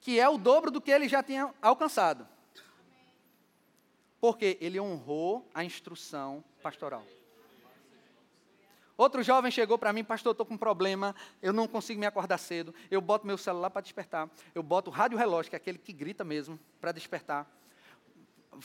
que 0.00 0.18
é 0.18 0.28
o 0.28 0.38
dobro 0.38 0.70
do 0.70 0.80
que 0.80 0.90
ele 0.90 1.08
já 1.08 1.22
tinha 1.22 1.52
alcançado. 1.60 2.26
Porque 4.20 4.58
ele 4.60 4.80
honrou 4.80 5.48
a 5.54 5.64
instrução 5.64 6.44
pastoral. 6.62 7.04
Outro 8.96 9.22
jovem 9.22 9.50
chegou 9.50 9.78
para 9.78 9.94
mim, 9.94 10.04
pastor, 10.04 10.32
estou 10.32 10.44
com 10.44 10.54
um 10.54 10.58
problema, 10.58 11.16
eu 11.40 11.54
não 11.54 11.66
consigo 11.66 11.98
me 11.98 12.04
acordar 12.04 12.36
cedo. 12.36 12.74
Eu 12.90 13.00
boto 13.00 13.26
meu 13.26 13.38
celular 13.38 13.70
para 13.70 13.80
despertar. 13.80 14.28
Eu 14.54 14.62
boto 14.62 14.90
o 14.90 14.92
rádio 14.92 15.16
relógio, 15.16 15.48
que 15.48 15.56
é 15.56 15.58
aquele 15.58 15.78
que 15.78 15.90
grita 15.90 16.22
mesmo, 16.22 16.60
para 16.78 16.92
despertar. 16.92 17.50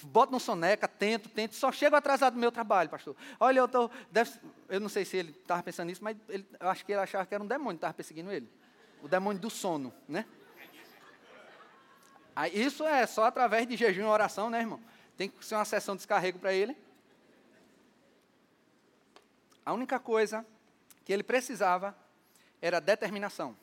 Boto 0.04 0.34
no 0.34 0.40
soneca, 0.40 0.90
tento, 0.90 1.30
tento, 1.30 1.56
só 1.56 1.72
chego 1.72 1.96
atrasado 1.96 2.34
no 2.34 2.40
meu 2.42 2.52
trabalho, 2.52 2.90
pastor. 2.90 3.16
Olha, 3.40 3.60
eu 3.60 3.92
deve, 4.12 4.32
eu 4.68 4.82
não 4.82 4.90
sei 4.90 5.06
se 5.06 5.16
ele 5.16 5.32
estava 5.32 5.64
pensando 5.64 5.88
nisso, 5.88 6.04
mas 6.04 6.18
ele, 6.28 6.46
eu 6.60 6.68
acho 6.68 6.86
que 6.86 6.92
ele 6.92 7.00
achava 7.00 7.26
que 7.26 7.34
era 7.34 7.42
um 7.42 7.48
demônio 7.48 7.76
que 7.76 7.78
estava 7.78 7.94
perseguindo 7.94 8.30
ele. 8.30 8.50
O 9.02 9.08
demônio 9.08 9.40
do 9.40 9.50
sono, 9.50 9.94
né? 10.06 10.26
Isso 12.54 12.84
é 12.86 13.06
só 13.08 13.26
através 13.26 13.66
de 13.68 13.78
jejum 13.78 14.04
e 14.04 14.06
oração, 14.06 14.50
né, 14.50 14.60
irmão? 14.60 14.80
Tem 15.16 15.30
que 15.30 15.46
ser 15.46 15.56
uma 15.56 15.66
sessão 15.66 15.96
de 15.96 16.00
descarrego 16.00 16.40
para 16.40 16.54
ele. 16.54 16.76
A 19.66 19.74
única 19.74 19.98
coisa 20.00 20.46
que 21.06 21.14
ele 21.14 21.24
precisava 21.24 21.96
era 22.62 22.80
determinação. 22.80 23.56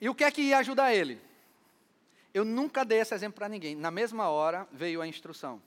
E 0.00 0.08
o 0.08 0.14
que 0.14 0.24
é 0.24 0.30
que 0.30 0.42
ia 0.42 0.58
ajudar 0.58 0.94
ele? 0.94 1.20
Eu 2.32 2.44
nunca 2.44 2.84
dei 2.84 3.00
esse 3.00 3.14
exemplo 3.14 3.36
para 3.36 3.48
ninguém. 3.48 3.74
Na 3.74 3.90
mesma 3.90 4.28
hora 4.28 4.66
veio 4.70 5.02
a 5.02 5.06
instrução. 5.06 5.60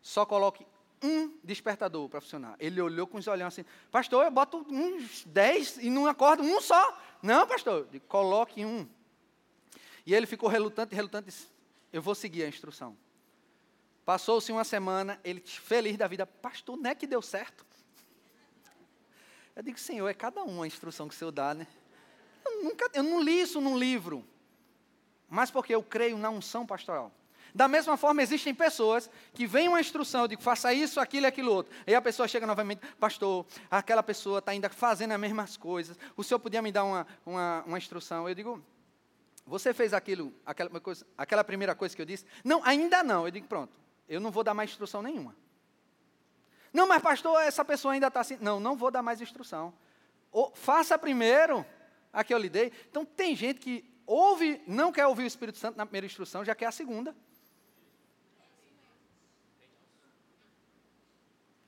Só 0.00 0.24
coloque 0.24 0.66
um 1.02 1.38
despertador 1.44 2.08
para 2.08 2.20
funcionar. 2.20 2.56
Ele 2.58 2.80
olhou 2.80 3.06
com 3.06 3.18
os 3.18 3.26
olhos 3.26 3.46
assim, 3.46 3.64
pastor, 3.90 4.24
eu 4.24 4.30
boto 4.30 4.66
uns 4.68 5.24
dez 5.26 5.76
e 5.78 5.90
não 5.90 6.06
acordo 6.06 6.42
um 6.42 6.60
só. 6.60 6.98
Não, 7.22 7.46
pastor, 7.46 7.86
coloque 8.08 8.64
um. 8.64 8.88
E 10.10 10.14
ele 10.14 10.26
ficou 10.26 10.48
relutante, 10.48 10.92
relutante, 10.92 11.26
disse, 11.26 11.46
eu 11.92 12.02
vou 12.02 12.16
seguir 12.16 12.42
a 12.42 12.48
instrução. 12.48 12.96
Passou-se 14.04 14.50
uma 14.50 14.64
semana, 14.64 15.20
ele 15.22 15.40
feliz 15.40 15.96
da 15.96 16.08
vida, 16.08 16.26
pastor, 16.26 16.76
não 16.76 16.90
é 16.90 16.96
que 16.96 17.06
deu 17.06 17.22
certo? 17.22 17.64
Eu 19.54 19.62
digo, 19.62 19.78
Senhor, 19.78 20.08
é 20.08 20.12
cada 20.12 20.42
um 20.42 20.64
a 20.64 20.66
instrução 20.66 21.06
que 21.06 21.14
o 21.14 21.16
Senhor 21.16 21.30
dá, 21.30 21.54
né? 21.54 21.64
Eu, 22.44 22.64
nunca, 22.64 22.90
eu 22.92 23.04
não 23.04 23.22
li 23.22 23.40
isso 23.40 23.60
num 23.60 23.78
livro, 23.78 24.26
mas 25.28 25.48
porque 25.48 25.72
eu 25.72 25.80
creio 25.80 26.18
na 26.18 26.28
unção 26.28 26.66
pastoral. 26.66 27.12
Da 27.54 27.68
mesma 27.68 27.96
forma, 27.96 28.20
existem 28.20 28.52
pessoas 28.52 29.08
que 29.32 29.46
vêm 29.46 29.68
uma 29.68 29.80
instrução, 29.80 30.22
eu 30.22 30.28
digo, 30.28 30.42
faça 30.42 30.74
isso, 30.74 30.98
aquilo 30.98 31.26
e 31.26 31.28
aquilo 31.28 31.52
outro. 31.52 31.72
Aí 31.86 31.94
a 31.94 32.02
pessoa 32.02 32.26
chega 32.26 32.48
novamente, 32.48 32.80
pastor, 32.98 33.46
aquela 33.70 34.02
pessoa 34.02 34.40
está 34.40 34.50
ainda 34.50 34.68
fazendo 34.68 35.12
as 35.12 35.20
mesmas 35.20 35.56
coisas, 35.56 35.96
o 36.16 36.24
senhor 36.24 36.40
podia 36.40 36.60
me 36.60 36.72
dar 36.72 36.82
uma, 36.82 37.06
uma, 37.24 37.62
uma 37.64 37.78
instrução? 37.78 38.28
Eu 38.28 38.34
digo, 38.34 38.60
você 39.50 39.74
fez 39.74 39.92
aquilo, 39.92 40.32
aquela, 40.46 40.78
coisa, 40.78 41.04
aquela 41.18 41.42
primeira 41.42 41.74
coisa 41.74 41.94
que 41.96 42.00
eu 42.00 42.06
disse? 42.06 42.24
Não, 42.44 42.64
ainda 42.64 43.02
não. 43.02 43.26
Eu 43.26 43.32
digo, 43.32 43.48
pronto, 43.48 43.76
eu 44.08 44.20
não 44.20 44.30
vou 44.30 44.44
dar 44.44 44.54
mais 44.54 44.70
instrução 44.70 45.02
nenhuma. 45.02 45.34
Não, 46.72 46.86
mas 46.86 47.02
pastor, 47.02 47.42
essa 47.42 47.64
pessoa 47.64 47.92
ainda 47.92 48.06
está 48.06 48.20
assim. 48.20 48.38
Não, 48.40 48.60
não 48.60 48.76
vou 48.76 48.92
dar 48.92 49.02
mais 49.02 49.20
instrução. 49.20 49.74
Ou, 50.30 50.54
faça 50.54 50.96
primeiro 50.96 51.66
a 52.12 52.22
que 52.22 52.32
eu 52.32 52.38
lhe 52.38 52.48
dei. 52.48 52.72
Então, 52.88 53.04
tem 53.04 53.34
gente 53.34 53.58
que 53.58 53.84
ouve, 54.06 54.62
não 54.68 54.92
quer 54.92 55.08
ouvir 55.08 55.24
o 55.24 55.26
Espírito 55.26 55.58
Santo 55.58 55.76
na 55.76 55.84
primeira 55.84 56.06
instrução, 56.06 56.44
já 56.44 56.54
quer 56.54 56.66
a 56.66 56.72
segunda. 56.72 57.12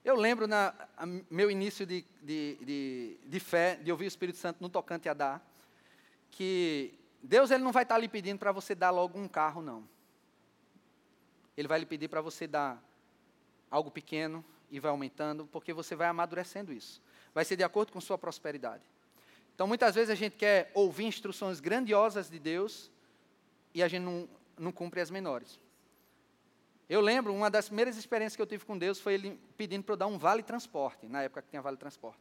Eu 0.05 0.15
lembro 0.15 0.47
na 0.47 0.73
meu 1.29 1.51
início 1.51 1.85
de, 1.85 2.05
de, 2.23 2.59
de, 2.63 3.19
de, 3.27 3.41
fé, 3.41 3.75
de 3.75 3.91
ouvir 3.91 4.05
o 4.05 4.07
Espírito 4.07 4.39
Santo 4.39 4.59
no 4.61 4.69
tocante 4.69 5.09
a 5.09 5.15
dar, 5.15 5.45
que 6.31 7.02
Deus 7.23 7.51
ele 7.51 7.63
não 7.63 7.71
vai 7.71 7.85
estar 7.85 7.97
lhe 7.99 8.09
pedindo 8.09 8.39
para 8.39 8.51
você 8.51 8.75
dar 8.75 8.91
logo 8.91 9.19
um 9.19 9.29
carro, 9.29 9.63
não. 9.63 9.89
ele 11.57 11.69
vai 11.69 11.79
lhe 11.79 11.87
pedir 11.87 12.09
para 12.09 12.21
você 12.21 12.47
dar 12.47 12.83
algo 13.71 13.91
pequeno 13.91 14.45
e 14.71 14.81
vai 14.81 14.91
aumentando, 14.91 15.47
porque 15.47 15.73
você 15.73 15.95
vai 15.95 16.09
amadurecendo 16.09 16.73
isso. 16.73 17.01
Vai 17.33 17.45
ser 17.45 17.57
de 17.57 17.63
acordo 17.63 17.93
com 17.93 18.01
sua 18.01 18.19
prosperidade. 18.19 18.83
Então, 19.55 19.67
muitas 19.67 19.95
vezes 19.95 20.11
a 20.11 20.15
gente 20.15 20.37
quer 20.37 20.71
ouvir 20.75 21.05
instruções 21.05 21.61
grandiosas 21.61 22.29
de 22.29 22.39
Deus 22.39 22.91
e 23.75 23.83
a 23.83 23.89
gente 23.89 24.03
não, 24.03 24.29
não 24.59 24.73
cumpre 24.73 25.01
as 25.01 25.11
menores. 25.11 25.61
Eu 26.89 27.01
lembro, 27.01 27.33
uma 27.33 27.51
das 27.51 27.67
primeiras 27.69 27.97
experiências 27.97 28.35
que 28.35 28.43
eu 28.43 28.47
tive 28.47 28.65
com 28.65 28.77
Deus 28.77 28.99
foi 28.99 29.15
ele 29.15 29.41
pedindo 29.57 29.85
para 29.85 29.93
eu 29.93 29.97
dar 29.97 30.07
um 30.07 30.19
vale 30.19 30.43
transporte, 30.43 31.07
na 31.07 31.23
época 31.23 31.43
que 31.43 31.49
tinha 31.49 31.63
vale 31.63 31.77
transporte. 31.77 32.21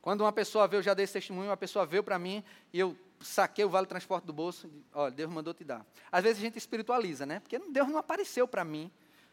Quando 0.00 0.22
uma 0.22 0.32
pessoa 0.32 0.66
veio, 0.66 0.80
eu 0.80 0.82
já 0.82 0.94
dei 0.94 1.04
esse 1.04 1.12
testemunho, 1.12 1.48
uma 1.48 1.56
pessoa 1.56 1.86
veio 1.86 2.02
para 2.02 2.18
mim 2.18 2.44
e 2.72 2.78
eu 2.78 2.96
saquei 3.24 3.64
o 3.64 3.68
vale 3.68 3.86
transporte 3.86 4.24
do 4.24 4.32
bolso, 4.32 4.70
olha, 4.92 5.10
Deus 5.10 5.30
mandou 5.32 5.54
te 5.54 5.64
dar. 5.64 5.84
Às 6.12 6.22
vezes 6.22 6.38
a 6.38 6.42
gente 6.42 6.58
espiritualiza, 6.58 7.24
né? 7.24 7.40
Porque 7.40 7.58
Deus 7.58 7.88
não 7.88 7.98
apareceu 7.98 8.46
para 8.46 8.64
mim. 8.64 8.90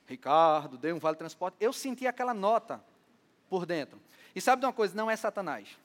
Ricardo, 0.07 0.77
dei 0.77 0.93
um 0.93 0.99
vale 0.99 1.17
transporte. 1.17 1.57
Eu 1.59 1.71
senti 1.71 2.07
aquela 2.07 2.33
nota 2.33 2.83
por 3.49 3.65
dentro. 3.65 4.01
E 4.35 4.41
sabe 4.41 4.61
de 4.61 4.65
uma 4.65 4.73
coisa? 4.73 4.95
Não 4.95 5.11
é 5.11 5.15
Satanás. 5.15 5.77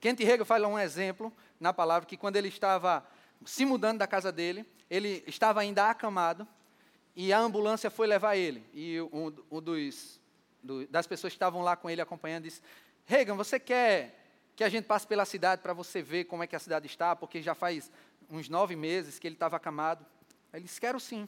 Kent 0.00 0.20
Hegel 0.20 0.46
fala 0.46 0.66
um 0.66 0.78
exemplo 0.78 1.32
na 1.58 1.72
palavra 1.72 2.06
que 2.06 2.16
quando 2.16 2.36
ele 2.36 2.48
estava 2.48 3.06
se 3.44 3.64
mudando 3.64 3.98
da 3.98 4.06
casa 4.06 4.30
dele, 4.32 4.64
ele 4.88 5.22
estava 5.26 5.60
ainda 5.60 5.90
acamado 5.90 6.46
e 7.14 7.32
a 7.32 7.38
ambulância 7.38 7.90
foi 7.90 8.06
levar 8.06 8.36
ele. 8.36 8.64
E 8.72 9.00
um, 9.12 9.32
um 9.50 9.60
dos, 9.60 10.20
do, 10.62 10.86
das 10.86 11.06
pessoas 11.06 11.32
que 11.32 11.36
estavam 11.36 11.62
lá 11.62 11.76
com 11.76 11.90
ele 11.90 12.00
acompanhando 12.00 12.44
disse: 12.44 12.62
Reagan, 13.04 13.34
você 13.34 13.58
quer 13.58 14.19
que 14.60 14.64
a 14.64 14.68
gente 14.68 14.84
passe 14.84 15.06
pela 15.06 15.24
cidade 15.24 15.62
para 15.62 15.72
você 15.72 16.02
ver 16.02 16.24
como 16.24 16.42
é 16.42 16.46
que 16.46 16.54
a 16.54 16.58
cidade 16.58 16.86
está? 16.86 17.16
Porque 17.16 17.40
já 17.40 17.54
faz 17.54 17.90
uns 18.28 18.46
nove 18.50 18.76
meses 18.76 19.18
que 19.18 19.26
ele 19.26 19.34
estava 19.34 19.56
acamado. 19.56 20.04
Ele 20.52 20.64
disse: 20.64 20.78
Quero 20.78 21.00
sim. 21.00 21.26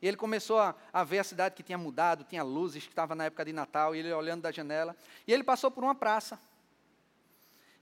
E 0.00 0.06
ele 0.06 0.16
começou 0.16 0.60
a, 0.60 0.72
a, 0.92 1.02
ver 1.02 1.18
a 1.18 1.24
cidade 1.24 1.56
que 1.56 1.64
tinha 1.64 1.76
mudado, 1.76 2.22
tinha 2.22 2.44
luzes, 2.44 2.84
que 2.84 2.90
estava 2.90 3.16
na 3.16 3.24
época 3.24 3.44
de 3.44 3.52
Natal, 3.52 3.92
e 3.92 3.98
ele 3.98 4.12
olhando 4.12 4.42
da 4.42 4.52
janela. 4.52 4.96
E 5.26 5.32
ele 5.32 5.42
passou 5.42 5.68
por 5.68 5.82
uma 5.82 5.96
praça. 5.96 6.38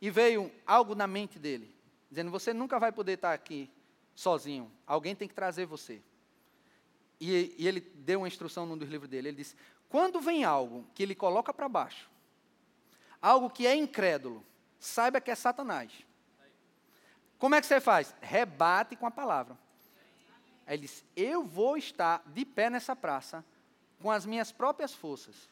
E 0.00 0.08
veio 0.08 0.50
algo 0.66 0.94
na 0.94 1.06
mente 1.06 1.38
dele, 1.38 1.76
dizendo: 2.08 2.30
Você 2.30 2.54
nunca 2.54 2.78
vai 2.78 2.90
poder 2.90 3.12
estar 3.12 3.34
aqui 3.34 3.70
sozinho. 4.14 4.72
Alguém 4.86 5.14
tem 5.14 5.28
que 5.28 5.34
trazer 5.34 5.66
você. 5.66 6.00
E, 7.20 7.54
e 7.58 7.68
ele 7.68 7.80
deu 7.80 8.20
uma 8.20 8.28
instrução 8.28 8.64
num 8.64 8.78
dos 8.78 8.88
livros 8.88 9.10
dele. 9.10 9.28
Ele 9.28 9.36
disse: 9.36 9.54
Quando 9.86 10.18
vem 10.18 10.44
algo 10.44 10.86
que 10.94 11.02
ele 11.02 11.14
coloca 11.14 11.52
para 11.52 11.68
baixo, 11.68 12.08
algo 13.26 13.50
que 13.50 13.66
é 13.66 13.74
incrédulo, 13.74 14.44
saiba 14.78 15.20
que 15.20 15.32
é 15.32 15.34
Satanás. 15.34 15.90
Como 17.38 17.56
é 17.56 17.60
que 17.60 17.66
você 17.66 17.80
faz? 17.80 18.14
Rebate 18.20 18.94
com 18.94 19.04
a 19.04 19.10
palavra. 19.10 19.58
Aí 20.64 20.76
ele 20.76 20.82
disse: 20.82 21.04
Eu 21.16 21.42
vou 21.42 21.76
estar 21.76 22.22
de 22.26 22.44
pé 22.44 22.70
nessa 22.70 22.94
praça 22.94 23.44
com 24.00 24.12
as 24.12 24.24
minhas 24.24 24.52
próprias 24.52 24.94
forças. 24.94 25.48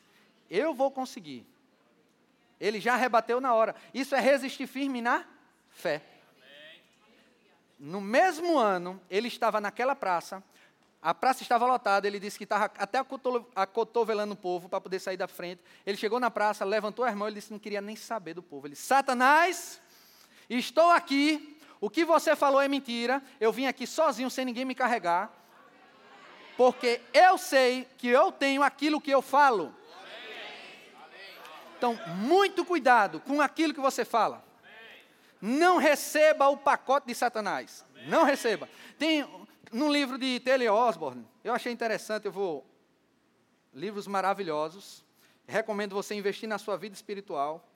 Eu 0.49 0.73
vou 0.73 0.91
conseguir. 0.91 1.45
Ele 2.61 2.81
já 2.81 2.95
rebateu 2.95 3.41
na 3.41 3.53
hora. 3.53 3.75
Isso 3.93 4.15
é 4.15 4.21
resistir 4.21 4.69
firme 4.69 5.03
na 5.03 5.27
fé. 5.69 6.01
No 7.77 8.01
mesmo 8.01 8.57
ano, 8.57 9.01
ele 9.11 9.27
estava 9.27 9.61
naquela 9.61 9.97
praça, 9.97 10.43
a 11.05 11.13
praça 11.13 11.43
estava 11.43 11.67
lotada, 11.67 12.07
ele 12.07 12.19
disse 12.19 12.39
que 12.39 12.45
estava 12.45 12.65
até 12.79 12.99
acotovelando 13.55 14.33
o 14.33 14.37
povo 14.37 14.71
para 14.71 14.81
poder 14.81 14.99
sair 14.99 15.19
da 15.19 15.29
frente. 15.29 15.61
Ele 15.85 15.99
chegou 15.99 16.19
na 16.19 16.31
praça, 16.31 16.65
levantou 16.65 17.05
as 17.05 17.15
mãos, 17.15 17.27
ele 17.27 17.35
disse 17.35 17.49
que 17.49 17.53
não 17.53 17.61
queria 17.61 17.83
nem 17.83 17.95
saber 17.95 18.33
do 18.33 18.43
povo. 18.43 18.67
Ele 18.67 18.73
disse, 18.73 18.87
Satanás, 18.87 19.79
estou 20.49 20.91
aqui, 20.91 21.59
o 21.79 21.91
que 21.91 22.07
você 22.07 22.35
falou 22.35 22.59
é 22.59 22.69
mentira, 22.69 23.23
eu 23.39 23.53
vim 23.53 23.67
aqui 23.67 23.87
sozinho, 23.87 24.31
sem 24.31 24.47
ninguém 24.47 24.65
me 24.65 24.75
carregar, 24.75 25.31
porque 26.57 27.03
eu 27.13 27.37
sei 27.37 27.87
que 27.99 28.09
eu 28.09 28.33
tenho 28.33 28.63
aquilo 28.63 28.99
que 28.99 29.11
eu 29.11 29.21
falo. 29.21 29.75
Então, 31.77 32.01
muito 32.17 32.65
cuidado 32.65 33.21
com 33.21 33.43
aquilo 33.43 33.75
que 33.75 33.81
você 33.81 34.07
fala. 34.07 34.43
Não 35.39 35.77
receba 35.77 36.49
o 36.49 36.57
pacote 36.57 37.09
de 37.09 37.15
Satanás. 37.15 37.85
Não 38.07 38.25
receba. 38.25 38.67
Tem 38.99 39.44
num 39.75 39.91
livro 39.91 40.17
de 40.17 40.39
Taylor 40.39 40.73
Osborne, 40.73 41.27
eu 41.43 41.53
achei 41.53 41.73
interessante, 41.73 42.27
eu 42.27 42.33
vou. 42.33 42.65
Livros 43.73 44.07
maravilhosos. 44.07 45.05
Recomendo 45.49 45.97
você 45.97 46.15
investir 46.15 46.49
na 46.49 46.59
sua 46.59 46.77
vida 46.77 46.95
espiritual. 46.95 47.69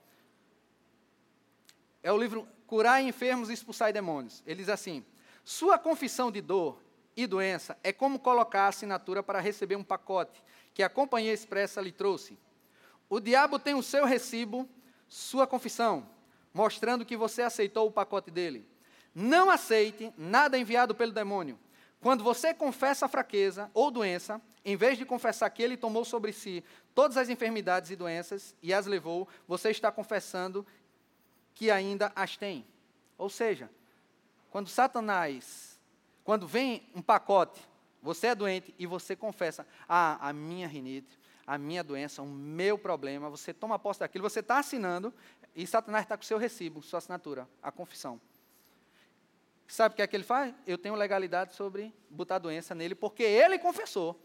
É 2.01 2.09
o 2.09 2.17
livro 2.17 2.47
Curar 2.65 3.03
Enfermos 3.03 3.49
e 3.49 3.53
Expulsar 3.53 3.91
Demônios. 3.91 4.41
Ele 4.45 4.61
diz 4.61 4.69
assim: 4.69 5.05
Sua 5.43 5.77
confissão 5.77 6.31
de 6.31 6.39
dor 6.39 6.81
e 7.17 7.27
doença 7.27 7.77
é 7.83 7.91
como 7.91 8.17
colocar 8.17 8.61
a 8.63 8.67
assinatura 8.69 9.21
para 9.21 9.41
receber 9.41 9.75
um 9.75 9.83
pacote 9.83 10.41
que 10.73 10.81
a 10.81 10.89
companhia 10.89 11.33
expressa 11.33 11.81
lhe 11.81 11.91
trouxe. 11.91 12.39
O 13.09 13.19
diabo 13.19 13.59
tem 13.59 13.75
o 13.75 13.83
seu 13.83 14.05
recibo, 14.05 14.69
sua 15.05 15.45
confissão, 15.45 16.09
mostrando 16.53 17.05
que 17.05 17.17
você 17.17 17.41
aceitou 17.41 17.87
o 17.87 17.91
pacote 17.91 18.31
dele. 18.31 18.65
Não 19.13 19.49
aceite 19.49 20.13
nada 20.17 20.57
enviado 20.57 20.95
pelo 20.95 21.11
demônio. 21.11 21.59
Quando 22.01 22.23
você 22.23 22.53
confessa 22.53 23.05
a 23.05 23.09
fraqueza 23.09 23.69
ou 23.73 23.91
doença, 23.91 24.41
em 24.63 24.75
vez 24.75 24.97
de 24.97 25.05
confessar 25.05 25.49
que 25.49 25.61
ele 25.61 25.75
tomou 25.75 26.05
sobre 26.05 26.31
si 26.31 26.63
todas 26.95 27.17
as 27.17 27.29
enfermidades 27.29 27.91
e 27.91 27.95
doenças 27.95 28.55
e 28.61 28.73
as 28.73 28.85
levou, 28.85 29.27
você 29.47 29.69
está 29.69 29.91
confessando 29.91 30.65
que 31.53 31.69
ainda 31.69 32.11
as 32.15 32.37
tem. 32.37 32.65
Ou 33.17 33.29
seja, 33.29 33.69
quando 34.49 34.69
Satanás, 34.69 35.79
quando 36.23 36.47
vem 36.47 36.89
um 36.95 37.01
pacote, 37.01 37.59
você 38.01 38.27
é 38.27 38.35
doente 38.35 38.73
e 38.79 38.85
você 38.85 39.15
confessa, 39.15 39.67
ah, 39.87 40.17
a 40.21 40.31
minha 40.31 40.67
rinite, 40.67 41.19
a 41.45 41.57
minha 41.57 41.83
doença, 41.83 42.21
o 42.21 42.27
meu 42.27 42.77
problema, 42.77 43.29
você 43.29 43.53
toma 43.53 43.77
posse 43.77 43.99
daquilo, 43.99 44.29
você 44.29 44.39
está 44.39 44.59
assinando 44.59 45.13
e 45.53 45.67
Satanás 45.67 46.05
está 46.05 46.15
com 46.15 46.23
o 46.23 46.25
seu 46.25 46.37
recibo, 46.37 46.81
sua 46.81 46.99
assinatura, 46.99 47.47
a 47.61 47.71
confissão. 47.71 48.21
Sabe 49.69 49.93
o 49.93 49.95
que 49.95 50.01
é 50.01 50.07
que 50.07 50.15
ele 50.15 50.23
faz? 50.23 50.51
Eu 50.65 50.79
tenho 50.79 50.95
legalidade 50.95 51.53
sobre 51.53 51.93
botar 52.09 52.39
doença 52.39 52.73
nele, 52.73 52.95
porque 52.95 53.21
ele 53.21 53.59
confessou. 53.59 54.19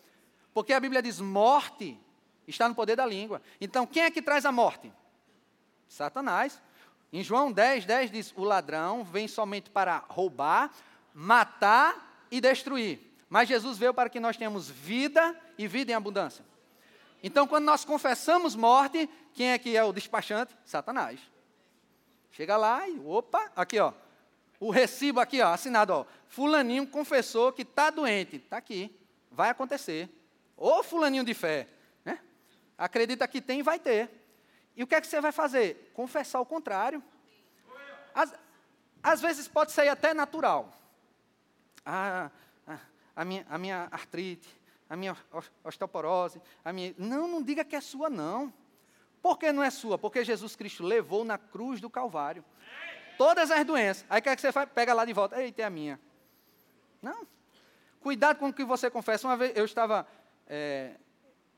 Porque 0.55 0.73
a 0.73 0.81
Bíblia 0.81 1.03
diz: 1.03 1.21
morte 1.21 2.01
está 2.49 2.67
no 2.67 2.75
poder 2.75 2.97
da 2.97 3.05
língua. 3.05 3.43
Então, 3.61 3.87
quem 3.87 4.05
é 4.05 4.11
que 4.11 4.23
traz 4.23 4.47
a 4.47 4.51
morte? 4.51 4.91
Satanás. 5.87 6.63
Em 7.13 7.23
João 7.23 7.53
10, 7.53 7.85
10 7.85 8.11
diz: 8.11 8.33
O 8.35 8.43
ladrão 8.43 9.05
vem 9.05 9.29
somente 9.29 9.69
para 9.69 9.99
roubar, 10.09 10.73
matar 11.13 12.27
e 12.31 12.41
destruir. 12.41 13.15
Mas 13.29 13.47
Jesus 13.47 13.77
veio 13.77 13.93
para 13.93 14.09
que 14.09 14.19
nós 14.19 14.39
tenhamos 14.39 14.71
vida 14.71 15.39
e 15.59 15.69
vida 15.69 15.93
em 15.93 15.95
abundância. 15.95 16.43
Então, 17.23 17.47
quando 17.47 17.65
nós 17.65 17.85
confessamos 17.85 18.57
morte, 18.57 19.11
quem 19.35 19.53
é 19.53 19.59
que 19.59 19.77
é 19.77 19.85
o 19.85 19.93
despachante? 19.93 20.57
Satanás. 20.65 21.21
Chega 22.31 22.57
lá 22.57 22.89
e, 22.89 22.99
opa, 23.05 23.53
aqui 23.55 23.79
ó, 23.79 23.93
o 24.61 24.71
recibo 24.71 25.21
aqui, 25.21 25.41
ó, 25.41 25.53
assinado, 25.53 25.93
ó. 25.93 26.07
Fulaninho 26.29 26.87
confessou 26.87 27.53
que 27.53 27.63
está 27.63 27.91
doente. 27.91 28.37
Está 28.37 28.57
aqui. 28.57 28.95
Vai 29.31 29.51
acontecer. 29.51 30.09
Ô 30.57 30.83
fulaninho 30.83 31.25
de 31.25 31.35
fé. 31.35 31.69
Né? 32.05 32.19
Acredita 32.79 33.27
que 33.27 33.41
tem, 33.41 33.63
vai 33.63 33.79
ter. 33.79 34.11
E 34.77 34.83
o 34.83 34.87
que 34.87 34.95
é 34.95 35.01
que 35.01 35.07
você 35.07 35.21
vai 35.21 35.33
fazer? 35.33 35.91
Confessar 35.95 36.41
o 36.41 36.47
contrário. 36.47 37.03
Às, 38.15 38.35
às 39.03 39.21
vezes 39.21 39.49
pode 39.49 39.73
ser 39.73 39.89
até 39.89 40.15
natural. 40.15 40.73
Ah, 41.85 42.31
a, 42.67 42.79
a, 43.17 43.25
minha, 43.25 43.47
a 43.49 43.59
minha 43.59 43.89
artrite, 43.91 44.49
a 44.89 44.97
minha 44.97 45.17
osteoporose, 45.63 46.41
a 46.65 46.73
minha. 46.73 46.95
Não, 46.97 47.29
não 47.29 47.43
diga 47.43 47.65
que 47.65 47.77
é 47.77 47.81
sua, 47.81 48.09
não. 48.09 48.53
Por 49.21 49.39
que 49.39 49.51
não 49.53 49.63
é 49.63 49.71
sua? 49.71 49.99
Porque 49.99 50.25
Jesus 50.25 50.55
Cristo 50.55 50.83
levou 50.83 51.25
na 51.25 51.39
cruz 51.39 51.81
do 51.81 51.91
Calvário 51.91 52.45
todas 53.17 53.51
as 53.51 53.65
doenças. 53.65 54.05
Aí 54.09 54.21
o 54.21 54.23
que, 54.23 54.29
é 54.29 54.37
que 54.37 54.43
você 54.43 54.53
faz? 54.53 54.69
Pega 54.75 54.93
lá 54.95 55.05
de 55.05 55.13
volta. 55.13 55.41
Eita, 55.41 55.63
é 55.63 55.65
a 55.65 55.71
minha. 55.71 55.99
Não. 57.03 57.27
Cuidado 58.01 58.39
com 58.39 58.49
o 58.49 58.53
que 58.53 58.65
você 58.65 58.91
confessa. 58.91 59.27
Uma 59.27 59.37
vez 59.37 59.57
eu 59.57 59.65
estava, 59.65 60.07
é, 60.47 60.97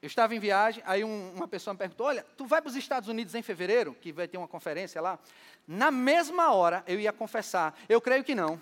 eu 0.00 0.06
estava 0.06 0.34
em 0.34 0.38
viagem, 0.38 0.82
aí 0.86 1.02
um, 1.02 1.32
uma 1.34 1.48
pessoa 1.48 1.74
me 1.74 1.78
perguntou: 1.78 2.06
Olha, 2.06 2.24
tu 2.36 2.46
vai 2.46 2.62
para 2.62 2.68
os 2.68 2.76
Estados 2.76 3.08
Unidos 3.08 3.34
em 3.34 3.42
fevereiro, 3.42 3.94
que 3.94 4.12
vai 4.12 4.28
ter 4.28 4.38
uma 4.38 4.48
conferência 4.48 5.00
lá? 5.00 5.18
Na 5.66 5.90
mesma 5.90 6.52
hora 6.52 6.84
eu 6.86 7.00
ia 7.00 7.12
confessar: 7.12 7.76
Eu 7.88 8.00
creio 8.00 8.22
que 8.22 8.34
não. 8.34 8.60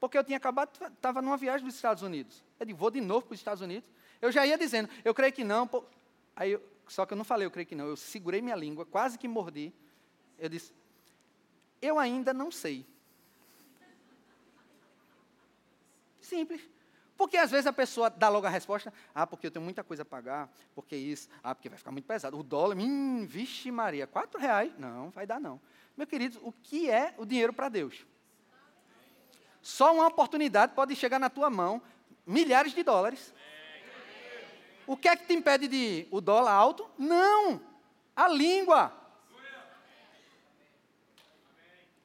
Porque 0.00 0.18
eu 0.18 0.24
tinha 0.24 0.36
acabado, 0.36 0.70
estava 0.92 1.22
numa 1.22 1.36
viagem 1.36 1.64
dos 1.64 1.74
Estados 1.74 2.02
Unidos. 2.02 2.44
Eu 2.58 2.66
disse: 2.66 2.78
Vou 2.78 2.90
de 2.90 3.00
novo 3.00 3.26
para 3.26 3.34
os 3.34 3.40
Estados 3.40 3.60
Unidos. 3.60 3.88
Eu 4.20 4.32
já 4.32 4.44
ia 4.46 4.58
dizendo: 4.58 4.88
Eu 5.04 5.14
creio 5.14 5.32
que 5.32 5.44
não. 5.44 5.70
Aí, 6.34 6.52
eu, 6.52 6.62
só 6.88 7.06
que 7.06 7.12
eu 7.12 7.16
não 7.16 7.24
falei, 7.24 7.46
eu 7.46 7.50
creio 7.50 7.66
que 7.66 7.74
não. 7.74 7.86
Eu 7.86 7.96
segurei 7.96 8.42
minha 8.42 8.56
língua, 8.56 8.84
quase 8.84 9.18
que 9.18 9.28
mordi. 9.28 9.72
Eu 10.38 10.48
disse: 10.48 10.72
eu 11.80 11.98
ainda 11.98 12.32
não 12.32 12.50
sei. 12.50 12.86
Simples. 16.20 16.62
Porque 17.16 17.36
às 17.36 17.50
vezes 17.50 17.66
a 17.66 17.72
pessoa 17.72 18.10
dá 18.10 18.28
logo 18.28 18.46
a 18.46 18.50
resposta, 18.50 18.92
ah, 19.14 19.26
porque 19.26 19.46
eu 19.46 19.50
tenho 19.50 19.64
muita 19.64 19.82
coisa 19.82 20.02
a 20.02 20.04
pagar, 20.04 20.52
porque 20.74 20.94
isso, 20.94 21.28
ah, 21.42 21.54
porque 21.54 21.68
vai 21.68 21.78
ficar 21.78 21.90
muito 21.90 22.04
pesado. 22.04 22.38
O 22.38 22.42
dólar, 22.42 22.76
hum, 22.76 23.24
vixe 23.26 23.70
Maria, 23.70 24.06
quatro 24.06 24.38
reais? 24.38 24.72
Não, 24.78 25.08
vai 25.10 25.26
dar 25.26 25.40
não. 25.40 25.58
Meu 25.96 26.06
querido, 26.06 26.38
o 26.42 26.52
que 26.52 26.90
é 26.90 27.14
o 27.16 27.24
dinheiro 27.24 27.54
para 27.54 27.70
Deus? 27.70 28.06
Só 29.62 29.94
uma 29.94 30.06
oportunidade 30.06 30.74
pode 30.74 30.94
chegar 30.94 31.18
na 31.18 31.30
tua 31.30 31.48
mão, 31.48 31.80
milhares 32.26 32.74
de 32.74 32.82
dólares. 32.82 33.34
O 34.86 34.96
que 34.96 35.08
é 35.08 35.16
que 35.16 35.26
te 35.26 35.32
impede 35.32 35.66
de 35.66 35.76
ir? 35.76 36.08
O 36.10 36.20
dólar 36.20 36.52
alto? 36.52 36.88
Não! 36.98 37.60
A 38.14 38.28
língua. 38.28 38.92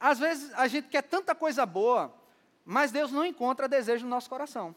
Às 0.02 0.18
vezes 0.18 0.52
a 0.56 0.68
gente 0.68 0.88
quer 0.88 1.04
tanta 1.04 1.36
coisa 1.36 1.64
boa, 1.64 2.12
mas 2.66 2.92
Deus 2.92 3.12
não 3.12 3.24
encontra 3.24 3.70
desejo 3.70 4.04
no 4.04 4.10
nosso 4.10 4.28
coração. 4.28 4.76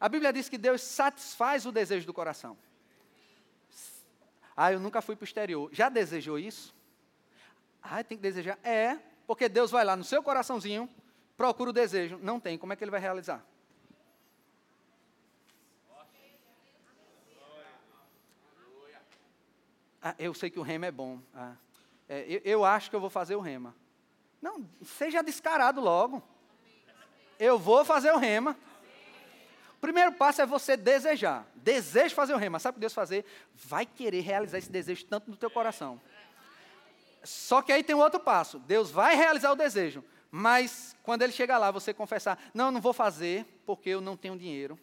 A 0.00 0.08
Bíblia 0.08 0.32
diz 0.32 0.48
que 0.48 0.58
Deus 0.58 0.82
satisfaz 0.82 1.64
o 1.64 1.70
desejo 1.70 2.04
do 2.04 2.12
coração. 2.12 2.58
Ah, 4.56 4.72
eu 4.72 4.80
nunca 4.80 5.00
fui 5.00 5.14
para 5.14 5.22
o 5.22 5.24
exterior. 5.24 5.70
Já 5.72 5.88
desejou 5.88 6.36
isso? 6.36 6.74
Ah, 7.80 8.02
tem 8.02 8.18
que 8.18 8.22
desejar. 8.22 8.58
É, 8.64 8.98
porque 9.24 9.48
Deus 9.48 9.70
vai 9.70 9.84
lá 9.84 9.94
no 9.94 10.02
seu 10.02 10.20
coraçãozinho, 10.20 10.90
procura 11.36 11.70
o 11.70 11.72
desejo. 11.72 12.18
Não 12.20 12.40
tem, 12.40 12.58
como 12.58 12.72
é 12.72 12.76
que 12.76 12.82
ele 12.82 12.90
vai 12.90 13.00
realizar? 13.00 13.46
Ah, 20.02 20.16
eu 20.18 20.34
sei 20.34 20.50
que 20.50 20.58
o 20.58 20.62
rema 20.62 20.86
é 20.86 20.90
bom. 20.90 21.20
Ah, 21.32 21.54
é, 22.12 22.26
eu, 22.28 22.40
eu 22.44 22.64
acho 22.64 22.90
que 22.90 22.96
eu 22.96 23.00
vou 23.00 23.08
fazer 23.08 23.34
o 23.36 23.40
rema. 23.40 23.74
Não, 24.42 24.68
seja 24.84 25.22
descarado 25.22 25.80
logo. 25.80 26.22
Eu 27.38 27.58
vou 27.58 27.86
fazer 27.86 28.12
o 28.12 28.18
rema. 28.18 28.54
O 29.74 29.80
primeiro 29.80 30.12
passo 30.12 30.42
é 30.42 30.46
você 30.46 30.76
desejar. 30.76 31.46
Desejo 31.54 32.14
fazer 32.14 32.34
o 32.34 32.36
rema. 32.36 32.58
Sabe 32.58 32.72
o 32.72 32.74
que 32.74 32.80
Deus 32.80 32.92
fazer? 32.92 33.24
Vai 33.54 33.86
querer 33.86 34.20
realizar 34.20 34.58
esse 34.58 34.70
desejo 34.70 35.06
tanto 35.06 35.30
no 35.30 35.38
teu 35.38 35.50
coração. 35.50 35.98
Só 37.24 37.62
que 37.62 37.72
aí 37.72 37.82
tem 37.82 37.96
um 37.96 38.00
outro 38.00 38.20
passo. 38.20 38.58
Deus 38.58 38.90
vai 38.90 39.16
realizar 39.16 39.50
o 39.50 39.56
desejo. 39.56 40.04
Mas 40.30 40.94
quando 41.02 41.22
ele 41.22 41.32
chegar 41.32 41.56
lá, 41.56 41.70
você 41.70 41.94
confessar: 41.94 42.38
Não, 42.52 42.66
eu 42.66 42.72
não 42.72 42.80
vou 42.80 42.92
fazer 42.92 43.46
porque 43.64 43.88
eu 43.88 44.02
não 44.02 44.18
tenho 44.18 44.36
dinheiro. 44.36 44.78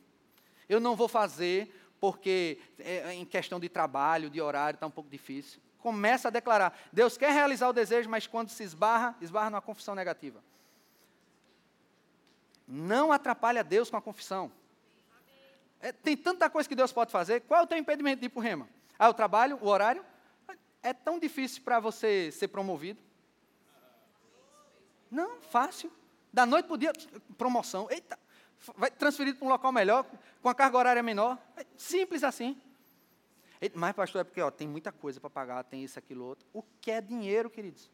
Eu 0.68 0.80
não 0.80 0.96
vou 0.96 1.08
fazer 1.08 1.72
porque 2.00 2.58
é, 2.80 3.14
em 3.14 3.26
questão 3.26 3.60
de 3.60 3.70
trabalho, 3.70 4.32
de 4.32 4.42
horário, 4.42 4.78
está 4.78 4.88
um 4.88 4.92
pouco 4.92 5.12
difícil. 5.12 5.62
Começa 5.80 6.28
a 6.28 6.32
declarar. 6.32 6.78
Deus 6.92 7.18
quer 7.18 7.32
realizar 7.32 7.70
o 7.70 7.74
desejo, 7.74 8.10
mas 8.10 8.28
quando 8.28 8.50
se 8.50 8.64
esbarra, 8.64 9.16
esbarra 9.22 9.50
numa 9.50 9.62
confissão 9.62 9.96
negativa. 9.96 10.44
Não 12.68 13.12
atrapalha 13.12 13.64
Deus 13.64 13.90
com 13.90 13.98
a 13.98 14.02
confissão. 14.02 14.52
É, 15.82 15.92
tem 15.92 16.16
tanta 16.16 16.50
coisa 16.50 16.68
que 16.68 16.76
Deus 16.76 16.92
pode 16.92 17.12
fazer. 17.12 17.42
Qual 17.42 17.62
é 17.62 17.64
o 17.64 17.68
teu 17.68 17.78
impedimento 17.78 18.20
de 18.20 18.26
ir 18.26 18.30
para 18.30 18.40
o 18.40 18.44
rema? 18.44 18.70
Ah, 18.98 19.10
o 19.10 19.14
trabalho, 19.14 19.58
o 19.62 19.68
horário? 19.68 20.06
É 20.84 20.94
tão 20.94 21.18
difícil 21.18 21.64
para 21.64 21.80
você 21.80 22.32
ser 22.32 22.50
promovido. 22.50 23.02
Não, 25.10 25.42
fácil. 25.42 25.92
Da 26.32 26.46
noite 26.46 26.66
para 26.66 26.74
o 26.74 26.78
dia, 26.78 26.94
promoção. 27.38 27.88
Eita, 27.90 28.20
vai 28.76 28.92
transferido 28.92 29.38
para 29.38 29.48
um 29.48 29.50
local 29.50 29.72
melhor, 29.72 30.06
com 30.42 30.50
a 30.50 30.54
carga 30.54 30.78
horária 30.78 31.02
menor. 31.02 31.38
É 31.58 31.66
simples 31.78 32.24
assim. 32.24 32.62
Mas, 33.74 33.94
pastor, 33.94 34.22
é 34.22 34.24
porque 34.24 34.42
ó, 34.42 34.50
tem 34.50 34.68
muita 34.68 34.92
coisa 34.92 35.20
para 35.20 35.30
pagar, 35.30 35.64
tem 35.64 35.84
isso, 35.84 36.00
aquilo, 36.00 36.26
outro. 36.26 36.48
O 36.54 36.64
que 36.80 36.92
é 36.92 37.02
dinheiro, 37.02 37.50
queridos? 37.50 37.90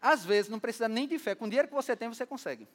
Às 0.00 0.24
vezes, 0.24 0.48
não 0.48 0.60
precisa 0.60 0.88
nem 0.88 1.08
de 1.08 1.18
fé. 1.18 1.34
Com 1.34 1.46
o 1.46 1.48
dinheiro 1.48 1.66
que 1.66 1.74
você 1.74 1.96
tem, 1.96 2.08
você 2.08 2.24
consegue. 2.24 2.68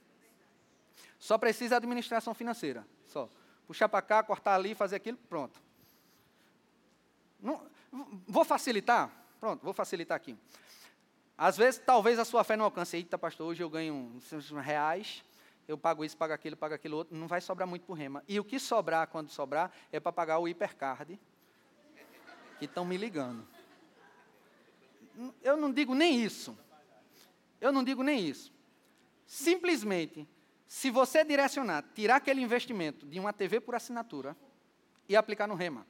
Só 1.17 1.37
precisa 1.37 1.77
administração 1.77 2.33
financeira. 2.33 2.85
Só. 3.07 3.29
Puxar 3.65 3.87
para 3.87 4.01
cá, 4.01 4.21
cortar 4.21 4.55
ali, 4.55 4.75
fazer 4.75 4.97
aquilo, 4.97 5.17
pronto. 5.29 5.61
Não, 7.41 7.65
vou 8.27 8.43
facilitar? 8.43 9.09
Pronto, 9.39 9.63
vou 9.63 9.73
facilitar 9.73 10.17
aqui. 10.17 10.37
Às 11.37 11.55
vezes, 11.55 11.81
talvez 11.85 12.19
a 12.19 12.25
sua 12.25 12.43
fé 12.43 12.57
não 12.57 12.65
alcance. 12.65 12.97
Eita, 12.97 13.17
pastor, 13.17 13.47
hoje 13.47 13.63
eu 13.63 13.69
ganho 13.69 14.19
reais 14.61 15.23
eu 15.67 15.77
pago 15.77 16.03
isso, 16.03 16.17
pago 16.17 16.33
aquilo, 16.33 16.57
pago 16.57 16.73
aquilo 16.73 16.97
outro, 16.97 17.15
não 17.15 17.27
vai 17.27 17.41
sobrar 17.41 17.67
muito 17.67 17.85
para 17.85 17.93
o 17.93 17.95
rema. 17.95 18.23
E 18.27 18.39
o 18.39 18.43
que 18.43 18.59
sobrar, 18.59 19.07
quando 19.07 19.29
sobrar, 19.29 19.71
é 19.91 19.99
para 19.99 20.11
pagar 20.11 20.39
o 20.39 20.47
hipercard, 20.47 21.19
que 22.59 22.65
estão 22.65 22.85
me 22.85 22.97
ligando. 22.97 23.47
Eu 25.41 25.55
não 25.55 25.71
digo 25.71 25.93
nem 25.93 26.21
isso. 26.21 26.57
Eu 27.61 27.71
não 27.71 27.83
digo 27.83 28.03
nem 28.03 28.27
isso. 28.27 28.51
Simplesmente, 29.25 30.27
se 30.67 30.89
você 30.89 31.23
direcionar, 31.23 31.83
tirar 31.93 32.17
aquele 32.17 32.41
investimento 32.41 33.05
de 33.05 33.19
uma 33.19 33.31
TV 33.31 33.59
por 33.59 33.75
assinatura 33.75 34.35
e 35.07 35.15
aplicar 35.15 35.47
no 35.47 35.55
rema. 35.55 35.85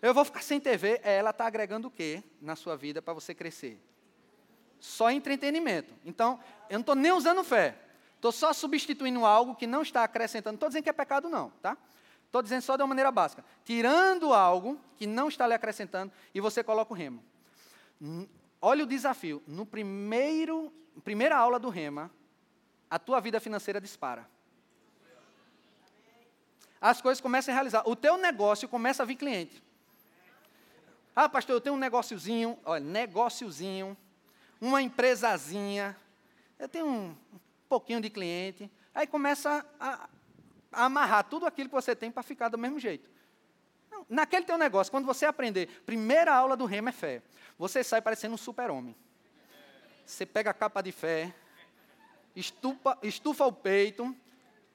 Eu 0.00 0.12
vou 0.12 0.24
ficar 0.24 0.42
sem 0.42 0.60
TV, 0.60 1.00
é, 1.04 1.16
ela 1.16 1.30
está 1.30 1.46
agregando 1.46 1.88
o 1.88 1.90
quê 1.90 2.22
na 2.40 2.56
sua 2.56 2.76
vida 2.76 3.00
para 3.00 3.14
você 3.14 3.34
crescer? 3.34 3.80
Só 4.80 5.10
entretenimento. 5.10 5.94
Então, 6.04 6.40
eu 6.68 6.74
não 6.74 6.80
estou 6.80 6.96
nem 6.96 7.12
usando 7.12 7.44
fé. 7.44 7.78
Estou 8.22 8.30
só 8.30 8.52
substituindo 8.52 9.26
algo 9.26 9.56
que 9.56 9.66
não 9.66 9.82
está 9.82 10.04
acrescentando. 10.04 10.54
Estou 10.54 10.68
dizendo 10.68 10.84
que 10.84 10.90
é 10.90 10.92
pecado, 10.92 11.28
não, 11.28 11.50
tá? 11.60 11.76
Estou 12.24 12.40
dizendo 12.40 12.62
só 12.62 12.76
de 12.76 12.82
uma 12.84 12.86
maneira 12.86 13.10
básica. 13.10 13.44
Tirando 13.64 14.32
algo 14.32 14.80
que 14.96 15.08
não 15.08 15.26
está 15.26 15.44
lhe 15.44 15.54
acrescentando 15.54 16.12
e 16.32 16.40
você 16.40 16.62
coloca 16.62 16.92
o 16.92 16.96
remo. 16.96 17.20
Olha 18.60 18.84
o 18.84 18.86
desafio. 18.86 19.42
No 19.44 19.66
primeiro, 19.66 20.72
primeira 21.02 21.36
aula 21.36 21.58
do 21.58 21.68
rema, 21.68 22.12
a 22.88 22.96
tua 22.96 23.18
vida 23.18 23.40
financeira 23.40 23.80
dispara. 23.80 24.30
As 26.80 27.02
coisas 27.02 27.20
começam 27.20 27.52
a 27.52 27.56
realizar. 27.56 27.82
O 27.88 27.96
teu 27.96 28.16
negócio 28.16 28.68
começa 28.68 29.02
a 29.02 29.06
vir 29.06 29.16
cliente. 29.16 29.60
Ah, 31.16 31.28
pastor, 31.28 31.56
eu 31.56 31.60
tenho 31.60 31.74
um 31.74 31.78
negóciozinho, 31.78 32.56
olha, 32.64 32.84
negóciozinho, 32.84 33.96
uma 34.60 34.80
empresazinha. 34.80 35.96
Eu 36.56 36.68
tenho 36.68 36.86
um, 36.86 37.16
pouquinho 37.72 38.02
de 38.02 38.10
cliente, 38.10 38.70
aí 38.94 39.06
começa 39.06 39.64
a, 39.80 40.06
a 40.70 40.84
amarrar 40.84 41.24
tudo 41.24 41.46
aquilo 41.46 41.70
que 41.70 41.74
você 41.74 41.96
tem 41.96 42.10
para 42.10 42.22
ficar 42.22 42.50
do 42.50 42.58
mesmo 42.58 42.78
jeito. 42.78 43.08
Não, 43.90 44.04
naquele 44.10 44.44
teu 44.44 44.58
negócio, 44.58 44.90
quando 44.90 45.06
você 45.06 45.24
aprender, 45.24 45.80
primeira 45.86 46.34
aula 46.34 46.54
do 46.54 46.66
remo 46.66 46.90
é 46.90 46.92
fé. 46.92 47.22
Você 47.58 47.82
sai 47.82 48.02
parecendo 48.02 48.34
um 48.34 48.36
super-homem. 48.36 48.94
Você 50.04 50.26
pega 50.26 50.50
a 50.50 50.54
capa 50.54 50.82
de 50.82 50.92
fé, 50.92 51.34
estufa, 52.36 52.98
estufa 53.02 53.46
o 53.46 53.52
peito, 53.52 54.14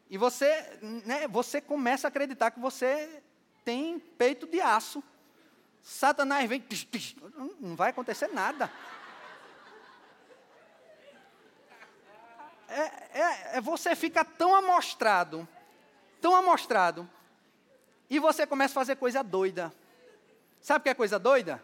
e 0.09 0.17
você, 0.17 0.79
né, 1.05 1.27
você 1.27 1.61
começa 1.61 2.07
a 2.07 2.09
acreditar 2.09 2.49
que 2.49 2.59
você 2.59 3.21
tem 3.63 3.99
peito 3.99 4.47
de 4.47 4.59
aço. 4.59 5.03
Satanás 5.83 6.49
vem, 6.49 6.65
não 7.59 7.75
vai 7.75 7.91
acontecer 7.91 8.27
nada. 8.29 8.71
É, 12.67 12.81
é, 13.13 13.57
é, 13.57 13.61
você 13.61 13.95
fica 13.95 14.23
tão 14.25 14.55
amostrado, 14.55 15.47
tão 16.21 16.35
amostrado, 16.35 17.09
e 18.09 18.19
você 18.19 18.45
começa 18.45 18.73
a 18.73 18.81
fazer 18.81 18.95
coisa 18.95 19.23
doida. 19.23 19.73
Sabe 20.61 20.79
o 20.79 20.83
que 20.83 20.89
é 20.89 20.93
coisa 20.93 21.17
doida? 21.17 21.63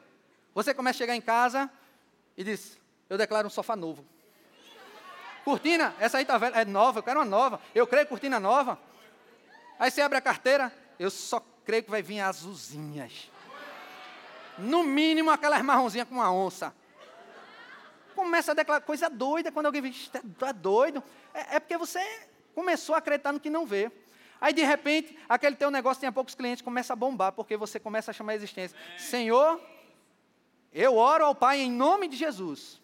Você 0.53 0.73
começa 0.73 0.97
a 0.97 0.99
chegar 0.99 1.15
em 1.15 1.21
casa 1.21 1.69
e 2.37 2.43
diz: 2.43 2.77
Eu 3.09 3.17
declaro 3.17 3.47
um 3.47 3.51
sofá 3.51 3.75
novo. 3.75 4.05
Cortina, 5.43 5.93
essa 5.99 6.19
aí 6.19 6.25
tá 6.25 6.37
velha, 6.37 6.55
é 6.55 6.65
nova, 6.65 6.99
eu 6.99 7.03
quero 7.03 7.19
uma 7.19 7.25
nova. 7.25 7.59
Eu 7.75 7.85
creio 7.85 8.07
cortina 8.07 8.39
nova. 8.39 8.79
Aí 9.77 9.91
você 9.91 10.01
abre 10.01 10.17
a 10.17 10.21
carteira, 10.21 10.71
eu 10.97 11.09
só 11.09 11.43
creio 11.65 11.83
que 11.83 11.91
vai 11.91 12.01
vir 12.01 12.21
azulzinhas. 12.21 13.29
No 14.57 14.83
mínimo 14.83 15.31
aquelas 15.31 15.61
marronzinhas 15.61 16.07
com 16.07 16.15
uma 16.15 16.31
onça 16.31 16.73
começa 18.13 18.51
a 18.51 18.55
declarar 18.55 18.81
coisa 18.81 19.09
doida 19.09 19.51
quando 19.51 19.65
alguém 19.65 19.81
diz, 19.83 20.09
é 20.41 20.53
doido. 20.53 21.03
É, 21.33 21.55
é, 21.55 21.59
porque 21.59 21.77
você 21.77 21.99
começou 22.53 22.95
a 22.95 22.99
acreditar 22.99 23.31
no 23.31 23.39
que 23.39 23.49
não 23.49 23.65
vê. 23.65 23.91
Aí, 24.39 24.53
de 24.53 24.63
repente, 24.63 25.17
aquele 25.27 25.55
teu 25.55 25.71
negócio 25.71 26.01
tem 26.01 26.11
poucos 26.11 26.35
clientes, 26.35 26.61
começa 26.61 26.93
a 26.93 26.95
bombar, 26.95 27.31
porque 27.31 27.55
você 27.55 27.79
começa 27.79 28.11
a 28.11 28.13
chamar 28.13 28.33
a 28.33 28.35
existência. 28.35 28.77
Senhor, 28.97 29.59
eu 30.71 30.97
oro 30.97 31.25
ao 31.25 31.35
Pai 31.35 31.61
em 31.61 31.71
nome 31.71 32.07
de 32.07 32.17
Jesus. 32.17 32.81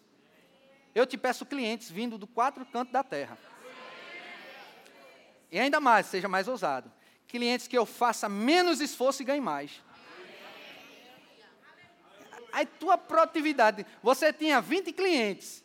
Eu 0.95 1.05
te 1.05 1.17
peço 1.17 1.45
clientes 1.45 1.89
vindo 1.89 2.17
do 2.17 2.27
quatro 2.27 2.65
cantos 2.65 2.93
da 2.93 3.03
terra. 3.03 3.37
E 5.51 5.59
ainda 5.59 5.79
mais, 5.79 6.05
seja 6.05 6.27
mais 6.27 6.47
ousado. 6.47 6.91
Clientes 7.27 7.67
que 7.67 7.77
eu 7.77 7.85
faça 7.85 8.29
menos 8.29 8.81
esforço 8.81 9.21
e 9.21 9.25
ganhe 9.25 9.41
mais 9.41 9.81
aí 12.51 12.65
tua 12.65 12.97
produtividade, 12.97 13.85
você 14.01 14.31
tinha 14.33 14.61
20 14.61 14.91
clientes. 14.93 15.63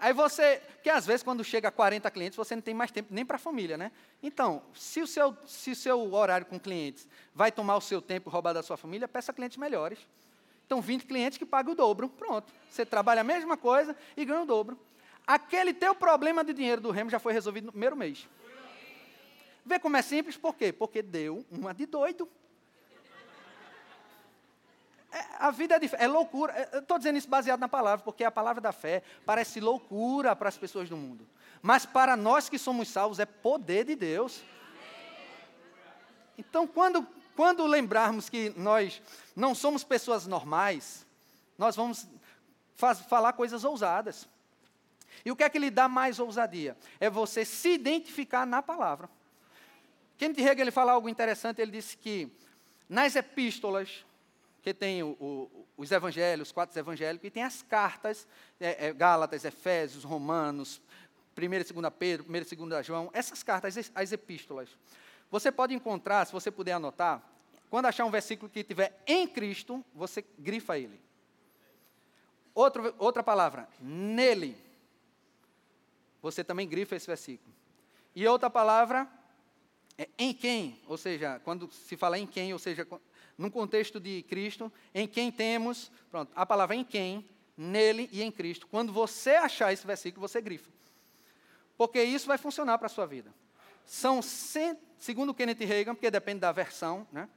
Aí 0.00 0.14
você, 0.14 0.62
porque 0.74 0.88
às 0.88 1.04
vezes 1.04 1.22
quando 1.22 1.44
chega 1.44 1.68
a 1.68 1.70
40 1.70 2.10
clientes, 2.10 2.36
você 2.36 2.54
não 2.54 2.62
tem 2.62 2.72
mais 2.72 2.90
tempo 2.90 3.12
nem 3.12 3.24
para 3.24 3.36
a 3.36 3.38
família, 3.38 3.76
né? 3.76 3.92
Então, 4.22 4.62
se 4.74 5.00
o, 5.02 5.06
seu, 5.06 5.36
se 5.46 5.72
o 5.72 5.76
seu 5.76 6.14
horário 6.14 6.46
com 6.46 6.58
clientes 6.58 7.06
vai 7.34 7.52
tomar 7.52 7.76
o 7.76 7.80
seu 7.82 8.00
tempo 8.00 8.30
roubar 8.30 8.54
da 8.54 8.62
sua 8.62 8.78
família, 8.78 9.06
peça 9.06 9.32
clientes 9.32 9.58
melhores. 9.58 9.98
Então, 10.64 10.80
20 10.80 11.04
clientes 11.04 11.36
que 11.36 11.44
pagam 11.44 11.72
o 11.72 11.76
dobro, 11.76 12.08
pronto. 12.08 12.50
Você 12.70 12.86
trabalha 12.86 13.20
a 13.20 13.24
mesma 13.24 13.56
coisa 13.56 13.94
e 14.16 14.24
ganha 14.24 14.40
o 14.40 14.46
dobro. 14.46 14.78
Aquele 15.26 15.74
teu 15.74 15.94
problema 15.94 16.42
de 16.42 16.54
dinheiro 16.54 16.80
do 16.80 16.90
remo 16.90 17.10
já 17.10 17.18
foi 17.18 17.32
resolvido 17.32 17.66
no 17.66 17.72
primeiro 17.72 17.96
mês. 17.96 18.26
Vê 19.66 19.78
como 19.78 19.96
é 19.96 20.02
simples, 20.02 20.36
por 20.36 20.54
quê? 20.54 20.72
Porque 20.72 21.02
deu 21.02 21.44
uma 21.50 21.74
de 21.74 21.84
doido. 21.84 22.28
É, 25.12 25.24
a 25.38 25.50
vida 25.50 25.76
é, 25.76 26.04
é 26.04 26.06
loucura. 26.06 26.52
É, 26.52 26.78
estou 26.78 26.98
dizendo 26.98 27.18
isso 27.18 27.28
baseado 27.28 27.60
na 27.60 27.68
palavra, 27.68 28.04
porque 28.04 28.24
a 28.24 28.30
palavra 28.30 28.60
da 28.60 28.72
fé 28.72 29.02
parece 29.26 29.60
loucura 29.60 30.36
para 30.36 30.48
as 30.48 30.56
pessoas 30.56 30.88
do 30.88 30.96
mundo. 30.96 31.26
Mas 31.62 31.84
para 31.84 32.16
nós 32.16 32.48
que 32.48 32.58
somos 32.58 32.88
salvos, 32.88 33.18
é 33.18 33.26
poder 33.26 33.84
de 33.84 33.96
Deus. 33.96 34.42
Então, 36.38 36.66
quando, 36.66 37.06
quando 37.36 37.66
lembrarmos 37.66 38.28
que 38.28 38.50
nós 38.56 39.02
não 39.36 39.54
somos 39.54 39.84
pessoas 39.84 40.26
normais, 40.26 41.06
nós 41.58 41.76
vamos 41.76 42.08
faz- 42.76 43.00
falar 43.00 43.34
coisas 43.34 43.64
ousadas. 43.64 44.26
E 45.24 45.30
o 45.30 45.36
que 45.36 45.44
é 45.44 45.50
que 45.50 45.58
lhe 45.58 45.70
dá 45.70 45.86
mais 45.86 46.18
ousadia? 46.18 46.76
É 46.98 47.10
você 47.10 47.44
se 47.44 47.74
identificar 47.74 48.46
na 48.46 48.62
palavra. 48.62 49.08
Kenneth 50.16 50.48
Hagin 50.48 50.62
ele 50.62 50.70
fala 50.70 50.92
algo 50.92 51.08
interessante, 51.08 51.60
ele 51.60 51.72
disse 51.72 51.96
que 51.96 52.30
nas 52.88 53.16
epístolas, 53.16 54.04
que 54.62 54.74
tem 54.74 55.02
o- 55.02 55.16
o- 55.20 55.66
os 55.76 55.90
evangelhos, 55.90 56.48
os 56.48 56.52
quatro 56.52 56.78
evangélicos, 56.78 57.26
e 57.26 57.30
tem 57.30 57.42
as 57.42 57.62
cartas, 57.62 58.26
é, 58.60 58.86
é, 58.88 58.92
Gálatas, 58.92 59.44
Efésios, 59.44 60.04
Romanos, 60.04 60.80
1 61.36 61.42
e 61.54 61.64
2 61.64 61.90
Pedro, 61.90 62.26
1 62.28 62.52
e 62.52 62.56
2 62.56 62.86
João, 62.86 63.10
essas 63.12 63.42
cartas, 63.42 63.76
as, 63.78 63.90
as 63.94 64.12
epístolas. 64.12 64.68
Você 65.30 65.50
pode 65.50 65.74
encontrar, 65.74 66.26
se 66.26 66.32
você 66.32 66.50
puder 66.50 66.72
anotar, 66.72 67.22
quando 67.70 67.86
achar 67.86 68.04
um 68.04 68.10
versículo 68.10 68.50
que 68.50 68.64
tiver 68.64 69.00
em 69.06 69.26
Cristo, 69.28 69.84
você 69.94 70.24
grifa 70.38 70.76
ele. 70.76 71.00
Outro, 72.54 72.94
outra 72.98 73.22
palavra, 73.22 73.68
nele. 73.80 74.56
Você 76.20 76.42
também 76.44 76.68
grifa 76.68 76.96
esse 76.96 77.06
versículo. 77.06 77.54
E 78.14 78.26
outra 78.26 78.50
palavra, 78.50 79.08
é 79.96 80.08
em 80.18 80.34
quem, 80.34 80.80
ou 80.86 80.98
seja, 80.98 81.40
quando 81.44 81.70
se 81.70 81.96
fala 81.96 82.18
em 82.18 82.26
quem, 82.26 82.52
ou 82.52 82.58
seja, 82.58 82.86
num 83.40 83.48
contexto 83.48 83.98
de 83.98 84.22
Cristo, 84.24 84.70
em 84.94 85.08
quem 85.08 85.32
temos, 85.32 85.90
pronto, 86.10 86.30
a 86.36 86.44
palavra 86.44 86.76
em 86.76 86.84
quem, 86.84 87.26
nele 87.56 88.06
e 88.12 88.22
em 88.22 88.30
Cristo. 88.30 88.66
Quando 88.66 88.92
você 88.92 89.30
achar 89.30 89.72
esse 89.72 89.86
versículo, 89.86 90.28
você 90.28 90.42
grifa. 90.42 90.70
Porque 91.74 92.02
isso 92.02 92.26
vai 92.26 92.36
funcionar 92.36 92.76
para 92.76 92.84
a 92.84 92.90
sua 92.90 93.06
vida. 93.06 93.34
São, 93.86 94.20
cem, 94.20 94.78
segundo 94.98 95.32
Kenneth 95.32 95.64
Reagan, 95.64 95.94
porque 95.94 96.10
depende 96.10 96.40
da 96.40 96.52
versão, 96.52 97.08
né? 97.10 97.30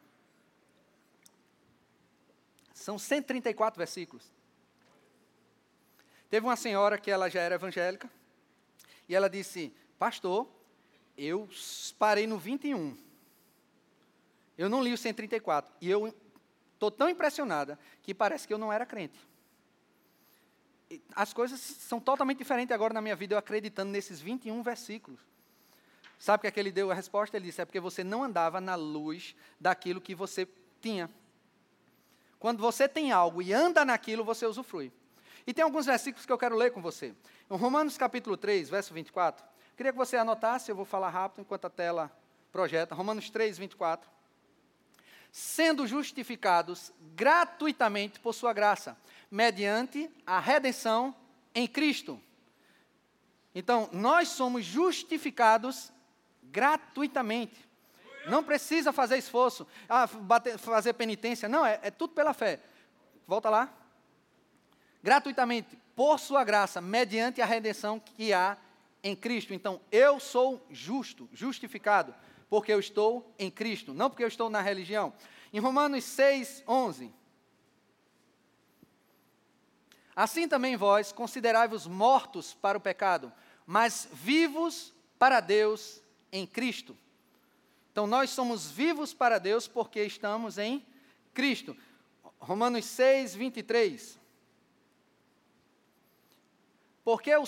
São 2.74 3.00
134 3.00 3.78
versículos. 3.78 4.30
Teve 6.30 6.46
uma 6.46 6.58
senhora 6.58 6.98
que 6.98 7.10
ela 7.10 7.30
já 7.30 7.40
era 7.40 7.56
evangélica, 7.56 8.12
e 9.08 9.16
ela 9.16 9.30
disse, 9.30 9.74
pastor, 9.98 10.50
eu 11.18 11.48
parei 11.98 12.28
no 12.28 12.38
21. 12.38 12.98
Eu 14.58 14.70
não 14.70 14.84
li 14.84 14.94
o 14.94 14.98
134. 14.98 15.74
E 15.82 15.90
eu 15.90 16.14
estou 16.74 16.92
tão 16.92 17.10
impressionada 17.10 17.80
que 18.02 18.14
parece 18.14 18.48
que 18.48 18.54
eu 18.54 18.58
não 18.58 18.72
era 18.72 18.86
crente. 18.86 19.20
As 21.16 21.34
coisas 21.34 21.60
são 21.60 22.00
totalmente 22.00 22.38
diferentes 22.38 22.74
agora 22.74 22.94
na 22.94 23.02
minha 23.02 23.16
vida, 23.16 23.34
eu 23.34 23.40
acreditando 23.40 23.92
nesses 23.92 24.22
21 24.22 24.62
versículos. 24.62 25.20
Sabe 26.20 26.38
o 26.38 26.42
que, 26.42 26.48
é 26.48 26.52
que 26.52 26.60
ele 26.60 26.72
deu 26.72 26.92
a 26.92 26.94
resposta? 26.94 27.36
Ele 27.36 27.48
disse: 27.48 27.62
é 27.62 27.66
porque 27.66 27.80
você 27.80 28.04
não 28.04 28.24
andava 28.24 28.62
na 28.62 28.76
luz 28.76 29.36
daquilo 29.60 30.00
que 30.00 30.14
você 30.14 30.48
tinha. 30.80 31.10
Quando 32.40 32.60
você 32.60 32.88
tem 32.88 33.12
algo 33.12 33.42
e 33.42 33.54
anda 33.54 33.84
naquilo, 33.84 34.24
você 34.24 34.46
usufrui. 34.46 34.92
E 35.48 35.54
tem 35.54 35.64
alguns 35.64 35.86
versículos 35.86 36.26
que 36.26 36.32
eu 36.32 36.38
quero 36.38 36.56
ler 36.56 36.72
com 36.72 36.82
você. 36.82 37.14
Em 37.50 37.58
Romanos 37.58 37.98
capítulo 37.98 38.38
3, 38.38 38.70
verso 38.70 38.94
24. 38.94 39.46
Queria 39.76 39.92
que 39.92 39.98
você 39.98 40.16
anotasse, 40.16 40.70
eu 40.70 40.76
vou 40.76 40.86
falar 40.86 41.10
rápido 41.10 41.42
enquanto 41.42 41.66
a 41.66 41.70
tela 41.70 42.12
projeta. 42.52 42.94
Romanos 42.94 43.30
3, 43.30 43.58
24. 43.58 44.10
Sendo 45.36 45.88
justificados 45.88 46.94
gratuitamente 47.16 48.20
por 48.20 48.34
sua 48.34 48.54
graça, 48.54 48.96
mediante 49.32 50.08
a 50.28 50.40
redenção 50.40 51.16
em 51.56 51.68
Cristo. 51.68 52.22
Então, 53.56 53.90
nós 53.92 54.28
somos 54.28 54.64
justificados 54.64 55.92
gratuitamente. 56.44 57.68
Não 58.28 58.44
precisa 58.44 58.94
fazer 58.94 59.18
esforço, 59.18 59.68
ah, 59.90 60.06
bater- 60.06 60.60
fazer 60.60 60.94
penitência. 60.94 61.50
Não, 61.50 61.66
é, 61.66 61.80
é 61.82 61.90
tudo 61.90 62.14
pela 62.14 62.36
fé. 62.36 62.60
Volta 63.26 63.50
lá. 63.50 63.74
Gratuitamente, 65.02 65.76
por 65.96 66.20
sua 66.20 66.44
graça, 66.44 66.80
mediante 66.80 67.42
a 67.42 67.46
redenção 67.46 68.00
que 68.00 68.32
há 68.32 68.56
em 69.04 69.16
Cristo. 69.16 69.52
Então, 69.52 69.82
eu 69.92 70.20
sou 70.20 70.64
justo, 70.70 71.28
justificado, 71.34 72.14
porque 72.50 72.72
eu 72.72 72.80
estou 72.80 73.34
em 73.38 73.50
Cristo, 73.50 73.94
não 73.94 74.10
porque 74.10 74.24
eu 74.24 74.28
estou 74.28 74.50
na 74.50 74.62
religião. 74.62 75.14
Em 75.52 75.60
Romanos 75.60 76.04
6, 76.04 76.64
11. 76.68 77.14
Assim 80.16 80.48
também 80.48 80.76
vós 80.76 81.12
considerai-vos 81.12 81.88
mortos 81.88 82.54
para 82.54 82.78
o 82.78 82.82
pecado, 82.82 83.32
mas 83.66 84.08
vivos 84.12 84.94
para 85.18 85.40
Deus 85.40 86.02
em 86.32 86.46
Cristo. 86.46 86.96
Então 87.92 88.08
nós 88.08 88.30
somos 88.30 88.70
vivos 88.70 89.14
para 89.14 89.40
Deus 89.40 89.68
porque 89.68 90.04
estamos 90.04 90.58
em 90.58 90.86
Cristo. 91.34 91.76
Romanos 92.40 92.86
6, 92.86 93.36
23. 93.36 94.20
Porque 97.04 97.36
o, 97.36 97.44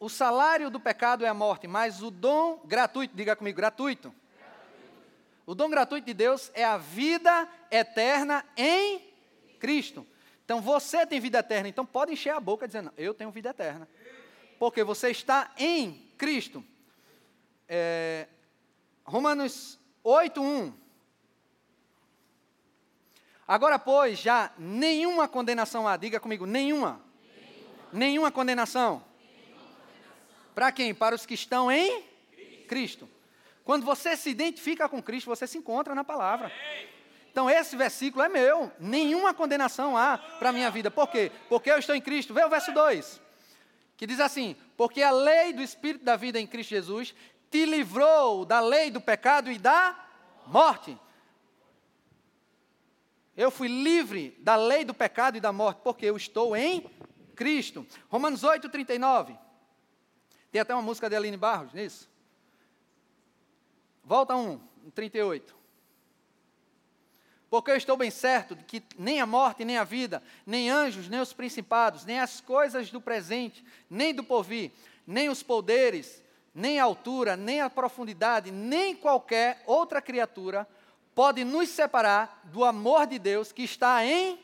o 0.00 0.08
salário 0.08 0.70
do 0.70 0.78
pecado 0.80 1.24
é 1.24 1.28
a 1.28 1.34
morte, 1.34 1.66
mas 1.66 2.02
o 2.02 2.10
dom 2.10 2.60
gratuito, 2.64 3.16
diga 3.16 3.34
comigo, 3.36 3.56
gratuito. 3.56 4.14
O 5.48 5.54
dom 5.54 5.70
gratuito 5.70 6.06
de 6.06 6.12
Deus 6.12 6.50
é 6.52 6.62
a 6.62 6.76
vida 6.76 7.48
eterna 7.70 8.44
em 8.54 9.00
Cristo. 9.58 10.06
Então 10.44 10.60
você 10.60 11.06
tem 11.06 11.18
vida 11.18 11.38
eterna, 11.38 11.70
então 11.70 11.86
pode 11.86 12.12
encher 12.12 12.34
a 12.34 12.38
boca 12.38 12.66
dizendo, 12.66 12.92
eu 12.98 13.14
tenho 13.14 13.30
vida 13.30 13.48
eterna. 13.48 13.88
Porque 14.58 14.84
você 14.84 15.08
está 15.08 15.50
em 15.56 16.06
Cristo. 16.18 16.62
É, 17.66 18.28
Romanos 19.06 19.78
8, 20.04 20.38
1. 20.38 20.74
Agora, 23.46 23.78
pois, 23.78 24.18
já 24.18 24.52
nenhuma 24.58 25.26
condenação 25.26 25.88
há. 25.88 25.96
Diga 25.96 26.20
comigo, 26.20 26.44
nenhuma. 26.44 27.00
Nenhuma, 27.24 27.88
nenhuma 27.90 28.30
condenação. 28.30 29.02
Para 30.54 30.70
quem? 30.72 30.94
Para 30.94 31.14
os 31.14 31.24
que 31.24 31.32
estão 31.32 31.72
em 31.72 32.02
Cristo. 32.02 32.66
Cristo. 32.68 33.17
Quando 33.68 33.84
você 33.84 34.16
se 34.16 34.30
identifica 34.30 34.88
com 34.88 35.02
Cristo, 35.02 35.26
você 35.26 35.46
se 35.46 35.58
encontra 35.58 35.94
na 35.94 36.02
palavra. 36.02 36.50
Então, 37.30 37.50
esse 37.50 37.76
versículo 37.76 38.24
é 38.24 38.28
meu. 38.30 38.72
Nenhuma 38.80 39.34
condenação 39.34 39.94
há 39.94 40.16
para 40.16 40.48
a 40.48 40.52
minha 40.54 40.70
vida. 40.70 40.90
Por 40.90 41.06
quê? 41.08 41.30
Porque 41.50 41.70
eu 41.70 41.76
estou 41.76 41.94
em 41.94 42.00
Cristo. 42.00 42.32
Vê 42.32 42.42
o 42.42 42.48
verso 42.48 42.72
2. 42.72 43.20
Que 43.94 44.06
diz 44.06 44.20
assim: 44.20 44.56
Porque 44.74 45.02
a 45.02 45.10
lei 45.10 45.52
do 45.52 45.60
Espírito 45.60 46.02
da 46.02 46.16
vida 46.16 46.40
em 46.40 46.46
Cristo 46.46 46.70
Jesus 46.70 47.14
te 47.50 47.66
livrou 47.66 48.46
da 48.46 48.58
lei 48.58 48.90
do 48.90 49.02
pecado 49.02 49.52
e 49.52 49.58
da 49.58 50.02
morte. 50.46 50.98
Eu 53.36 53.50
fui 53.50 53.68
livre 53.68 54.34
da 54.40 54.56
lei 54.56 54.82
do 54.82 54.94
pecado 54.94 55.36
e 55.36 55.40
da 55.40 55.52
morte, 55.52 55.82
porque 55.84 56.06
eu 56.06 56.16
estou 56.16 56.56
em 56.56 56.88
Cristo. 57.36 57.86
Romanos 58.08 58.44
8, 58.44 58.66
39. 58.70 59.36
Tem 60.50 60.58
até 60.58 60.74
uma 60.74 60.80
música 60.80 61.10
de 61.10 61.16
Aline 61.16 61.36
Barros 61.36 61.74
nisso. 61.74 62.08
Volta 64.08 64.34
um, 64.34 64.58
38. 64.94 65.54
Porque 67.50 67.70
eu 67.70 67.76
estou 67.76 67.94
bem 67.94 68.10
certo 68.10 68.56
de 68.56 68.64
que 68.64 68.82
nem 68.98 69.20
a 69.20 69.26
morte, 69.26 69.66
nem 69.66 69.76
a 69.76 69.84
vida, 69.84 70.22
nem 70.46 70.70
anjos, 70.70 71.10
nem 71.10 71.20
os 71.20 71.34
principados, 71.34 72.06
nem 72.06 72.18
as 72.18 72.40
coisas 72.40 72.90
do 72.90 73.02
presente, 73.02 73.62
nem 73.90 74.14
do 74.14 74.24
porvir, 74.24 74.72
nem 75.06 75.28
os 75.28 75.42
poderes, 75.42 76.24
nem 76.54 76.80
a 76.80 76.84
altura, 76.84 77.36
nem 77.36 77.60
a 77.60 77.68
profundidade, 77.68 78.50
nem 78.50 78.96
qualquer 78.96 79.62
outra 79.66 80.00
criatura 80.00 80.66
pode 81.14 81.44
nos 81.44 81.68
separar 81.68 82.40
do 82.44 82.64
amor 82.64 83.06
de 83.06 83.18
Deus 83.18 83.52
que 83.52 83.62
está 83.62 84.06
em 84.06 84.42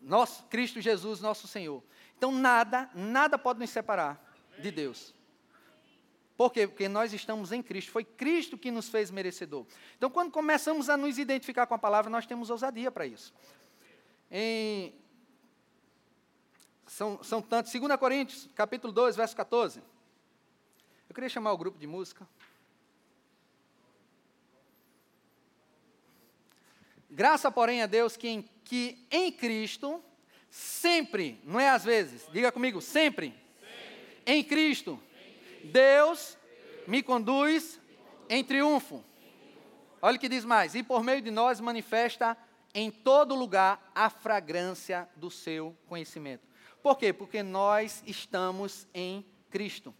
nosso 0.00 0.44
Cristo 0.44 0.80
Jesus, 0.80 1.20
nosso 1.20 1.46
Senhor. 1.46 1.82
Então 2.16 2.32
nada, 2.32 2.88
nada 2.94 3.36
pode 3.36 3.60
nos 3.60 3.68
separar 3.68 4.18
de 4.58 4.70
Deus. 4.70 5.19
Por 6.40 6.50
quê? 6.50 6.66
Porque 6.66 6.88
nós 6.88 7.12
estamos 7.12 7.52
em 7.52 7.62
Cristo. 7.62 7.90
Foi 7.90 8.02
Cristo 8.02 8.56
que 8.56 8.70
nos 8.70 8.88
fez 8.88 9.10
merecedor. 9.10 9.66
Então, 9.98 10.08
quando 10.08 10.32
começamos 10.32 10.88
a 10.88 10.96
nos 10.96 11.18
identificar 11.18 11.66
com 11.66 11.74
a 11.74 11.78
palavra, 11.78 12.10
nós 12.10 12.24
temos 12.24 12.48
ousadia 12.48 12.90
para 12.90 13.04
isso. 13.04 13.34
Em, 14.30 14.94
são, 16.86 17.22
são 17.22 17.42
tantos. 17.42 17.70
2 17.70 17.94
Coríntios, 17.98 18.48
capítulo 18.54 18.90
2, 18.90 19.16
verso 19.16 19.36
14. 19.36 19.82
Eu 21.10 21.14
queria 21.14 21.28
chamar 21.28 21.52
o 21.52 21.58
grupo 21.58 21.78
de 21.78 21.86
música. 21.86 22.26
Graça, 27.10 27.50
porém, 27.50 27.82
a 27.82 27.86
Deus 27.86 28.16
que 28.16 28.28
em, 28.28 28.48
que 28.64 29.06
em 29.10 29.30
Cristo, 29.30 30.02
sempre, 30.48 31.38
não 31.44 31.60
é 31.60 31.68
às 31.68 31.84
vezes, 31.84 32.26
diga 32.32 32.50
comigo, 32.50 32.80
sempre, 32.80 33.26
sempre. 33.26 34.22
em 34.24 34.42
Cristo, 34.42 34.98
Deus 35.64 36.38
me 36.86 37.02
conduz 37.02 37.80
em 38.28 38.42
triunfo. 38.44 39.04
Olha 40.02 40.16
o 40.16 40.20
que 40.20 40.28
diz 40.28 40.44
mais: 40.44 40.74
e 40.74 40.82
por 40.82 41.02
meio 41.02 41.20
de 41.20 41.30
nós 41.30 41.60
manifesta 41.60 42.36
em 42.74 42.90
todo 42.90 43.34
lugar 43.34 43.90
a 43.94 44.08
fragrância 44.08 45.08
do 45.16 45.30
seu 45.30 45.76
conhecimento. 45.86 46.46
Por 46.82 46.96
quê? 46.96 47.12
Porque 47.12 47.42
nós 47.42 48.02
estamos 48.06 48.86
em 48.94 49.24
Cristo. 49.50 49.94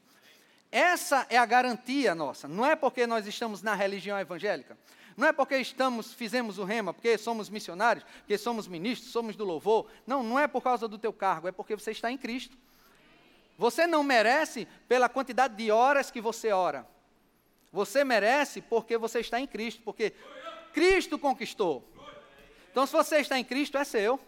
Essa 0.73 1.27
é 1.29 1.37
a 1.37 1.45
garantia 1.45 2.15
nossa. 2.15 2.47
Não 2.47 2.65
é 2.65 2.77
porque 2.77 3.07
nós 3.07 3.27
estamos 3.27 3.61
na 3.61 3.75
religião 3.75 4.19
evangélica. 4.19 4.79
Não 5.17 5.27
é 5.27 5.33
porque 5.33 5.57
estamos, 5.57 6.15
fizemos 6.15 6.59
o 6.59 6.65
rema, 6.65 6.95
porque 6.95 7.19
somos 7.19 7.51
missionários, 7.51 8.05
porque 8.21 8.39
somos 8.39 8.69
ministros, 8.69 9.11
somos 9.11 9.37
do 9.37 9.45
louvor. 9.45 9.87
Não, 10.07 10.23
não 10.23 10.39
é 10.39 10.47
por 10.47 10.63
causa 10.63 10.87
do 10.87 10.97
teu 10.97 11.13
cargo, 11.13 11.49
é 11.49 11.53
porque 11.53 11.75
você 11.75 11.91
está 11.91 12.11
em 12.11 12.17
Cristo. 12.17 12.57
Você 13.61 13.87
não 13.87 14.03
merece 14.03 14.67
pela 14.89 15.07
quantidade 15.07 15.55
de 15.55 15.71
horas 15.71 16.11
que 16.11 16.19
você 16.19 16.51
ora. 16.51 16.89
Você 17.71 18.03
merece 18.03 18.63
porque 18.63 18.97
você 18.97 19.21
está 19.21 19.39
em 19.39 19.47
Cristo, 19.47 19.83
porque 19.85 20.15
Cristo 20.73 21.19
conquistou. 21.19 21.87
Então, 22.71 22.87
se 22.87 22.93
você 22.95 23.19
está 23.19 23.39
em 23.39 23.45
Cristo, 23.45 23.77
é 23.77 23.85
seu. 23.85 24.19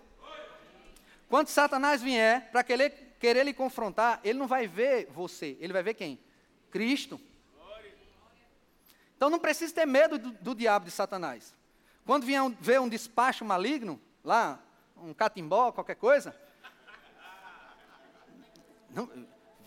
Quando 1.30 1.48
Satanás 1.48 2.02
vier 2.02 2.50
para 2.50 2.62
querer, 2.62 3.16
querer 3.18 3.42
lhe 3.46 3.54
confrontar, 3.54 4.20
ele 4.22 4.38
não 4.38 4.46
vai 4.46 4.66
ver 4.66 5.06
você, 5.06 5.56
ele 5.60 5.72
vai 5.72 5.82
ver 5.82 5.94
quem? 5.94 6.20
Cristo. 6.70 7.18
Então 9.16 9.30
não 9.30 9.38
precisa 9.38 9.72
ter 9.72 9.86
medo 9.86 10.18
do, 10.18 10.30
do 10.32 10.54
diabo 10.54 10.84
de 10.84 10.90
Satanás. 10.90 11.54
Quando 12.04 12.26
vier 12.26 12.42
um, 12.42 12.50
ver 12.50 12.82
um 12.82 12.88
despacho 12.88 13.46
maligno, 13.46 13.98
lá, 14.22 14.62
um 14.94 15.14
catimbó, 15.14 15.72
qualquer 15.72 15.96
coisa. 15.96 16.38
Não, 18.94 19.08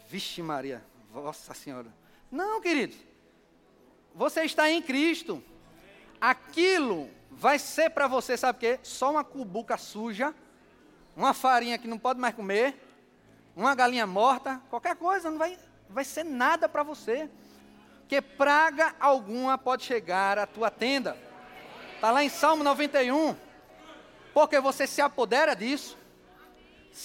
vixe 0.07 0.41
Maria, 0.41 0.84
Nossa 1.13 1.53
Senhora. 1.53 1.93
Não, 2.32 2.61
querido. 2.61 2.95
Você 4.13 4.43
está 4.43 4.69
em 4.69 4.82
Cristo. 4.82 5.43
Aquilo 6.19 7.09
vai 7.32 7.59
ser 7.59 7.89
para 7.89 8.07
você, 8.07 8.38
sabe 8.38 8.57
o 8.57 8.59
quê? 8.59 8.80
Só 8.82 9.11
uma 9.11 9.23
cubuca 9.23 9.78
suja, 9.78 10.34
uma 11.15 11.34
farinha 11.34 11.78
que 11.78 11.88
não 11.88 11.97
pode 11.97 12.19
mais 12.19 12.34
comer, 12.34 12.82
uma 13.55 13.76
galinha 13.76 14.07
morta, 14.07 14.61
qualquer 14.69 14.95
coisa, 14.95 15.30
não 15.30 15.38
vai, 15.38 15.57
vai 15.89 16.03
ser 16.03 16.23
nada 16.23 16.69
para 16.69 16.84
você. 16.84 17.30
Que 18.07 18.21
praga 18.21 18.95
alguma 18.99 19.57
pode 19.57 19.84
chegar 19.84 20.38
à 20.38 20.45
tua 20.45 20.69
tenda. 20.69 21.17
Está 21.95 22.11
lá 22.11 22.23
em 22.23 22.30
Salmo 22.30 22.63
91. 22.63 23.36
Porque 24.34 24.59
você 24.59 24.86
se 24.86 25.01
apodera 25.01 25.55
disso. 25.55 25.97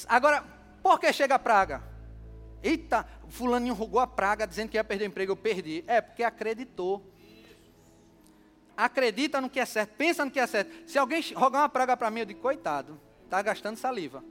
Agora, 0.08 0.44
por 0.82 1.00
que 1.00 1.12
chega 1.12 1.36
a 1.36 1.38
praga? 1.38 1.89
Eita, 2.62 3.06
fulaninho 3.28 3.74
rogou 3.74 4.00
a 4.00 4.06
praga 4.06 4.46
dizendo 4.46 4.68
que 4.68 4.76
ia 4.76 4.84
perder 4.84 5.04
o 5.04 5.08
emprego, 5.08 5.32
eu 5.32 5.36
perdi. 5.36 5.84
É, 5.86 6.00
porque 6.00 6.22
acreditou. 6.22 7.04
Acredita 8.76 9.40
no 9.40 9.50
que 9.50 9.61
é 9.61 9.66
certo, 9.66 9.90
pensa 9.96 10.24
no 10.24 10.30
que 10.30 10.40
é 10.40 10.46
certo. 10.46 10.88
Se 10.88 10.98
alguém 10.98 11.22
rogar 11.34 11.62
uma 11.62 11.68
praga 11.68 11.96
para 11.96 12.11
mim, 12.11 12.20
eu 12.20 12.26
digo, 12.26 12.40
coitado, 12.40 12.98
está 13.24 13.40
gastando 13.42 13.76
saliva. 13.76 14.24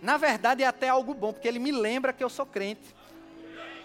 Na 0.00 0.16
verdade, 0.16 0.62
é 0.62 0.66
até 0.66 0.88
algo 0.88 1.14
bom, 1.14 1.32
porque 1.32 1.48
ele 1.48 1.58
me 1.58 1.72
lembra 1.72 2.12
que 2.12 2.22
eu 2.22 2.28
sou 2.28 2.44
crente. 2.44 2.94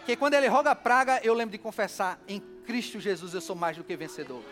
Que 0.05 0.15
quando 0.15 0.33
ele 0.33 0.47
roga 0.47 0.75
praga, 0.75 1.19
eu 1.23 1.33
lembro 1.33 1.51
de 1.51 1.57
confessar: 1.57 2.19
em 2.27 2.39
Cristo 2.39 2.99
Jesus 2.99 3.33
eu 3.33 3.41
sou 3.41 3.55
mais 3.55 3.77
do 3.77 3.83
que 3.83 3.95
vencedor. 3.95 4.43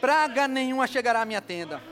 Praga 0.00 0.48
nenhuma 0.48 0.86
chegará 0.86 1.20
à 1.20 1.24
minha 1.24 1.40
tenda. 1.40 1.82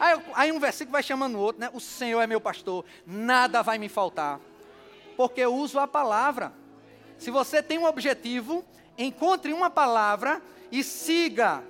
Aí, 0.00 0.22
aí 0.34 0.52
um 0.52 0.58
versículo 0.58 0.92
vai 0.92 1.02
chamando 1.02 1.34
o 1.34 1.40
outro, 1.40 1.60
né? 1.60 1.70
O 1.72 1.80
Senhor 1.80 2.20
é 2.20 2.26
meu 2.26 2.40
pastor, 2.40 2.84
nada 3.06 3.62
vai 3.62 3.78
me 3.78 3.88
faltar. 3.88 4.40
Porque 5.18 5.40
eu 5.40 5.52
uso 5.52 5.80
a 5.80 5.88
palavra. 5.88 6.52
Se 7.18 7.28
você 7.28 7.60
tem 7.60 7.76
um 7.76 7.86
objetivo, 7.86 8.64
encontre 8.96 9.52
uma 9.52 9.68
palavra 9.68 10.40
e 10.70 10.84
siga 10.84 11.64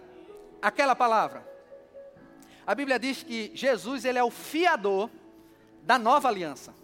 aquela 0.61 0.95
palavra. 0.95 1.49
A 2.67 2.75
Bíblia 2.75 2.99
diz 2.99 3.23
que 3.23 3.51
Jesus 3.55 4.05
ele 4.05 4.19
é 4.19 4.23
o 4.23 4.31
fiador 4.31 5.09
da 5.83 5.99
nova 5.99 6.29
aliança. 6.29 6.75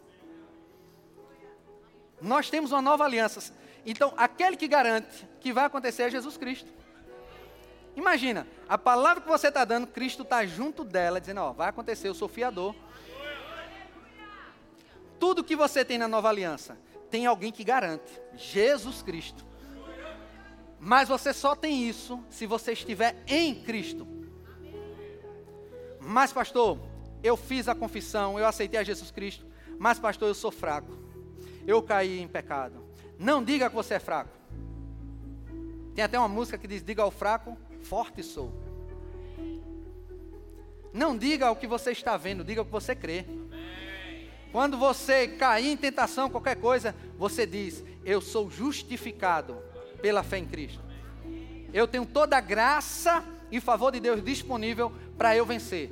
Nós 2.18 2.48
temos 2.48 2.72
uma 2.72 2.80
nova 2.80 3.04
aliança. 3.04 3.54
Então, 3.84 4.14
aquele 4.16 4.56
que 4.56 4.66
garante 4.66 5.28
que 5.40 5.52
vai 5.52 5.66
acontecer 5.66 6.04
é 6.04 6.10
Jesus 6.10 6.38
Cristo. 6.38 6.72
Imagina, 7.94 8.46
a 8.66 8.78
palavra 8.78 9.22
que 9.22 9.28
você 9.28 9.48
está 9.48 9.66
dando, 9.66 9.86
Cristo 9.86 10.22
está 10.22 10.46
junto 10.46 10.82
dela, 10.82 11.20
dizendo: 11.20 11.42
Ó, 11.42 11.52
vai 11.52 11.68
acontecer, 11.68 12.08
eu 12.08 12.14
sou 12.14 12.26
fiador. 12.26 12.74
Tudo 15.18 15.44
que 15.44 15.56
você 15.56 15.84
tem 15.84 15.98
na 15.98 16.08
nova 16.08 16.28
aliança, 16.28 16.78
tem 17.10 17.26
alguém 17.26 17.52
que 17.52 17.64
garante: 17.64 18.20
Jesus 18.36 19.02
Cristo. 19.02 19.44
Mas 20.78 21.08
você 21.08 21.32
só 21.32 21.54
tem 21.56 21.88
isso 21.88 22.22
se 22.28 22.46
você 22.46 22.72
estiver 22.72 23.16
em 23.26 23.54
Cristo. 23.54 24.06
Mas, 25.98 26.32
pastor, 26.32 26.78
eu 27.22 27.36
fiz 27.36 27.68
a 27.68 27.74
confissão, 27.74 28.38
eu 28.38 28.46
aceitei 28.46 28.78
a 28.78 28.84
Jesus 28.84 29.10
Cristo, 29.10 29.46
mas, 29.78 29.98
pastor, 29.98 30.28
eu 30.28 30.34
sou 30.34 30.50
fraco. 30.50 30.92
Eu 31.66 31.82
caí 31.82 32.20
em 32.20 32.28
pecado. 32.28 32.84
Não 33.18 33.42
diga 33.42 33.70
que 33.70 33.74
você 33.74 33.94
é 33.94 33.98
fraco. 33.98 34.30
Tem 35.94 36.04
até 36.04 36.18
uma 36.18 36.28
música 36.28 36.58
que 36.58 36.66
diz: 36.66 36.82
Diga 36.82 37.02
ao 37.02 37.10
fraco, 37.10 37.56
forte 37.82 38.22
sou. 38.22 38.52
Não 40.92 41.16
diga 41.16 41.50
o 41.50 41.56
que 41.56 41.66
você 41.66 41.90
está 41.92 42.16
vendo, 42.16 42.44
diga 42.44 42.62
o 42.62 42.64
que 42.64 42.70
você 42.70 42.94
crê. 42.94 43.24
Quando 44.54 44.78
você 44.78 45.26
cair 45.26 45.66
em 45.66 45.76
tentação, 45.76 46.30
qualquer 46.30 46.54
coisa, 46.54 46.94
você 47.18 47.44
diz: 47.44 47.82
Eu 48.04 48.20
sou 48.20 48.48
justificado 48.48 49.56
pela 50.00 50.22
fé 50.22 50.38
em 50.38 50.46
Cristo. 50.46 50.80
Eu 51.72 51.88
tenho 51.88 52.06
toda 52.06 52.36
a 52.36 52.40
graça 52.40 53.24
e 53.50 53.60
favor 53.60 53.90
de 53.90 53.98
Deus 53.98 54.22
disponível 54.22 54.92
para 55.18 55.36
eu 55.36 55.44
vencer. 55.44 55.90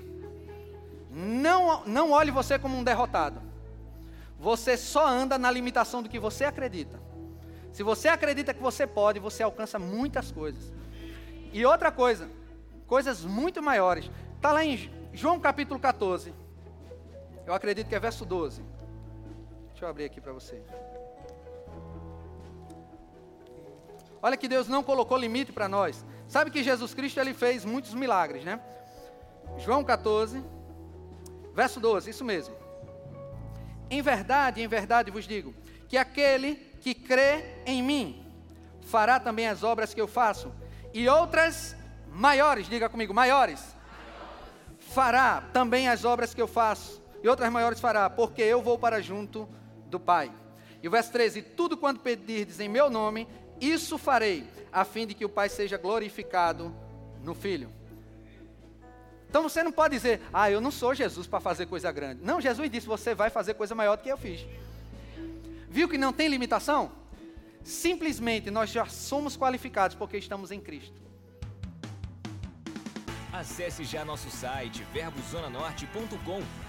Não, 1.11 1.85
não 1.87 2.13
olhe 2.13 2.31
você 2.31 2.57
como 2.57 2.79
um 2.79 2.85
derrotado. 2.85 3.43
Você 4.39 4.77
só 4.77 5.09
anda 5.09 5.37
na 5.37 5.51
limitação 5.51 6.01
do 6.01 6.09
que 6.09 6.21
você 6.21 6.45
acredita. 6.45 7.03
Se 7.73 7.83
você 7.83 8.07
acredita 8.07 8.55
que 8.55 8.63
você 8.63 8.87
pode, 8.87 9.19
você 9.19 9.43
alcança 9.43 9.77
muitas 9.77 10.31
coisas. 10.31 10.73
E 11.53 11.67
outra 11.67 11.91
coisa, 11.91 12.31
coisas 12.87 13.25
muito 13.25 13.61
maiores. 13.61 14.09
Está 14.37 14.53
lá 14.53 14.65
em 14.65 14.89
João 15.13 15.41
capítulo 15.41 15.81
14. 15.81 16.33
Eu 17.53 17.57
acredito 17.57 17.87
que 17.87 17.95
é 17.95 18.01
verso 18.01 18.25
12. 18.25 18.63
Deixa 19.69 19.85
eu 19.85 19.89
abrir 19.91 20.07
aqui 20.07 20.23
para 20.23 20.33
você. 20.33 20.63
Olha 24.23 24.39
que 24.39 24.49
Deus 24.49 24.69
não 24.69 24.83
colocou 24.83 25.19
limite 25.19 25.53
para 25.53 25.69
nós. 25.69 26.03
Sabe 26.27 26.51
que 26.51 26.63
Jesus 26.63 26.95
Cristo 26.95 27.21
ele 27.21 27.35
fez 27.35 27.63
muitos 27.63 27.93
milagres, 27.93 28.43
né? 28.43 28.59
João 29.59 29.85
14, 29.85 30.43
Verso 31.55 31.79
12, 31.79 32.09
isso 32.09 32.25
mesmo. 32.25 32.55
Em 33.91 34.01
verdade, 34.01 34.63
em 34.63 34.67
verdade 34.67 35.11
vos 35.11 35.27
digo, 35.27 35.55
que 35.89 35.99
aquele 35.99 36.55
que 36.81 36.95
crê 36.95 37.45
em 37.67 37.83
mim 37.83 38.27
fará 38.81 39.21
também 39.21 39.47
as 39.47 39.63
obras 39.63 39.93
que 39.93 40.01
eu 40.01 40.09
faço, 40.09 40.51
e 40.95 41.07
outras 41.07 41.77
maiores, 42.09 42.67
diga 42.67 42.89
comigo, 42.89 43.13
maiores. 43.13 43.77
Fará 44.79 45.43
também 45.53 45.87
as 45.87 46.03
obras 46.07 46.33
que 46.33 46.41
eu 46.41 46.49
faço, 46.49 47.02
e 47.23 47.29
outras 47.29 47.51
maiores 47.53 47.81
fará, 47.81 48.09
porque 48.11 48.43
eu 48.43 48.61
vou 48.61 48.79
para 48.79 49.01
junto 49.01 49.49
do 49.87 50.01
Pai. 50.01 50.33
E 50.83 50.89
o 50.89 50.91
verso 50.91 51.13
13: 51.13 51.43
Tudo 51.43 51.77
quanto 51.77 52.01
pedirdes 52.01 52.61
em 52.61 52.69
meu 52.69 52.91
nome, 52.91 53.29
isso 53.61 53.97
farei, 53.97 54.45
a 54.73 54.85
fim 54.85 55.07
de 55.07 55.15
que 55.15 55.25
o 55.25 55.29
Pai 55.29 55.49
seja 55.49 55.77
glorificado 55.77 56.75
no 57.23 57.35
Filho. 57.35 57.71
Então 59.33 59.43
você 59.43 59.63
não 59.63 59.73
pode 59.73 59.95
dizer, 59.95 60.21
ah, 60.31 60.51
eu 60.51 60.61
não 60.61 60.71
sou 60.71 60.95
Jesus 60.95 61.27
para 61.27 61.41
fazer 61.41 61.65
coisa 61.65 61.91
grande. 61.91 62.23
Não, 62.23 62.39
Jesus 62.39 62.71
disse, 62.71 62.87
você 62.87 63.15
vai 63.15 63.31
fazer 63.31 63.55
coisa 63.55 63.75
maior 63.75 63.97
do 63.97 64.03
que 64.03 64.11
eu 64.11 64.19
fiz. 64.19 64.47
Viu 65.71 65.89
que 65.89 65.97
não 65.97 66.13
tem 66.13 66.29
limitação? 66.29 66.93
Simplesmente 67.65 68.51
nós 68.51 68.69
já 68.69 68.85
somos 68.85 69.35
qualificados 69.35 69.97
porque 69.97 70.19
estamos 70.19 70.51
em 70.51 70.61
Cristo. 70.61 71.01
Acesse 73.33 73.85
já 73.85 74.05
nosso 74.05 74.29
site 74.31 74.85
verbozonanorte.com, 74.93 76.43